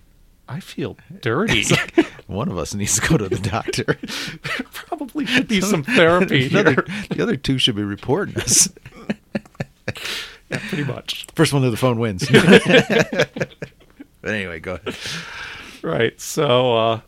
i 0.51 0.59
feel 0.59 0.97
dirty 1.21 1.63
One 2.31 2.47
of 2.49 2.57
us 2.57 2.73
needs 2.73 2.97
to 2.97 3.09
go 3.09 3.17
to 3.17 3.27
the 3.27 3.37
doctor. 3.37 3.97
probably 4.71 5.25
should 5.25 5.49
be 5.49 5.59
some 5.61 5.83
therapy 5.83 6.47
the, 6.47 6.59
other, 6.61 6.73
here. 6.73 6.85
the 7.09 7.23
other 7.23 7.35
two 7.35 7.57
should 7.57 7.75
be 7.75 7.83
reporting 7.83 8.37
us. 8.37 8.69
Yeah, 10.49 10.59
pretty 10.69 10.85
much. 10.85 11.27
First 11.35 11.51
one 11.51 11.61
to 11.63 11.69
the 11.69 11.75
phone 11.75 11.99
wins. 11.99 12.25
but 12.29 13.51
anyway, 14.23 14.61
go 14.61 14.75
ahead. 14.75 14.95
Right. 15.81 16.19
So, 16.21 16.77
uh, 16.77 17.01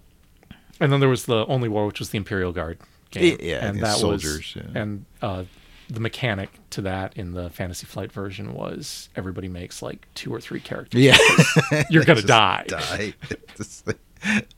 and 0.81 0.91
then 0.91 0.99
there 0.99 1.07
was 1.07 1.25
the 1.25 1.45
only 1.45 1.69
war, 1.69 1.87
which 1.87 1.99
was 1.99 2.09
the 2.09 2.17
Imperial 2.17 2.51
Guard 2.51 2.79
game. 3.11 3.37
Yeah, 3.39 3.65
and 3.65 3.79
that 3.81 3.95
soldiers, 3.95 4.55
was, 4.55 4.55
yeah. 4.57 4.81
and 4.81 5.05
uh, 5.21 5.43
the 5.89 5.99
mechanic 5.99 6.49
to 6.71 6.81
that 6.81 7.15
in 7.17 7.33
the 7.33 7.49
Fantasy 7.49 7.85
Flight 7.85 8.11
version 8.11 8.53
was 8.53 9.09
everybody 9.15 9.47
makes 9.47 9.81
like 9.81 10.07
two 10.15 10.33
or 10.33 10.39
three 10.41 10.59
characters. 10.59 11.01
Yeah, 11.01 11.17
You're 11.89 12.03
gonna 12.05 12.21
die. 12.23 12.65
Die. 12.67 13.13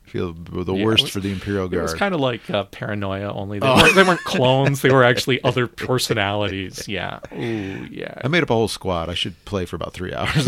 Feel 0.03 0.33
the 0.33 0.73
Yeah, 0.75 0.85
worst 0.85 1.03
was- 1.03 1.11
for 1.11 1.19
the 1.19 1.31
Imperial 1.31 1.65
It 1.65 1.71
Guard. 1.71 1.81
was 1.83 1.93
kind 1.95 2.13
of 2.13 2.21
like 2.21 2.47
uh, 2.51 2.65
paranoia, 2.65 3.33
only 3.33 3.57
they, 3.57 3.67
Oh. 3.67 3.75
weren't, 3.75 3.95
they 3.95 4.03
weren't 4.03 4.23
clones. 4.23 4.81
They 4.81 4.91
were 4.91 5.03
actually 5.03 5.43
other 5.43 5.65
personalities. 5.65 6.87
Yeah. 6.87 7.19
Ooh, 7.33 7.87
yeah. 7.89 8.21
I 8.23 8.27
made 8.27 8.43
up 8.43 8.51
a 8.51 8.53
whole 8.53 8.67
squad. 8.67 9.09
I 9.09 9.15
should 9.15 9.43
play 9.45 9.65
for 9.65 9.75
about 9.75 9.93
three 9.93 10.13
hours. 10.13 10.47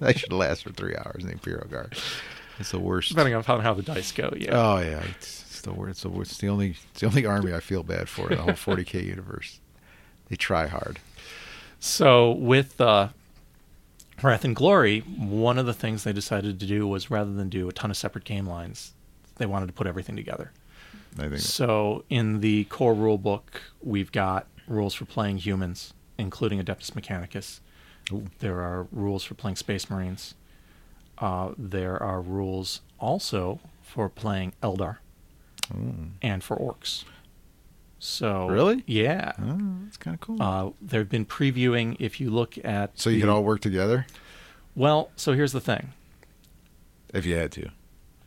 I 0.00 0.14
should 0.16 0.32
last 0.32 0.62
for 0.64 0.70
three 0.70 0.96
hours 0.96 1.16
in 1.20 1.26
the 1.26 1.32
Imperial 1.34 1.68
Guard. 1.68 1.94
It's 2.58 2.70
the 2.70 2.80
worst. 2.80 3.10
Depending 3.10 3.34
on 3.34 3.44
how, 3.44 3.60
how 3.60 3.74
the 3.74 3.82
dice 3.82 4.10
go. 4.12 4.32
Yeah. 4.34 4.50
Oh 4.58 4.78
yeah, 4.80 5.02
it's, 5.16 5.42
it's 5.50 5.60
the 5.60 5.72
worst. 5.74 5.90
It's 5.90 6.02
the 6.02 6.08
worst. 6.08 6.30
It's 6.32 6.40
the 6.40 6.48
only. 6.48 6.70
It's 6.92 7.00
the 7.00 7.06
only 7.06 7.26
army 7.26 7.52
I 7.52 7.60
feel 7.60 7.82
bad 7.84 8.08
for 8.08 8.30
in 8.32 8.36
the 8.38 8.42
whole 8.42 8.54
40k 8.54 9.04
universe. 9.04 9.60
They 10.28 10.36
try 10.36 10.66
hard. 10.66 10.98
So 11.80 12.32
with 12.32 12.80
uh, 12.80 13.08
Wrath 14.22 14.44
and 14.44 14.54
Glory, 14.56 15.00
one 15.00 15.58
of 15.58 15.66
the 15.66 15.72
things 15.74 16.04
they 16.04 16.12
decided 16.12 16.58
to 16.60 16.66
do 16.66 16.86
was 16.86 17.10
rather 17.10 17.32
than 17.32 17.48
do 17.48 17.68
a 17.68 17.72
ton 17.72 17.90
of 17.90 17.96
separate 17.96 18.24
game 18.24 18.46
lines, 18.46 18.92
they 19.36 19.46
wanted 19.46 19.66
to 19.66 19.72
put 19.72 19.86
everything 19.86 20.16
together. 20.16 20.50
I 21.18 21.22
think. 21.28 21.38
So 21.38 22.04
in 22.10 22.40
the 22.40 22.64
core 22.64 22.94
rule 22.94 23.18
book, 23.18 23.62
we've 23.82 24.12
got 24.12 24.46
rules 24.66 24.94
for 24.94 25.04
playing 25.04 25.38
humans, 25.38 25.94
including 26.18 26.62
Adeptus 26.62 26.90
Mechanicus. 26.92 27.60
Ooh. 28.12 28.26
There 28.40 28.60
are 28.60 28.86
rules 28.92 29.24
for 29.24 29.34
playing 29.34 29.56
Space 29.56 29.88
Marines. 29.88 30.34
Uh, 31.18 31.52
there 31.56 32.00
are 32.02 32.20
rules 32.20 32.80
also 32.98 33.60
for 33.82 34.08
playing 34.08 34.52
Eldar 34.62 34.98
Mm. 35.72 36.12
and 36.22 36.42
for 36.42 36.56
orcs. 36.56 37.04
So 37.98 38.46
Really? 38.48 38.84
yeah. 38.86 39.32
Oh, 39.40 39.58
that's 39.84 39.96
kind 39.96 40.14
of 40.14 40.20
cool. 40.20 40.40
Uh, 40.42 40.70
they've 40.80 41.08
been 41.08 41.24
previewing. 41.26 41.96
If 41.98 42.20
you 42.20 42.30
look 42.30 42.56
at 42.64 42.98
so 42.98 43.10
you 43.10 43.16
the- 43.16 43.20
can 43.22 43.28
all 43.30 43.42
work 43.44 43.60
together 43.60 44.06
well. 44.76 45.10
So 45.16 45.32
here's 45.32 45.52
the 45.52 45.60
thing. 45.60 45.92
if 47.12 47.24
you 47.26 47.34
had 47.36 47.50
to. 47.52 47.70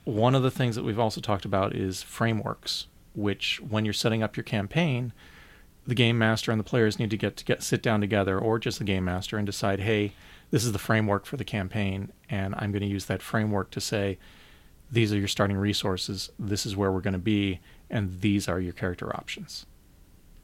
One 0.04 0.34
of 0.36 0.42
the 0.44 0.52
things 0.52 0.76
that 0.76 0.84
we've 0.84 1.00
also 1.00 1.22
talked 1.22 1.46
about 1.46 1.74
is 1.76 2.02
frameworks, 2.04 2.88
which 3.16 3.62
when 3.62 3.86
you're 3.86 3.94
setting 3.94 4.24
up 4.24 4.36
your 4.36 4.44
campaign, 4.44 5.14
the 5.88 5.94
game 5.96 6.18
master 6.18 6.52
and 6.52 6.60
the 6.60 6.64
players 6.66 6.98
need 7.00 7.12
to 7.12 7.18
get 7.18 7.38
to 7.38 7.46
get 7.46 7.62
sit 7.64 7.82
down 7.84 8.02
together, 8.02 8.38
or 8.40 8.58
just 8.60 8.80
the 8.80 8.84
game 8.84 9.06
master, 9.06 9.38
and 9.38 9.46
decide, 9.46 9.80
hey, 9.82 10.14
this 10.50 10.66
is 10.66 10.72
the 10.74 10.80
framework 10.80 11.26
for 11.26 11.38
the 11.38 11.44
campaign, 11.46 12.12
and 12.30 12.56
I'm 12.58 12.72
going 12.72 12.82
to 12.82 12.88
use 12.88 13.06
that 13.06 13.22
framework 13.22 13.70
to 13.72 13.80
say, 13.82 14.18
these 14.92 15.14
are 15.14 15.18
your 15.18 15.28
starting 15.28 15.58
resources, 15.58 16.32
this 16.38 16.66
is 16.66 16.76
where 16.76 16.92
we're 16.92 17.02
going 17.02 17.14
to 17.14 17.18
be, 17.20 17.60
and 17.90 18.20
these 18.22 18.48
are 18.50 18.60
your 18.60 18.74
character 18.74 19.16
options. 19.16 19.66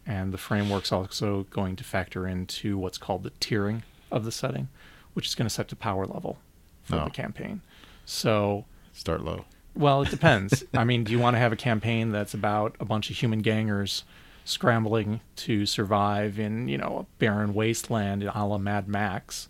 And 0.05 0.31
the 0.31 0.37
framework's 0.37 0.91
also 0.91 1.45
going 1.49 1.75
to 1.75 1.83
factor 1.83 2.25
into 2.27 2.77
what's 2.77 2.97
called 2.97 3.23
the 3.23 3.31
tiering 3.31 3.81
of 4.11 4.23
the 4.23 4.31
setting, 4.31 4.69
which 5.13 5.27
is 5.27 5.35
going 5.35 5.47
to 5.47 5.53
set 5.53 5.67
the 5.67 5.75
power 5.75 6.05
level 6.05 6.37
for 6.83 6.95
Oh. 6.95 7.03
the 7.05 7.09
campaign. 7.11 7.61
So 8.05 8.63
Start 8.93 9.21
low. 9.23 9.43
well, 9.75 10.01
it 10.03 10.09
depends. 10.09 10.63
I 10.73 10.85
mean, 10.85 11.03
do 11.03 11.11
you 11.11 11.19
want 11.19 11.35
to 11.35 11.39
have 11.39 11.51
a 11.51 11.57
campaign 11.57 12.11
that's 12.13 12.33
about 12.33 12.75
a 12.79 12.85
bunch 12.85 13.09
of 13.09 13.17
human 13.17 13.39
gangers 13.39 14.05
scrambling 14.45 15.19
to 15.35 15.65
survive 15.65 16.39
in, 16.39 16.69
you 16.69 16.77
know, 16.77 16.99
a 16.99 17.19
barren 17.19 17.53
wasteland 17.53 18.21
in 18.23 18.29
a 18.29 18.47
la 18.47 18.57
Mad 18.57 18.87
Max? 18.87 19.49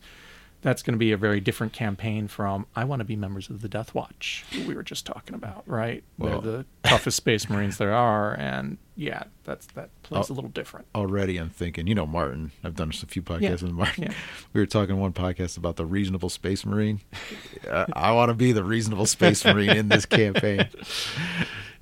That's 0.63 0.81
going 0.81 0.93
to 0.95 0.97
be 0.99 1.11
a 1.11 1.17
very 1.17 1.39
different 1.39 1.71
campaign 1.71 2.27
from 2.27 2.65
I 2.75 2.83
want 2.83 2.99
to 2.99 3.03
be 3.05 3.15
members 3.15 3.49
of 3.49 3.61
the 3.61 3.69
Deathwatch, 3.69 4.43
we 4.67 4.73
were 4.75 4.81
just 4.83 5.05
talking 5.05 5.35
about, 5.35 5.63
right? 5.67 6.03
Well- 6.17 6.41
They're 6.41 6.51
the 6.57 6.65
toughest 6.83 7.17
space 7.17 7.47
marines 7.49 7.77
there 7.77 7.93
are, 7.93 8.33
and 8.33 8.77
yeah, 8.95 9.23
that's 9.43 9.67
that 9.67 9.89
plays 10.01 10.29
Oh. 10.29 10.33
a 10.33 10.35
little 10.35 10.49
different. 10.49 10.87
Already, 10.95 11.37
I'm 11.37 11.51
thinking. 11.51 11.85
You 11.85 11.93
know, 11.95 12.07
Martin. 12.07 12.51
I've 12.63 12.75
done 12.75 12.89
a 12.89 13.05
few 13.05 13.21
podcasts 13.21 13.41
Yeah, 13.41 13.51
with 13.51 13.71
Martin. 13.71 14.03
yeah. 14.05 14.13
We 14.53 14.59
were 14.61 14.65
talking 14.65 14.97
one 14.99 15.13
podcast 15.13 15.57
about 15.57 15.75
the 15.75 15.85
reasonable 15.85 16.29
space 16.29 16.65
marine. 16.65 17.01
Uh, 17.69 17.85
I, 17.93 18.09
I 18.09 18.11
want 18.13 18.29
to 18.29 18.33
be 18.33 18.51
the 18.51 18.63
reasonable 18.63 19.05
space 19.05 19.45
marine 19.45 19.69
in 19.71 19.89
this 19.89 20.05
campaign. 20.05 20.67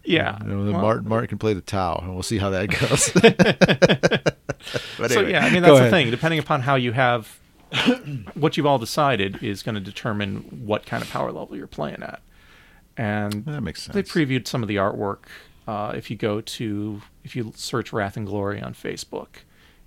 Yeah, 0.07 0.37
You 0.43 0.49
know, 0.49 0.71
well, 0.71 0.81
Martin 0.83 1.09
Martin 1.09 1.27
can 1.29 1.37
play 1.39 1.53
the 1.55 1.61
Tau, 1.61 1.97
and 2.03 2.13
we'll 2.13 2.21
see 2.21 2.37
how 2.37 2.51
that 2.51 2.67
goes. 2.69 3.09
but 4.99 5.11
so 5.11 5.21
yeah, 5.21 5.43
I 5.43 5.49
mean 5.51 5.63
that's 5.63 5.71
the 5.73 5.77
ahead. 5.77 5.89
thing. 5.89 6.11
Depending 6.11 6.39
upon 6.39 6.61
how 6.61 6.75
you 6.75 6.91
have 6.91 7.39
what 8.35 8.57
you've 8.57 8.65
all 8.65 8.77
decided 8.79 9.41
is 9.43 9.63
going 9.63 9.75
to 9.75 9.81
determine 9.81 10.37
what 10.65 10.85
kind 10.85 11.03
of 11.03 11.09
power 11.09 11.31
level 11.31 11.55
you're 11.55 11.67
playing 11.67 12.01
at. 12.03 12.21
And 12.97 13.45
That 13.45 13.61
makes 13.61 13.83
sense. 13.83 13.93
they 13.93 14.03
previewed 14.03 14.47
some 14.47 14.61
of 14.61 14.67
the 14.69 14.77
artwork. 14.77 15.25
Uh, 15.67 15.93
if 15.95 16.09
you 16.11 16.15
go 16.15 16.41
to 16.41 17.01
if 17.23 17.35
you 17.35 17.51
search 17.55 17.91
Wrath 17.91 18.15
and 18.17 18.25
Glory 18.25 18.61
on 18.61 18.73
Facebook, 18.73 19.27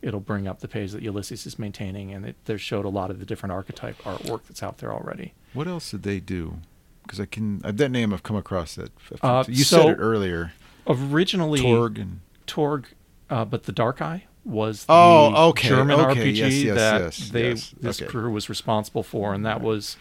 it'll 0.02 0.20
bring 0.20 0.46
up 0.48 0.60
the 0.60 0.68
page 0.68 0.92
that 0.92 1.02
Ulisses 1.02 1.46
is 1.46 1.58
maintaining, 1.58 2.12
and 2.12 2.26
it, 2.26 2.36
they 2.44 2.56
showed 2.56 2.84
a 2.84 2.88
lot 2.88 3.10
of 3.10 3.18
the 3.20 3.24
different 3.24 3.52
archetype 3.52 3.96
artwork 4.02 4.42
that's 4.48 4.62
out 4.62 4.78
there 4.78 4.92
already. 4.92 5.34
What 5.54 5.66
else 5.68 5.90
did 5.92 6.02
they 6.02 6.20
do? 6.20 6.58
Because 7.04 7.20
I 7.20 7.26
can 7.26 7.62
uh, 7.64 7.70
that 7.72 7.90
name 7.90 8.12
I've 8.12 8.22
come 8.24 8.36
across 8.36 8.74
that. 8.74 8.90
Uh, 9.22 9.44
you 9.48 9.64
so- 9.64 9.82
said 9.82 9.90
it 9.92 9.96
earlier. 9.98 10.52
Originally, 10.86 11.60
Torg 11.60 11.98
and 11.98 12.20
Torg, 12.46 12.88
uh, 13.30 13.44
but 13.44 13.64
the 13.64 13.72
Dark 13.72 14.00
Eye 14.02 14.24
was 14.48 14.84
Oh, 14.88 15.30
the 15.30 15.36
okay, 15.50 15.68
German 15.68 16.00
okay, 16.00 16.32
RPG 16.32 16.36
yes, 16.36 16.52
yes, 16.62 16.74
that 16.76 17.00
yes, 17.02 17.28
they 17.30 17.52
this 17.80 18.00
okay. 18.02 18.10
crew 18.10 18.30
was 18.32 18.48
responsible 18.48 19.02
for, 19.02 19.34
and 19.34 19.44
that 19.46 19.60
was 19.60 19.96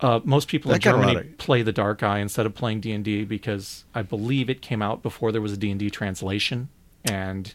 uh, 0.00 0.20
most 0.24 0.48
people 0.48 0.70
That 0.70 0.76
in 0.84 0.92
got 0.92 0.94
a 0.94 0.98
lot 0.98 1.06
Germany 1.14 1.30
of- 1.30 1.38
play 1.38 1.62
the 1.62 1.72
Dark 1.72 2.02
Eye 2.02 2.18
instead 2.18 2.44
of 2.46 2.54
playing 2.54 2.80
D 2.80 2.92
and 2.92 3.02
D 3.04 3.24
because 3.24 3.84
I 3.94 4.02
believe 4.02 4.50
it 4.50 4.60
came 4.60 4.82
out 4.82 5.02
before 5.02 5.32
there 5.32 5.40
was 5.40 5.52
a 5.52 5.56
D 5.56 5.70
and 5.70 5.80
D 5.80 5.88
translation, 5.90 6.68
and 7.04 7.54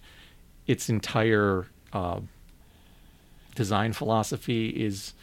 its 0.67 0.89
entire 0.89 1.67
uh, 1.93 2.21
design 3.55 3.93
philosophy 3.93 4.69
is, 4.69 5.13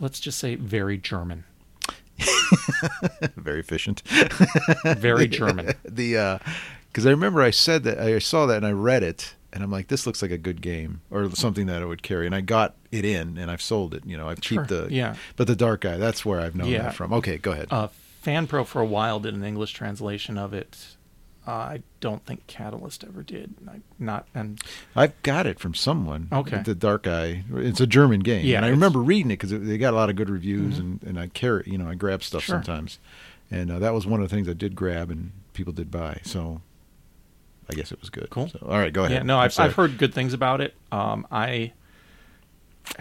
let's 0.00 0.18
just 0.18 0.38
say, 0.38 0.56
very 0.56 0.98
German, 0.98 1.44
very 3.36 3.60
efficient. 3.60 4.02
very 4.96 5.28
German. 5.40 5.74
the 5.84 6.40
because 6.88 7.06
I 7.06 7.10
remember 7.10 7.42
I 7.42 7.50
said 7.50 7.84
that 7.84 7.98
I 8.00 8.18
saw 8.18 8.46
that 8.46 8.56
and 8.58 8.66
I 8.66 8.72
read 8.72 9.02
it 9.02 9.34
and 9.52 9.62
I'm 9.62 9.70
like 9.70 9.88
this 9.88 10.06
looks 10.06 10.22
like 10.22 10.30
a 10.30 10.38
good 10.38 10.60
game 10.62 11.00
or 11.10 11.30
something 11.34 11.66
that 11.66 11.82
I 11.82 11.84
would 11.84 12.02
carry 12.02 12.26
and 12.26 12.34
I 12.34 12.40
got 12.40 12.74
it 12.92 13.04
in 13.04 13.36
and 13.38 13.50
I've 13.50 13.62
sold 13.62 13.94
it 13.94 14.04
you 14.06 14.16
know 14.16 14.28
I've 14.28 14.42
Sure, 14.42 14.58
kept 14.58 14.68
the 14.68 14.88
yeah. 14.90 15.14
but 15.36 15.46
the 15.46 15.56
Dark 15.56 15.84
Eye 15.84 15.96
that's 15.96 16.24
where 16.24 16.40
I've 16.40 16.54
known 16.54 16.68
Yeah. 16.68 16.82
that 16.84 16.94
from 16.94 17.12
okay 17.14 17.38
go 17.38 17.52
ahead 17.52 17.68
Uh, 17.70 17.88
FanPro 18.24 18.66
for 18.66 18.80
a 18.80 18.86
while 18.86 19.18
did 19.20 19.34
an 19.34 19.44
English 19.44 19.72
translation 19.72 20.36
of 20.36 20.52
it. 20.52 20.96
Uh, 21.48 21.52
I 21.52 21.82
don't 22.00 22.24
think 22.26 22.46
Catalyst 22.46 23.02
ever 23.02 23.22
did. 23.22 23.54
I, 23.66 23.80
not 23.98 24.28
and 24.34 24.60
I've 24.94 25.20
got 25.22 25.46
it 25.46 25.58
from 25.58 25.72
someone 25.74 26.28
Okay. 26.30 26.62
the 26.62 26.74
Dark 26.74 27.06
Eye 27.06 27.44
it's 27.54 27.80
a 27.80 27.86
German 27.86 28.20
game 28.20 28.44
Yeah, 28.44 28.58
and 28.58 28.66
I 28.66 28.68
remember 28.68 29.00
reading 29.00 29.30
it 29.30 29.40
because 29.40 29.50
they 29.50 29.78
got 29.78 29.94
a 29.94 29.96
lot 29.96 30.10
of 30.10 30.16
good 30.16 30.28
reviews 30.30 30.78
and 30.78 31.02
and 31.02 31.18
I 31.18 31.28
carry 31.28 31.64
you 31.66 31.78
know 31.78 31.88
I 31.88 31.94
grab 31.94 32.22
stuff 32.22 32.42
Sure. 32.42 32.56
sometimes 32.56 32.98
and 33.50 33.70
uh, 33.72 33.78
that 33.80 33.94
was 33.94 34.06
one 34.06 34.20
of 34.22 34.28
the 34.28 34.34
things 34.36 34.48
I 34.48 34.52
did 34.52 34.76
grab 34.76 35.10
and 35.10 35.32
people 35.54 35.72
did 35.72 35.90
buy 35.90 36.20
so 36.22 36.60
I 37.72 37.76
guess 37.76 37.92
it 37.92 38.00
was 38.00 38.10
good 38.10 38.28
Cool. 38.30 38.48
so, 38.48 38.58
all 38.62 38.78
right 38.78 38.92
go 38.92 39.04
ahead 39.04 39.18
yeah, 39.18 39.22
no, 39.22 39.38
I've. 39.38 39.58
I've 39.58 39.74
heard 39.74 39.98
good 39.98 40.12
things 40.14 40.32
about 40.34 40.60
it. 40.60 40.74
Um, 40.92 41.26
I 41.30 41.72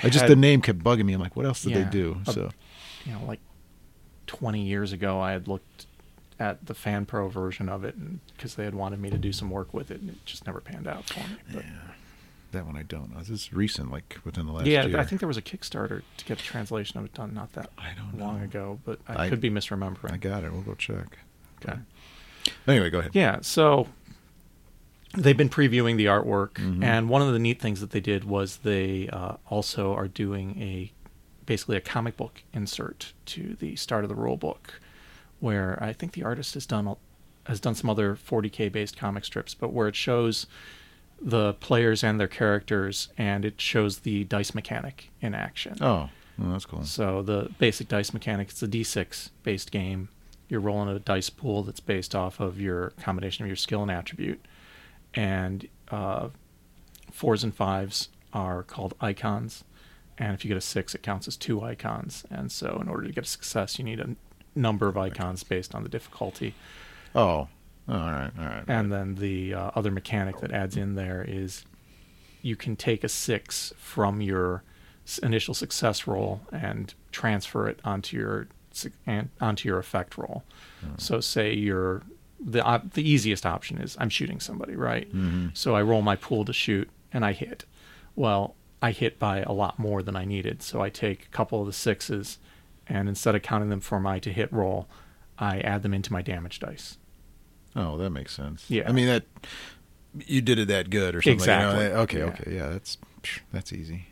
I 0.04 0.10
just 0.10 0.28
the 0.28 0.36
name 0.36 0.62
kept 0.62 0.80
bugging 0.80 1.06
me 1.06 1.14
I'm 1.14 1.22
like 1.22 1.36
what 1.36 1.46
else 1.46 1.64
did 1.64 1.72
Yeah. 1.72 1.84
they 1.84 1.90
do 1.90 2.18
Uh, 2.28 2.32
so 2.32 2.50
you 3.06 3.14
know 3.14 3.24
like 3.26 3.40
20 4.28 4.62
years 4.62 4.92
ago 4.94 5.20
I 5.20 5.32
had 5.32 5.48
looked 5.48 5.86
at 6.40 6.66
the 6.68 6.74
FanPro 6.74 7.30
version 7.30 7.68
of 7.68 7.84
it 7.84 7.96
because 8.34 8.56
they 8.56 8.64
had 8.64 8.74
wanted 8.76 9.00
me 9.00 9.10
to 9.10 9.18
do 9.18 9.34
some 9.34 9.50
work 9.50 9.74
with 9.74 9.92
it, 9.92 10.00
and 10.00 10.10
it 10.12 10.26
just 10.26 10.46
never 10.46 10.62
panned 10.62 10.88
out 10.88 11.04
for 11.10 11.20
me. 11.20 11.36
But 11.54 11.66
That 12.54 12.66
one 12.66 12.78
I 12.78 12.84
don't 12.84 13.12
know. 13.12 13.20
This 13.20 13.30
is 13.30 13.52
recent, 13.52 13.92
like 13.92 14.20
within 14.24 14.46
the 14.46 14.54
last 14.54 14.66
yeah, 14.66 14.86
year. 14.86 14.98
I 14.98 15.04
think 15.04 15.20
there 15.20 15.28
was 15.28 15.36
a 15.36 15.42
Kickstarter 15.42 16.02
to 16.16 16.26
get 16.26 16.40
a 16.40 16.44
translation 16.44 16.98
of 16.98 17.04
it 17.04 17.14
done 17.14 17.34
not 17.34 17.52
that 17.54 17.72
I 17.78 17.90
don't 17.94 18.18
long 18.18 18.38
know. 18.40 18.44
ago, 18.46 18.80
but 18.86 19.00
I, 19.06 19.26
I- 19.26 19.30
could 19.30 19.42
be 19.42 19.50
misremembering. 19.50 20.14
I 20.14 20.18
got 20.18 20.46
it. 20.46 20.54
We'll 20.54 20.62
go 20.62 20.76
check. 20.76 21.18
Okay. 21.62 21.78
Anyway, 22.68 22.90
go 22.90 23.00
ahead. 23.00 23.12
Yeah, 23.14 23.40
so 23.42 23.88
they've 25.18 25.38
been 25.38 25.50
previewing 25.50 25.98
the 25.98 26.06
artwork, 26.06 26.54
Mhm. 26.54 26.84
and 26.84 27.10
one 27.10 27.22
of 27.22 27.32
the 27.34 27.40
neat 27.40 27.60
things 27.60 27.82
that 27.82 27.92
they 27.92 28.00
did 28.00 28.24
was 28.26 28.58
they 28.58 29.08
uh, 29.10 29.38
also 29.50 29.94
are 29.94 30.08
doing 30.08 30.60
a 30.62 30.92
basically 31.46 31.76
a 31.78 31.82
comic 31.82 32.16
book 32.16 32.44
insert 32.54 33.14
to 33.26 33.56
the 33.60 33.76
start 33.76 34.04
of 34.04 34.10
the 34.10 34.16
rule 34.16 34.38
book, 34.38 34.80
where 35.40 35.82
I 35.84 35.94
think 35.94 36.12
the 36.14 36.24
artist 36.24 36.54
has 36.54 36.66
done 36.66 36.96
has 37.46 37.60
done 37.60 37.74
some 37.74 37.90
other 37.90 38.16
40k 38.16 38.70
based 38.70 38.96
comic 38.98 39.26
strips, 39.26 39.56
but 39.56 39.74
where 39.74 39.88
it 39.88 39.96
shows 39.96 40.46
the 41.20 41.54
players 41.56 42.04
and 42.04 42.20
their 42.20 42.28
characters, 42.28 43.10
and 43.18 43.44
it 43.44 43.60
shows 43.60 44.00
the 44.00 44.24
dice 44.26 44.54
mechanic 44.54 45.10
in 45.22 45.34
action. 45.34 45.76
Oh, 45.82 46.10
well, 46.38 46.52
that's 46.52 46.66
cool. 46.66 46.84
So 46.84 47.22
the 47.24 47.50
basic 47.58 47.88
dice 47.88 48.14
mechanic, 48.14 48.50
it's 48.50 48.62
a 48.62 48.68
D6 48.68 49.32
based 49.44 49.72
game. 49.72 50.10
You're 50.48 50.62
rolling 50.62 50.96
a 50.96 51.00
dice 51.00 51.30
pool 51.32 51.64
that's 51.64 51.80
based 51.80 52.14
off 52.16 52.40
of 52.40 52.62
your 52.62 52.92
combination 53.02 53.44
of 53.44 53.48
your 53.48 53.56
skill 53.58 53.82
and 53.82 53.90
attribute. 53.92 54.40
And 55.14 55.68
uh, 55.90 56.30
fours 57.12 57.44
and 57.44 57.54
fives 57.54 58.10
are 58.34 58.64
called 58.64 58.94
icons. 59.02 59.64
And 60.18 60.34
if 60.34 60.44
you 60.44 60.50
get 60.50 60.58
a 60.58 60.62
six, 60.62 60.94
it 60.94 61.02
counts 61.02 61.28
as 61.28 61.38
two 61.38 61.62
icons. 61.62 62.26
And 62.30 62.52
so 62.52 62.78
in 62.82 62.90
order 62.90 63.08
to 63.08 63.14
get 63.14 63.24
a 63.24 63.28
success, 63.28 63.80
you 63.80 63.86
need 63.86 64.00
a 64.00 64.04
n- 64.04 64.18
number 64.56 64.88
of 64.88 64.98
icons 64.98 65.44
based 65.44 65.74
on 65.74 65.84
the 65.84 65.90
difficulty. 65.90 66.54
Oh, 67.16 67.22
all 67.22 67.50
right, 67.88 68.32
all 68.38 68.46
right. 68.46 68.64
And 68.68 68.92
then 68.92 69.16
the 69.16 69.54
uh, 69.54 69.72
other 69.76 69.92
mechanic 69.92 70.40
that 70.42 70.52
adds 70.52 70.78
in 70.78 70.96
there 70.96 71.26
is 71.28 71.66
you 72.42 72.56
can 72.56 72.76
take 72.76 73.04
a 73.04 73.10
six 73.10 73.74
from 73.78 74.22
your 74.22 74.64
initial 75.24 75.54
success 75.54 76.06
roll 76.06 76.42
and 76.52 76.94
transfer 77.12 77.68
it 77.68 77.80
onto 77.84 78.16
your 78.16 78.48
onto 79.42 79.68
your 79.68 79.80
effect 79.80 80.18
roll. 80.18 80.44
So 80.98 81.20
say 81.20 81.54
your 81.54 82.04
the 82.44 82.64
op- 82.64 82.94
the 82.94 83.08
easiest 83.08 83.46
option 83.46 83.80
is 83.80 83.96
I'm 84.00 84.10
shooting 84.10 84.40
somebody, 84.40 84.76
right? 84.76 85.12
Mhm. 85.14 85.56
So 85.58 85.76
I 85.76 85.82
roll 85.82 86.02
my 86.02 86.16
pool 86.16 86.46
to 86.46 86.54
shoot 86.54 86.90
and 87.14 87.26
I 87.26 87.34
hit. 87.34 87.66
Well, 88.16 88.56
I 88.82 88.92
hit 88.92 89.20
by 89.20 89.40
a 89.42 89.52
lot 89.52 89.78
more 89.80 90.02
than 90.02 90.16
I 90.16 90.24
needed, 90.26 90.62
so 90.64 90.82
I 90.82 90.90
take 90.90 91.26
a 91.26 91.30
couple 91.30 91.60
of 91.62 91.68
the 91.68 91.74
sixes 91.74 92.38
and 92.88 93.10
instead 93.10 93.36
of 93.36 93.42
counting 93.42 93.70
them 93.70 93.82
for 93.82 94.00
my 94.00 94.20
to 94.20 94.32
hit 94.32 94.52
roll, 94.54 94.88
I 95.38 95.60
add 95.60 95.84
them 95.84 95.94
into 95.94 96.12
my 96.14 96.22
damage 96.22 96.60
dice. 96.60 96.98
Oh, 97.76 97.98
that 97.98 98.10
makes 98.10 98.34
sense. 98.34 98.66
Yeah. 98.70 98.88
I 98.88 98.92
mean 98.94 99.08
that 99.08 99.26
you 100.26 100.42
did 100.42 100.58
it 100.60 100.68
that 100.70 100.90
good 100.90 101.16
or 101.16 101.22
something. 101.22 101.40
you 101.40 101.46
know? 101.46 101.70
Exactly. 101.72 101.86
Okay, 102.02 102.18
Yeah. 102.20 102.26
okay, 102.26 102.56
yeah. 102.56 102.70
That's 102.70 102.98
that's 103.52 103.74
easy. 103.74 104.06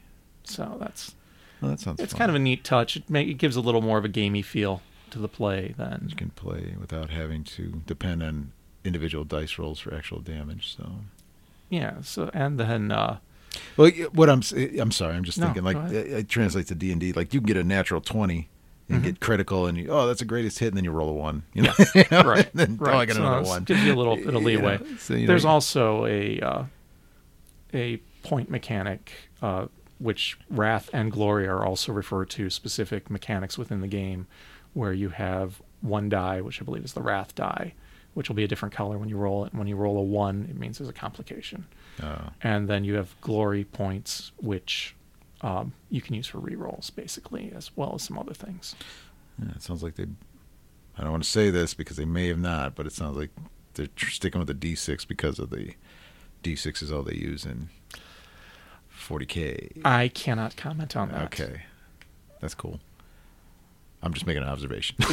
So 0.43 0.77
that's 0.79 1.15
Well, 1.61 1.71
that 1.71 1.79
sounds. 1.79 1.99
it's 1.99 2.13
fun. 2.13 2.17
kind 2.19 2.29
of 2.29 2.35
a 2.35 2.39
neat 2.39 2.63
touch. 2.63 2.97
It, 2.97 3.09
ma- 3.09 3.19
it 3.19 3.37
gives 3.37 3.55
a 3.55 3.61
little 3.61 3.81
more 3.81 3.97
of 3.97 4.05
a 4.05 4.09
gamey 4.09 4.41
feel 4.41 4.81
to 5.11 5.19
the 5.19 5.27
play, 5.27 5.73
then 5.77 6.07
You 6.09 6.15
can 6.15 6.29
play 6.31 6.75
without 6.79 7.09
having 7.09 7.43
to 7.45 7.81
depend 7.85 8.23
on 8.23 8.51
individual 8.83 9.23
dice 9.23 9.57
rolls 9.57 9.79
for 9.79 9.93
actual 9.93 10.19
damage. 10.19 10.75
So, 10.75 10.91
yeah. 11.69 12.01
So 12.01 12.29
and 12.33 12.59
then 12.59 12.91
uh, 12.91 13.17
well, 13.75 13.89
what 14.13 14.29
I'm 14.29 14.41
I'm 14.79 14.91
sorry, 14.91 15.15
I'm 15.15 15.23
just 15.23 15.37
No, 15.39 15.45
thinking 15.47 15.63
like 15.63 15.77
it, 15.91 16.29
translates 16.29 16.69
to 16.69 16.75
D 16.75 16.91
and 16.91 16.99
D. 17.01 17.11
Like 17.13 17.33
you 17.33 17.39
can 17.41 17.47
get 17.47 17.57
a 17.57 17.63
natural 17.63 18.01
twenty 18.01 18.49
and 18.89 19.01
Mhm. 19.01 19.03
get 19.03 19.19
critical, 19.19 19.65
and 19.65 19.77
you, 19.77 19.87
oh, 19.89 20.07
that's 20.07 20.21
a 20.21 20.25
greatest 20.25 20.59
hit, 20.59 20.67
and 20.69 20.77
then 20.77 20.85
you 20.85 20.91
roll 20.91 21.09
a 21.09 21.13
one. 21.13 21.43
You 21.53 21.63
know, 21.63 21.73
Yeah, 21.77 21.85
You 21.95 22.03
know? 22.11 22.23
right, 22.23 22.45
And 22.45 22.53
then, 22.53 22.77
right. 22.77 22.93
oh, 22.93 22.97
I 22.99 23.05
got 23.05 23.15
So 23.17 23.21
another 23.25 23.45
one. 23.45 23.63
gives 23.65 23.83
you 23.83 23.93
a 23.93 23.95
little 23.97 24.15
bit 24.15 24.27
of 24.27 24.33
know, 24.35 24.39
leeway. 24.39 24.79
so, 24.97 25.13
you 25.13 25.21
know, 25.21 25.27
There's 25.27 25.43
you- 25.43 25.49
also 25.49 26.05
a 26.05 26.39
uh, 26.39 26.63
a 27.73 27.97
point 28.23 28.49
mechanic, 28.49 29.11
uh, 29.41 29.67
which 29.99 30.37
Wrath 30.49 30.89
and 30.93 31.11
Glory 31.11 31.47
are 31.47 31.65
also 31.65 31.91
referred 31.91 32.29
to 32.31 32.49
specific 32.49 33.09
mechanics 33.09 33.57
within 33.57 33.81
the 33.81 33.87
game, 33.87 34.27
where 34.77 34.93
you 34.93 35.09
have 35.09 35.59
one 35.81 36.07
die, 36.07 36.39
which 36.41 36.61
I 36.61 36.65
believe 36.65 36.85
is 36.85 36.93
the 36.93 37.01
Wrath 37.01 37.33
die, 37.33 37.73
which 38.13 38.29
will 38.29 38.35
be 38.35 38.43
a 38.43 38.47
different 38.47 38.75
color 38.75 38.97
when 38.97 39.09
you 39.09 39.17
roll 39.17 39.43
it. 39.45 39.53
When 39.53 39.67
you 39.67 39.75
roll 39.75 39.97
a 39.97 40.01
one, 40.03 40.47
it 40.49 40.55
means 40.57 40.77
there's 40.77 40.89
a 40.89 40.93
complication, 40.93 41.65
Oh, 42.01 42.29
and 42.41 42.67
then 42.67 42.83
you 42.83 42.93
have 42.93 43.15
Glory 43.21 43.63
points, 43.63 44.31
which 44.37 44.95
um, 45.41 45.73
you 45.89 45.99
can 46.01 46.13
use 46.15 46.27
for 46.27 46.39
rerolls, 46.39 46.93
basically, 46.95 47.51
as 47.55 47.71
well 47.75 47.93
as 47.95 48.03
some 48.03 48.19
other 48.19 48.33
things. 48.35 48.75
yeah, 49.41 49.51
it 49.55 49.63
sounds 49.63 49.81
like 49.81 49.95
they. 49.95 50.05
I 50.97 51.01
don't 51.03 51.11
want 51.11 51.23
to 51.23 51.29
say 51.29 51.49
this 51.51 51.73
because 51.73 51.97
they 51.97 52.05
may 52.05 52.27
have 52.27 52.39
not, 52.39 52.75
but 52.75 52.85
it 52.87 52.93
sounds 52.93 53.17
like 53.17 53.29
they're 53.75 53.87
tr- 53.95 54.09
sticking 54.11 54.39
with 54.39 54.47
the 54.47 54.53
D6 54.55 55.07
because 55.07 55.37
of 55.39 55.49
the 55.51 55.73
D6 56.43 56.81
is 56.83 56.91
all 56.91 57.03
they 57.03 57.13
use 57.15 57.45
in 57.45 57.69
40k. 58.95 59.81
I 59.85 60.07
cannot 60.07 60.55
comment 60.55 60.95
on 60.95 61.09
that. 61.11 61.25
Okay, 61.25 61.61
that's 62.41 62.55
cool. 62.55 62.79
I'm 64.03 64.13
just 64.13 64.27
making 64.27 64.43
an 64.43 64.49
observation. 64.49 64.95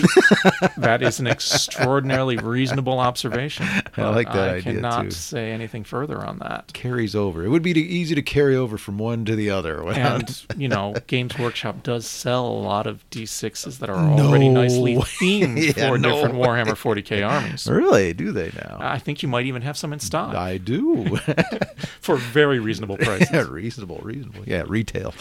That 0.76 1.02
is 1.02 1.18
an 1.18 1.26
extraordinarily 1.26 2.36
reasonable 2.36 2.98
observation. 3.00 3.66
but 3.96 4.14
like 4.14 4.26
that 4.32 4.36
I 4.48 4.54
idea, 4.56 4.62
cannot 4.74 5.04
too. 5.04 5.10
say 5.12 5.50
anything 5.52 5.82
further 5.84 6.18
on 6.24 6.38
that. 6.40 6.72
Carries 6.74 7.14
over. 7.14 7.42
It 7.44 7.48
would 7.48 7.62
be 7.62 7.70
easy 7.72 8.14
to 8.14 8.22
carry 8.22 8.54
over 8.54 8.76
from 8.76 8.98
one 8.98 9.24
to 9.24 9.34
the 9.34 9.48
other. 9.50 9.82
without- 9.84 10.44
And 10.50 10.60
you 10.60 10.68
know, 10.68 10.94
Games 11.06 11.38
Workshop 11.38 11.82
does 11.82 12.06
sell 12.06 12.46
a 12.46 12.58
lot 12.60 12.86
of 12.86 13.08
D6s 13.10 13.78
that 13.78 13.88
are 13.88 13.96
already 13.96 14.48
No. 14.50 14.60
nicely 14.62 14.96
themed 14.96 15.76
Yeah, 15.76 15.88
for 15.88 15.98
no 15.98 16.16
different 16.16 16.34
way. 16.36 16.48
Warhammer 16.48 16.74
40k 16.76 17.26
armies. 17.26 17.66
really? 17.66 18.12
Do 18.12 18.30
they 18.32 18.50
now? 18.54 18.76
I 18.80 18.98
think 18.98 19.22
you 19.22 19.28
might 19.28 19.46
even 19.46 19.62
have 19.62 19.76
some 19.78 19.92
in 19.94 20.00
stock 20.00 20.34
I 20.34 20.58
do. 20.58 21.16
for 22.00 22.16
very 22.16 22.58
reasonable 22.58 22.98
prices. 22.98 23.28
yeah, 23.32 23.46
reasonable, 23.48 24.00
reasonable. 24.02 24.42
Yeah, 24.46 24.64
retail. 24.66 25.14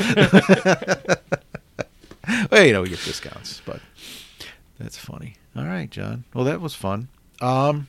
Well, 2.54 2.66
you 2.66 2.74
know, 2.74 2.82
we 2.82 2.90
get 2.90 3.00
discounts, 3.04 3.62
but 3.66 3.80
that's 4.80 4.98
funny. 4.98 5.36
All 5.56 5.66
right, 5.66 5.90
John. 5.90 6.24
Well, 6.34 6.46
that 6.46 6.62
was 6.62 6.74
fun. 6.76 7.08
Um, 7.42 7.88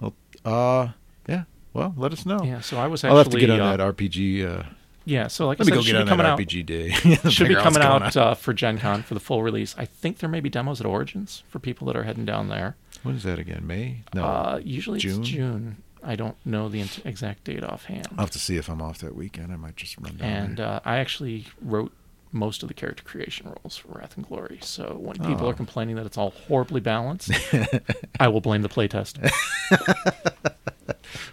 well, 0.00 0.14
uh, 0.44 0.88
yeah. 1.28 1.44
Well, 1.72 1.94
let 1.96 2.12
us 2.12 2.24
know. 2.26 2.40
Yeah, 2.42 2.60
so 2.60 2.78
I 2.78 2.86
was 2.86 3.02
actually 3.04 3.10
I'll 3.18 3.24
have 3.24 3.32
to 3.32 3.38
get 3.40 3.50
on 3.50 3.60
uh, 3.60 3.76
that 3.76 3.96
RPG. 3.96 4.46
Uh, 4.46 4.62
Yeah, 5.04 5.26
so 5.28 5.46
like 5.46 5.58
let 5.58 5.66
me 5.66 5.72
I 5.72 5.76
go 5.76 5.82
said, 5.82 5.88
it 5.88 5.92
get 5.92 5.96
should 5.96 5.96
on 5.96 6.04
be 6.04 6.04
that 6.04 6.10
coming 6.10 6.26
out. 6.26 6.38
RPG 6.38 6.66
day. 6.66 7.30
Should 7.30 7.48
be 7.48 7.54
coming 7.54 7.82
out 7.82 8.16
uh, 8.16 8.34
for 8.34 8.52
Gen 8.54 8.78
Con 8.78 9.02
for 9.02 9.14
the 9.14 9.20
full 9.20 9.42
release. 9.42 9.74
I 9.76 9.84
think 9.84 10.18
there 10.18 10.28
may 10.30 10.40
be 10.40 10.48
demos 10.48 10.80
at 10.80 10.86
Origins 10.86 11.42
for 11.48 11.58
people 11.58 11.86
that 11.88 11.96
are 11.96 12.04
heading 12.04 12.24
down 12.24 12.48
there. 12.48 12.76
when 13.02 13.14
is 13.16 13.22
that 13.24 13.38
again? 13.38 13.66
May? 13.66 14.00
No. 14.14 14.24
Uh, 14.24 14.60
usually 14.64 14.98
June? 15.00 15.20
it's 15.20 15.28
June. 15.28 15.76
I 16.02 16.16
don't 16.16 16.36
know 16.44 16.68
the 16.68 16.82
exact 17.04 17.44
date 17.44 17.64
offhand. 17.64 18.08
I'll 18.12 18.24
have 18.26 18.30
to 18.32 18.38
see 18.38 18.56
if 18.56 18.68
I'm 18.68 18.82
off 18.82 18.98
that 18.98 19.14
weekend. 19.14 19.52
I 19.52 19.56
might 19.56 19.76
just 19.76 19.96
run 19.98 20.16
down 20.16 20.28
and 20.28 20.60
uh, 20.60 20.80
I 20.84 20.98
actually 20.98 21.46
wrote 21.62 21.92
most 22.34 22.62
of 22.62 22.68
the 22.68 22.74
character 22.74 23.02
creation 23.04 23.46
roles 23.46 23.76
for 23.76 23.88
Wrath 23.88 24.16
and 24.16 24.26
Glory. 24.26 24.58
So 24.60 24.96
when 25.00 25.16
oh. 25.20 25.26
people 25.26 25.46
Oh. 25.46 25.50
are 25.50 25.54
complaining 25.54 25.96
that 25.96 26.06
it's 26.06 26.18
all 26.18 26.30
horribly 26.30 26.80
balanced, 26.80 27.30
I 28.20 28.28
will 28.28 28.40
blame 28.40 28.62
the 28.62 28.68
playtest 28.68 29.30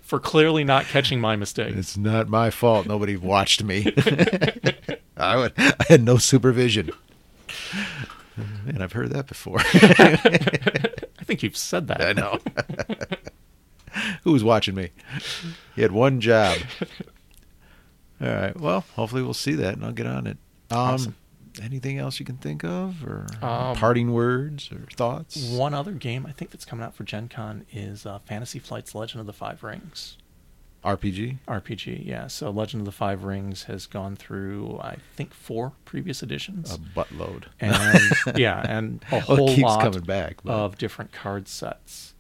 for 0.02 0.20
clearly 0.20 0.64
not 0.64 0.86
catching 0.86 1.20
my 1.20 1.36
mistake. 1.36 1.76
It's 1.76 1.98
not 1.98 2.30
my 2.30 2.50
fault. 2.50 2.88
Nobody 2.88 3.18
watched 3.18 3.64
me. 3.64 3.94
I 5.18 5.36
would. 5.38 5.54
I 5.58 5.74
had 5.90 6.04
no 6.04 6.18
supervision. 6.18 6.92
And 8.68 8.82
I've 8.82 8.94
heard 8.94 9.12
that 9.12 9.28
before. 9.28 9.60
I 9.60 11.24
think 11.24 11.44
you've 11.44 11.58
said 11.58 11.88
that. 11.88 12.02
I 12.02 12.14
know. 12.14 12.40
Who 14.24 14.32
was 14.32 14.44
watching 14.44 14.76
me? 14.76 14.90
He 15.76 15.82
had 15.82 15.92
one 15.92 16.22
job. 16.22 16.58
All 18.22 18.28
right. 18.34 18.58
Well, 18.60 18.86
hopefully 18.96 19.22
we'll 19.22 19.34
see 19.34 19.54
that, 19.56 19.76
and 19.76 19.84
I'll 19.84 19.92
get 19.92 20.08
on 20.08 20.28
it. 20.28 20.38
Um, 20.72 20.78
Awesome. 20.80 21.16
Anything 21.62 21.98
else 21.98 22.18
you 22.18 22.26
can 22.26 22.38
think 22.38 22.64
of, 22.64 23.06
or 23.06 23.28
Um, 23.42 23.76
parting 23.76 24.14
words 24.14 24.72
or 24.72 24.88
thoughts? 24.96 25.50
One 25.50 25.74
other 25.74 25.92
game 25.92 26.26
I 26.26 26.32
think 26.32 26.50
that's 26.52 26.64
coming 26.64 26.86
out 26.86 26.96
for 26.96 27.04
Gen 27.04 27.28
Con 27.28 27.66
is 27.74 28.06
uh, 28.06 28.20
Fantasy 28.20 28.58
Flight's 28.58 28.96
Legend 28.96 29.20
of 29.20 29.26
the 29.28 29.34
Five 29.34 29.62
Rings. 29.62 30.16
RPG. 30.86 31.40
RPG, 31.48 32.06
yeah. 32.08 32.28
So 32.28 32.50
Legend 32.50 32.82
of 32.82 32.86
the 32.86 32.92
Five 32.94 33.24
Rings 33.26 33.64
has 33.64 33.86
gone 33.86 34.16
through, 34.16 34.80
I 34.82 34.96
think, 35.16 35.34
four 35.34 35.74
previous 35.84 36.24
editions. 36.24 36.74
A 36.74 36.78
buttload. 36.78 37.44
and 37.60 38.00
yeah, 38.40 38.66
and 38.68 39.04
a 39.12 39.20
whole 39.20 39.50
it 39.50 39.56
keeps 39.56 39.62
lot 39.64 39.82
coming 39.82 40.02
back. 40.02 40.38
but 40.44 40.54
of 40.54 40.78
different 40.78 41.12
card 41.12 41.48
sets. 41.50 42.16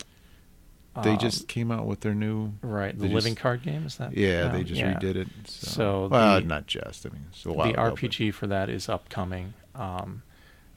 They 1.03 1.11
Um, 1.11 1.17
just 1.19 1.47
came 1.47 1.71
out 1.71 1.85
with 1.85 2.01
their 2.01 2.13
new. 2.13 2.51
right 2.61 2.97
the 2.97 3.07
they 3.07 3.13
living 3.13 3.35
card 3.35 3.63
game 3.63 3.85
is 3.85 3.95
that? 3.97 4.15
Yeah, 4.17 4.49
they 4.49 4.63
just 4.63 4.79
Yeah. 4.79 4.93
redid 4.99 5.15
it. 5.15 5.27
So, 5.45 5.67
So 5.69 6.07
well, 6.07 6.41
the- 6.41 6.45
not 6.47 6.67
just. 6.67 7.05
I 7.05 7.09
mean, 7.09 7.25
The 7.43 7.53
RPG 7.77 8.31
for 8.31 8.47
that 8.47 8.69
is 8.69 8.89
upcoming. 8.89 9.53
Um, 9.75 10.23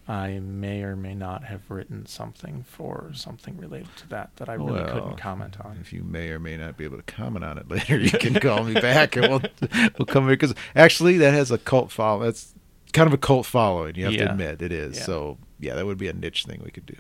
I 0.06 0.38
may 0.38 0.82
or 0.82 0.96
may 0.96 1.14
not 1.14 1.44
have 1.44 1.62
written 1.70 2.04
something 2.04 2.62
for 2.68 3.10
something 3.14 3.56
related 3.56 3.88
to 3.96 4.08
that 4.10 4.36
that 4.36 4.50
I 4.50 4.54
really 4.54 4.72
Well, 4.82 4.92
couldn't 4.92 5.16
comment 5.16 5.56
on. 5.64 5.78
If 5.80 5.94
you 5.94 6.04
may 6.04 6.28
or 6.28 6.38
may 6.38 6.58
not 6.58 6.76
be 6.76 6.84
able 6.84 6.98
to 6.98 7.02
comment 7.04 7.42
on 7.44 7.56
it 7.56 7.68
later, 7.70 7.98
you 7.98 8.10
can 8.10 8.34
call 8.34 8.64
me 8.64 8.74
back 8.74 9.16
and 9.16 9.28
we'll 9.28 9.42
we'll 9.98 10.04
come 10.06 10.24
here 10.24 10.34
because 10.36 10.54
actually 10.76 11.16
that 11.18 11.32
has 11.32 11.50
a 11.50 11.56
cult 11.58 11.90
follow. 11.90 12.22
That's 12.22 12.54
kind 12.92 13.06
of 13.06 13.14
a 13.14 13.18
cult 13.18 13.46
following. 13.46 13.96
You 13.96 14.04
have 14.04 14.14
to 14.14 14.30
admit 14.30 14.60
it 14.60 14.72
is. 14.72 14.98
Yeah. 14.98 15.04
So 15.04 15.38
yeah, 15.58 15.74
that 15.74 15.86
would 15.86 15.96
be 15.98 16.08
a 16.08 16.12
niche 16.12 16.44
thing 16.44 16.60
we 16.62 16.70
could 16.70 16.84
do. 16.86 16.96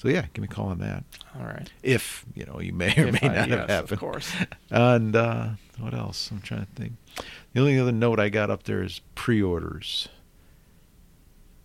So 0.00 0.08
yeah, 0.08 0.24
give 0.32 0.40
me 0.40 0.48
a 0.50 0.54
call 0.54 0.68
on 0.68 0.78
that. 0.78 1.04
All 1.38 1.44
right. 1.44 1.70
If 1.82 2.24
you 2.34 2.46
know 2.46 2.58
you 2.58 2.72
may 2.72 2.94
or 2.96 3.08
If 3.08 3.20
may 3.20 3.28
I- 3.28 3.34
not 3.34 3.48
yes, 3.50 3.58
have 3.58 3.68
happened. 3.68 3.92
Of 3.92 3.98
course. 4.00 4.32
And 4.70 5.14
uh, 5.14 5.48
what 5.78 5.92
else? 5.92 6.30
I'm 6.30 6.40
trying 6.40 6.64
to 6.64 6.72
think. 6.74 6.92
The 7.52 7.60
only 7.60 7.78
other 7.78 7.92
note 7.92 8.18
I 8.18 8.30
got 8.30 8.48
up 8.50 8.62
there 8.62 8.82
is 8.82 9.02
pre-orders. 9.14 10.08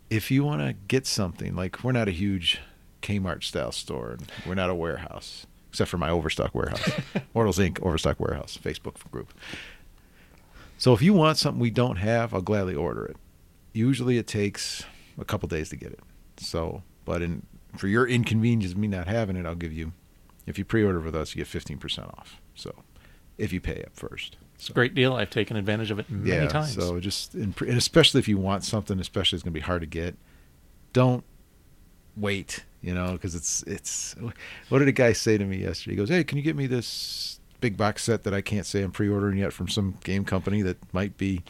If 0.10 0.30
you 0.32 0.44
want 0.44 0.62
to 0.62 0.74
get 0.74 1.08
something, 1.08 1.56
like 1.56 1.82
we're 1.84 1.94
not 1.94 2.08
a 2.10 2.12
huge 2.12 2.60
Kmart 3.02 3.44
style 3.44 3.72
store, 3.72 4.12
and 4.12 4.32
we're 4.46 4.54
not 4.56 4.70
a 4.70 4.76
warehouse, 4.76 5.46
except 5.70 5.90
for 5.90 5.98
my 5.98 6.10
Overstock 6.10 6.54
warehouse, 6.54 6.90
Mortals 7.34 7.58
Inc. 7.58 7.82
Overstock 7.82 8.20
warehouse 8.20 8.60
Facebook 8.62 8.96
group. 9.12 9.34
So 10.78 10.92
if 10.94 11.02
you 11.02 11.14
want 11.14 11.38
something 11.38 11.60
we 11.62 11.70
don't 11.72 11.96
have, 11.98 12.34
I'll 12.34 12.42
gladly 12.42 12.76
order 12.76 13.06
it. 13.06 13.16
Usually 13.74 14.18
it 14.18 14.28
takes 14.28 14.84
a 15.18 15.24
couple 15.26 15.48
days 15.48 15.70
to 15.70 15.76
get 15.78 15.92
it. 15.94 16.00
So, 16.38 16.84
but 17.06 17.22
in 17.22 17.46
for 17.78 17.88
your 17.88 18.07
inconvenience 18.07 18.73
of 18.73 18.78
me 18.78 18.88
not 18.88 19.07
having 19.07 19.36
it, 19.36 19.45
I'll 19.45 19.55
give 19.55 19.73
you 19.73 19.93
if 20.45 20.57
you 20.59 20.65
pre-order 20.65 20.99
with 20.99 21.15
us, 21.15 21.36
you 21.36 21.43
get 21.43 21.47
15% 21.51 22.07
off. 22.17 22.39
So, 22.53 22.84
if 23.38 23.51
you 23.51 23.59
pay 23.59 23.84
up 23.84 23.95
first. 23.95 24.38
It's 24.55 24.69
a 24.69 24.73
great 24.73 24.95
deal. 24.95 25.15
I've 25.15 25.30
taken 25.30 25.57
advantage 25.57 25.91
of 25.91 25.99
it 25.99 26.09
many 26.09 26.43
yeah, 26.43 26.47
times. 26.47 26.73
So 26.73 26.99
just 26.99 27.34
and 27.34 27.53
and 27.61 27.78
especially 27.78 28.19
if 28.19 28.28
you 28.28 28.38
want 28.38 28.63
something, 28.63 28.99
especially 28.99 29.36
it's 29.36 29.43
going 29.43 29.53
to 29.53 29.59
be 29.59 29.65
hard 29.65 29.82
to 29.82 29.88
get, 29.88 30.15
don't 30.93 31.26
wait. 32.15 32.63
You 32.82 32.93
know, 32.93 33.13
because 33.13 33.36
it's 33.36 33.63
it's. 33.63 34.15
What 34.69 34.80
did 34.80 34.88
a 34.88 34.93
guy 34.93 35.11
say 35.11 35.38
to 35.38 35.43
me 35.43 35.57
yesterday? 35.57 35.93
He 35.93 35.97
goes, 35.97 36.09
"Hey, 36.09 36.23
can 36.23 36.38
you 36.38 36.43
get 36.43 36.55
me 36.55 36.67
this 36.67 37.39
big 37.59 37.76
box 37.76 38.03
set 38.03 38.23
that 38.23 38.34
I 38.34 38.41
can't 38.41 38.65
say 38.65 38.82
I'm 38.84 38.91
pre-ordering 38.91 39.39
yet 39.39 39.51
from 39.51 39.67
some 39.67 39.97
game 40.03 40.23
company 40.23 40.61
that 40.61 40.78
might 40.93 41.17
be 41.17 41.43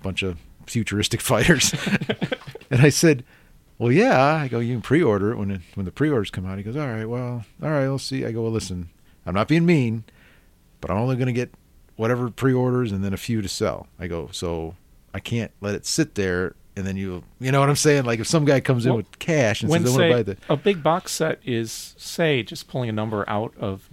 a 0.00 0.02
bunch 0.02 0.22
of 0.22 0.38
futuristic 0.66 1.20
fighters?" 1.20 1.74
and 2.70 2.80
I 2.80 2.88
said. 2.88 3.24
Well, 3.80 3.90
yeah. 3.90 4.34
I 4.34 4.48
go, 4.48 4.58
you 4.58 4.74
can 4.74 4.82
pre-order 4.82 5.32
it 5.32 5.36
when 5.36 5.50
it, 5.50 5.62
when 5.74 5.86
the 5.86 5.90
pre-orders 5.90 6.30
come 6.30 6.44
out. 6.44 6.58
He 6.58 6.62
goes, 6.62 6.76
all 6.76 6.86
right, 6.86 7.06
well, 7.06 7.46
all 7.62 7.70
right, 7.70 7.88
we'll 7.88 7.98
see. 7.98 8.26
I 8.26 8.30
go, 8.30 8.42
well, 8.42 8.52
listen, 8.52 8.90
I'm 9.24 9.34
not 9.34 9.48
being 9.48 9.64
mean, 9.64 10.04
but 10.82 10.90
I'm 10.90 10.98
only 10.98 11.16
going 11.16 11.28
to 11.28 11.32
get 11.32 11.50
whatever 11.96 12.30
pre-orders 12.30 12.92
and 12.92 13.02
then 13.02 13.14
a 13.14 13.16
few 13.16 13.40
to 13.40 13.48
sell. 13.48 13.86
I 13.98 14.06
go, 14.06 14.28
so 14.32 14.74
I 15.14 15.18
can't 15.18 15.50
let 15.62 15.74
it 15.74 15.86
sit 15.86 16.14
there 16.14 16.54
and 16.76 16.86
then 16.86 16.98
you, 16.98 17.24
you 17.40 17.50
know 17.52 17.60
what 17.60 17.70
I'm 17.70 17.76
saying? 17.76 18.04
Like 18.04 18.20
if 18.20 18.26
some 18.26 18.44
guy 18.44 18.60
comes 18.60 18.84
in 18.84 18.94
with 18.94 19.18
cash 19.18 19.62
and 19.62 19.72
says, 19.72 19.86
I 19.86 19.90
want 19.90 20.02
to 20.02 20.14
buy 20.14 20.22
the, 20.24 20.36
a 20.50 20.58
big 20.58 20.82
box 20.82 21.12
set 21.12 21.40
is 21.42 21.94
say 21.96 22.42
just 22.42 22.68
pulling 22.68 22.90
a 22.90 22.92
number 22.92 23.24
out 23.28 23.54
of 23.58 23.88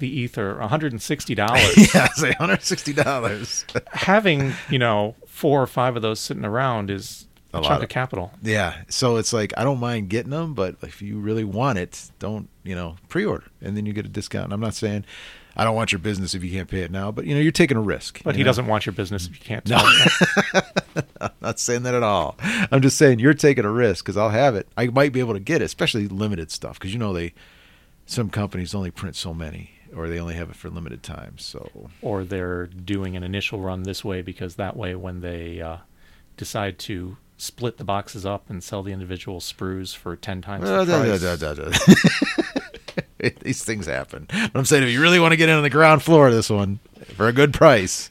the 0.00 0.08
ether, 0.08 0.54
$160. 0.60 1.36
yeah, 1.94 2.08
say 2.08 2.32
$160. 2.32 3.88
Having, 3.88 4.52
you 4.68 4.78
know, 4.78 5.14
four 5.26 5.62
or 5.62 5.66
five 5.66 5.96
of 5.96 6.02
those 6.02 6.20
sitting 6.20 6.44
around 6.44 6.90
is 6.90 7.26
a, 7.52 7.58
A 7.58 7.60
lot 7.60 7.68
chunk 7.68 7.78
of- 7.78 7.82
of 7.84 7.88
capital. 7.88 8.32
yeah. 8.42 8.82
So 8.88 9.16
it's 9.16 9.32
like, 9.32 9.52
I 9.56 9.64
don't 9.64 9.80
mind 9.80 10.08
getting 10.08 10.30
them, 10.30 10.54
but 10.54 10.76
if 10.82 11.02
you 11.02 11.18
really 11.18 11.44
want 11.44 11.78
it, 11.78 12.10
don't, 12.18 12.48
you 12.62 12.74
know, 12.74 12.96
pre-order 13.08 13.46
and 13.60 13.76
then 13.76 13.86
you 13.86 13.92
get 13.92 14.06
a 14.06 14.08
discount. 14.08 14.44
And 14.44 14.52
I'm 14.52 14.60
not 14.60 14.74
saying, 14.74 15.04
I 15.56 15.64
don't 15.64 15.74
want 15.74 15.90
your 15.90 15.98
business 15.98 16.32
if 16.34 16.44
you 16.44 16.50
can't 16.52 16.68
pay 16.70 16.82
it 16.82 16.90
now. 16.92 17.10
But 17.10 17.26
you 17.26 17.34
know, 17.34 17.40
you're 17.40 17.50
taking 17.52 17.76
a 17.76 17.80
risk. 17.82 18.20
But 18.22 18.36
he 18.36 18.42
know? 18.42 18.46
doesn't 18.46 18.66
want 18.66 18.86
your 18.86 18.92
business 18.92 19.26
if 19.26 19.32
you 19.38 19.44
can't 19.44 19.66
No. 19.68 19.78
I'm 21.20 21.30
not 21.40 21.58
saying 21.58 21.82
that 21.82 21.94
at 21.94 22.02
all. 22.02 22.36
I'm 22.70 22.80
just 22.82 22.96
saying 22.96 23.18
you're 23.18 23.34
taking 23.34 23.64
a 23.64 23.70
risk 23.70 24.04
because 24.04 24.16
I'll 24.16 24.30
have 24.30 24.54
it. 24.54 24.68
I 24.76 24.86
might 24.86 25.12
be 25.12 25.20
able 25.20 25.34
to 25.34 25.40
get 25.40 25.60
it, 25.60 25.64
especially 25.64 26.06
limited 26.08 26.50
stuff, 26.50 26.78
because 26.78 26.92
you 26.92 26.98
know 26.98 27.12
they, 27.12 27.34
some 28.06 28.30
companies 28.30 28.74
only 28.74 28.90
print 28.90 29.16
so 29.16 29.34
many, 29.34 29.70
or 29.94 30.08
they 30.08 30.18
only 30.20 30.34
have 30.34 30.50
it 30.50 30.56
for 30.56 30.70
limited 30.70 31.02
time. 31.02 31.36
So 31.38 31.90
or 32.00 32.24
they're 32.24 32.66
doing 32.66 33.16
an 33.16 33.22
initial 33.24 33.60
run 33.60 33.82
this 33.82 34.04
way 34.04 34.22
because 34.22 34.54
that 34.54 34.76
way 34.76 34.94
when 34.94 35.20
they 35.20 35.60
uh, 35.60 35.78
decide 36.36 36.78
to 36.80 37.16
split 37.40 37.78
the 37.78 37.84
boxes 37.84 38.26
up 38.26 38.50
and 38.50 38.62
sell 38.62 38.82
the 38.82 38.92
individual 38.92 39.40
sprues 39.40 39.96
for 39.96 40.14
10 40.14 40.42
times 40.42 40.68
Uh, 40.68 40.84
the 40.84 40.92
price. 43.18 43.34
these 43.42 43.64
things 43.64 43.86
happen. 43.86 44.26
But 44.30 44.50
I'm 44.54 44.64
saying 44.64 44.82
if 44.82 44.90
you 44.90 45.00
really 45.00 45.18
want 45.20 45.32
to 45.32 45.36
get 45.36 45.48
in 45.48 45.56
on 45.56 45.62
the 45.62 45.70
ground 45.70 46.02
floor 46.02 46.28
of 46.28 46.34
this 46.34 46.50
one 46.50 46.78
for 47.16 47.28
a 47.28 47.32
good 47.32 47.52
price, 47.54 48.10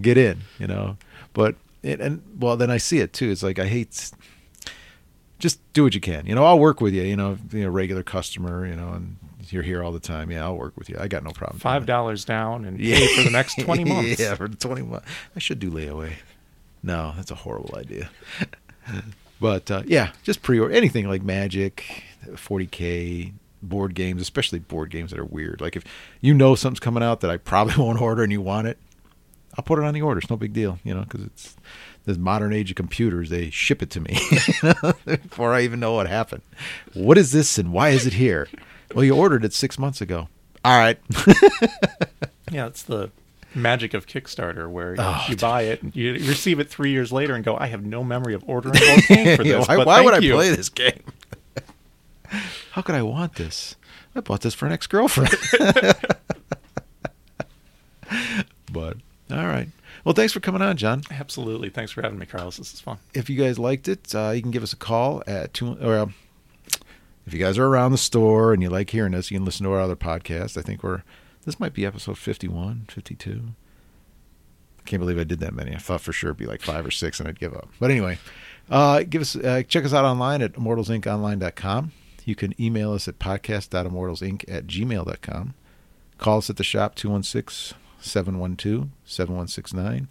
get 0.00 0.16
in. 0.16 0.42
You 0.58 0.66
know, 0.66 0.96
but 1.32 1.56
it, 1.82 2.00
and 2.00 2.22
well, 2.38 2.56
then 2.56 2.70
I 2.70 2.76
see 2.78 2.98
it 2.98 3.12
too. 3.12 3.30
It's 3.30 3.42
like 3.42 3.58
I 3.58 3.66
hate. 3.66 4.10
Just 5.38 5.58
do 5.72 5.82
what 5.82 5.94
you 5.94 6.00
can. 6.00 6.24
You 6.26 6.36
know, 6.36 6.44
I'll 6.44 6.58
work 6.60 6.80
with 6.80 6.94
you. 6.94 7.02
You 7.02 7.16
know, 7.16 7.36
you 7.52 7.64
know, 7.64 7.70
regular 7.70 8.04
customer. 8.04 8.64
You 8.66 8.76
know, 8.76 8.90
and 8.90 9.16
you're 9.48 9.64
here 9.64 9.82
all 9.82 9.90
the 9.92 9.98
time. 10.00 10.30
Yeah, 10.30 10.44
I'll 10.44 10.56
work 10.56 10.76
with 10.76 10.88
you. 10.88 10.96
I 11.00 11.08
got 11.08 11.24
no 11.24 11.30
problem. 11.32 11.58
Five 11.58 11.86
dollars 11.86 12.24
down 12.24 12.64
and 12.64 12.78
Yeah. 12.78 12.96
pay 12.98 13.16
for 13.16 13.22
the 13.24 13.30
next 13.30 13.58
20 13.60 13.84
months. 13.84 14.20
yeah, 14.20 14.34
for 14.36 14.46
the 14.48 14.56
20 14.56 14.82
months. 14.82 15.06
I 15.34 15.40
should 15.40 15.58
do 15.58 15.70
layaway. 15.72 16.12
No, 16.82 17.12
that's 17.16 17.30
a 17.30 17.36
horrible 17.36 17.74
idea. 17.76 18.10
but 19.40 19.70
uh, 19.70 19.82
yeah, 19.86 20.12
just 20.22 20.42
pre-order 20.42 20.74
anything 20.74 21.08
like 21.08 21.22
Magic, 21.22 22.04
40k, 22.26 23.32
board 23.62 23.94
games, 23.94 24.20
especially 24.20 24.58
board 24.58 24.90
games 24.90 25.10
that 25.10 25.20
are 25.20 25.24
weird. 25.24 25.60
Like 25.60 25.76
if 25.76 25.84
you 26.20 26.34
know 26.34 26.54
something's 26.54 26.80
coming 26.80 27.02
out 27.02 27.20
that 27.20 27.30
I 27.30 27.36
probably 27.36 27.74
won't 27.78 28.00
order 28.00 28.22
and 28.22 28.32
you 28.32 28.40
want 28.40 28.66
it, 28.66 28.78
I'll 29.56 29.64
put 29.64 29.78
it 29.78 29.84
on 29.84 29.94
the 29.94 30.02
order. 30.02 30.18
It's 30.18 30.30
no 30.30 30.36
big 30.36 30.52
deal, 30.52 30.78
you 30.82 30.94
know, 30.94 31.02
because 31.02 31.22
it's 31.24 31.56
this 32.04 32.16
modern 32.16 32.52
age 32.52 32.70
of 32.70 32.76
computers. 32.76 33.28
They 33.30 33.50
ship 33.50 33.82
it 33.82 33.90
to 33.90 34.00
me 34.00 34.18
before 35.04 35.52
I 35.52 35.60
even 35.62 35.78
know 35.78 35.92
what 35.92 36.08
happened. 36.08 36.42
What 36.94 37.18
is 37.18 37.32
this 37.32 37.58
and 37.58 37.72
why 37.72 37.90
is 37.90 38.06
it 38.06 38.14
here? 38.14 38.48
Well, 38.94 39.04
you 39.04 39.14
ordered 39.14 39.44
it 39.44 39.52
six 39.52 39.78
months 39.78 40.00
ago. 40.00 40.28
All 40.64 40.78
right. 40.78 40.98
Yeah, 42.50 42.66
it's 42.66 42.82
the 42.82 43.10
magic 43.54 43.94
of 43.94 44.06
Kickstarter 44.06 44.68
where 44.70 44.94
Oh, 44.98 45.24
you 45.28 45.36
buy 45.36 45.62
it, 45.62 45.82
and 45.82 45.94
you 45.94 46.12
receive 46.28 46.60
it 46.60 46.68
three 46.70 46.90
years 46.90 47.12
later, 47.12 47.34
and 47.34 47.44
go, 47.44 47.56
"I 47.56 47.66
have 47.66 47.84
no 47.84 48.02
memory 48.04 48.34
of 48.34 48.42
ordering 48.46 48.74
game 49.08 49.36
for 49.36 49.44
this." 49.44 49.66
why 49.68 49.76
but 49.76 49.86
why 49.86 50.00
would 50.00 50.14
I 50.14 50.18
you." 50.18 50.34
play 50.34 50.50
this 50.54 50.68
game? 50.68 51.02
How 52.72 52.82
could 52.82 52.94
I 52.94 53.02
want 53.02 53.34
this? 53.34 53.76
I 54.14 54.20
bought 54.20 54.40
this 54.42 54.54
for 54.54 54.66
an 54.66 54.72
ex 54.72 54.86
girlfriend. 54.86 55.30
but 58.72 58.96
all 59.30 59.46
right. 59.46 59.68
Well, 60.04 60.14
thanks 60.14 60.32
for 60.32 60.40
coming 60.40 60.62
on, 60.62 60.76
John. 60.76 61.02
Absolutely. 61.10 61.68
Thanks 61.70 61.92
for 61.92 62.02
having 62.02 62.18
me, 62.18 62.26
Carlos. 62.26 62.56
This 62.56 62.74
is 62.74 62.80
fun. 62.80 62.98
If 63.14 63.30
you 63.30 63.36
guys 63.36 63.58
liked 63.58 63.86
it, 63.88 64.12
uh, 64.14 64.30
you 64.30 64.42
can 64.42 64.50
give 64.50 64.62
us 64.62 64.72
a 64.72 64.76
call 64.76 65.22
at 65.26 65.54
two. 65.54 65.76
Or 65.80 65.96
um, 65.98 66.14
if 67.26 67.32
you 67.32 67.38
guys 67.38 67.56
are 67.56 67.66
around 67.66 67.92
the 67.92 67.98
store 67.98 68.52
and 68.52 68.62
you 68.62 68.68
like 68.68 68.90
hearing 68.90 69.14
us, 69.14 69.30
you 69.30 69.38
can 69.38 69.44
listen 69.44 69.64
to 69.64 69.72
our 69.72 69.80
other 69.80 69.94
podcast. 69.96 70.56
I 70.58 70.62
think 70.62 70.82
we're 70.82 71.02
this 71.44 71.60
might 71.60 71.74
be 71.74 71.84
episode 71.86 72.18
51, 72.18 72.86
52. 72.88 73.42
I 74.78 74.82
can't 74.88 75.00
believe 75.00 75.18
I 75.18 75.24
did 75.24 75.40
that 75.40 75.54
many. 75.54 75.74
I 75.74 75.78
thought 75.78 76.00
for 76.00 76.12
sure 76.12 76.30
it'd 76.30 76.38
be 76.38 76.46
like 76.46 76.62
five 76.62 76.84
or 76.84 76.90
six 76.90 77.20
and 77.20 77.28
I'd 77.28 77.38
give 77.38 77.54
up. 77.54 77.68
But 77.78 77.90
anyway, 77.90 78.18
uh, 78.70 79.04
give 79.04 79.22
us 79.22 79.36
uh, 79.36 79.62
check 79.68 79.84
us 79.84 79.92
out 79.92 80.04
online 80.04 80.42
at 80.42 80.54
immortalsinconline.com. 80.54 81.92
You 82.24 82.34
can 82.34 82.60
email 82.60 82.92
us 82.92 83.08
at 83.08 83.18
podcast.immortalsinc 83.18 84.44
at 84.48 84.66
gmail.com. 84.66 85.54
Call 86.18 86.38
us 86.38 86.50
at 86.50 86.56
the 86.56 86.64
shop 86.64 86.94
216 86.94 87.76
712 88.00 88.88
7169. 89.04 90.08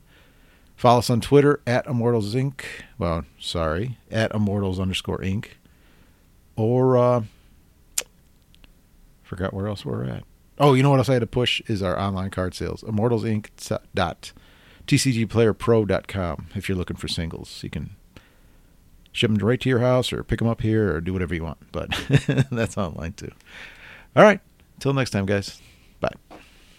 Follow 0.76 1.00
us 1.00 1.10
on 1.10 1.22
Twitter 1.22 1.62
at 1.68 1.86
Immortals 1.86 2.34
Inc. 2.34 2.64
Well, 2.98 3.26
sorry, 3.40 3.98
at 4.10 4.34
Immortals 4.34 4.80
underscore 4.80 5.20
Inc. 5.20 5.46
Or, 6.56 6.98
uh, 6.98 7.24
forgot 9.22 9.54
where 9.54 9.68
else 9.68 9.86
we're 9.86 10.06
at. 10.06 10.24
Oh, 10.62 10.76
you 10.76 10.84
know 10.84 10.92
what 10.92 11.00
else 11.00 11.10
I 11.10 11.14
had 11.14 11.22
to 11.22 11.28
push 11.28 11.60
is 11.62 11.82
our 11.82 12.00
online 12.00 12.30
card 12.30 12.54
sales. 12.54 12.84
Immortals 12.84 13.24
Inc. 13.24 13.50
dot 13.96 14.32
tcgplayerpro.com 14.88 16.48
if 16.54 16.70
you're 16.70 16.78
looking 16.78 16.98
for 16.98 17.08
singles. 17.08 17.64
You 17.64 17.72
can 17.72 17.96
ship 19.12 19.32
them 19.32 19.46
right 19.46 19.60
to 19.60 19.70
your 19.70 19.80
house 19.80 20.14
or 20.14 20.24
pick 20.24 20.38
them 20.38 20.48
up 20.48 20.62
here 20.62 20.96
or 20.96 21.02
do 21.02 21.14
whatever 21.14 21.34
you 21.34 21.44
want. 21.44 21.58
But 21.72 21.90
that's 22.52 22.78
online 22.78 23.14
too. 23.14 23.32
All 24.16 24.24
right. 24.24 24.40
Until 24.76 24.94
next 24.94 25.10
time, 25.10 25.26
guys. 25.26 25.60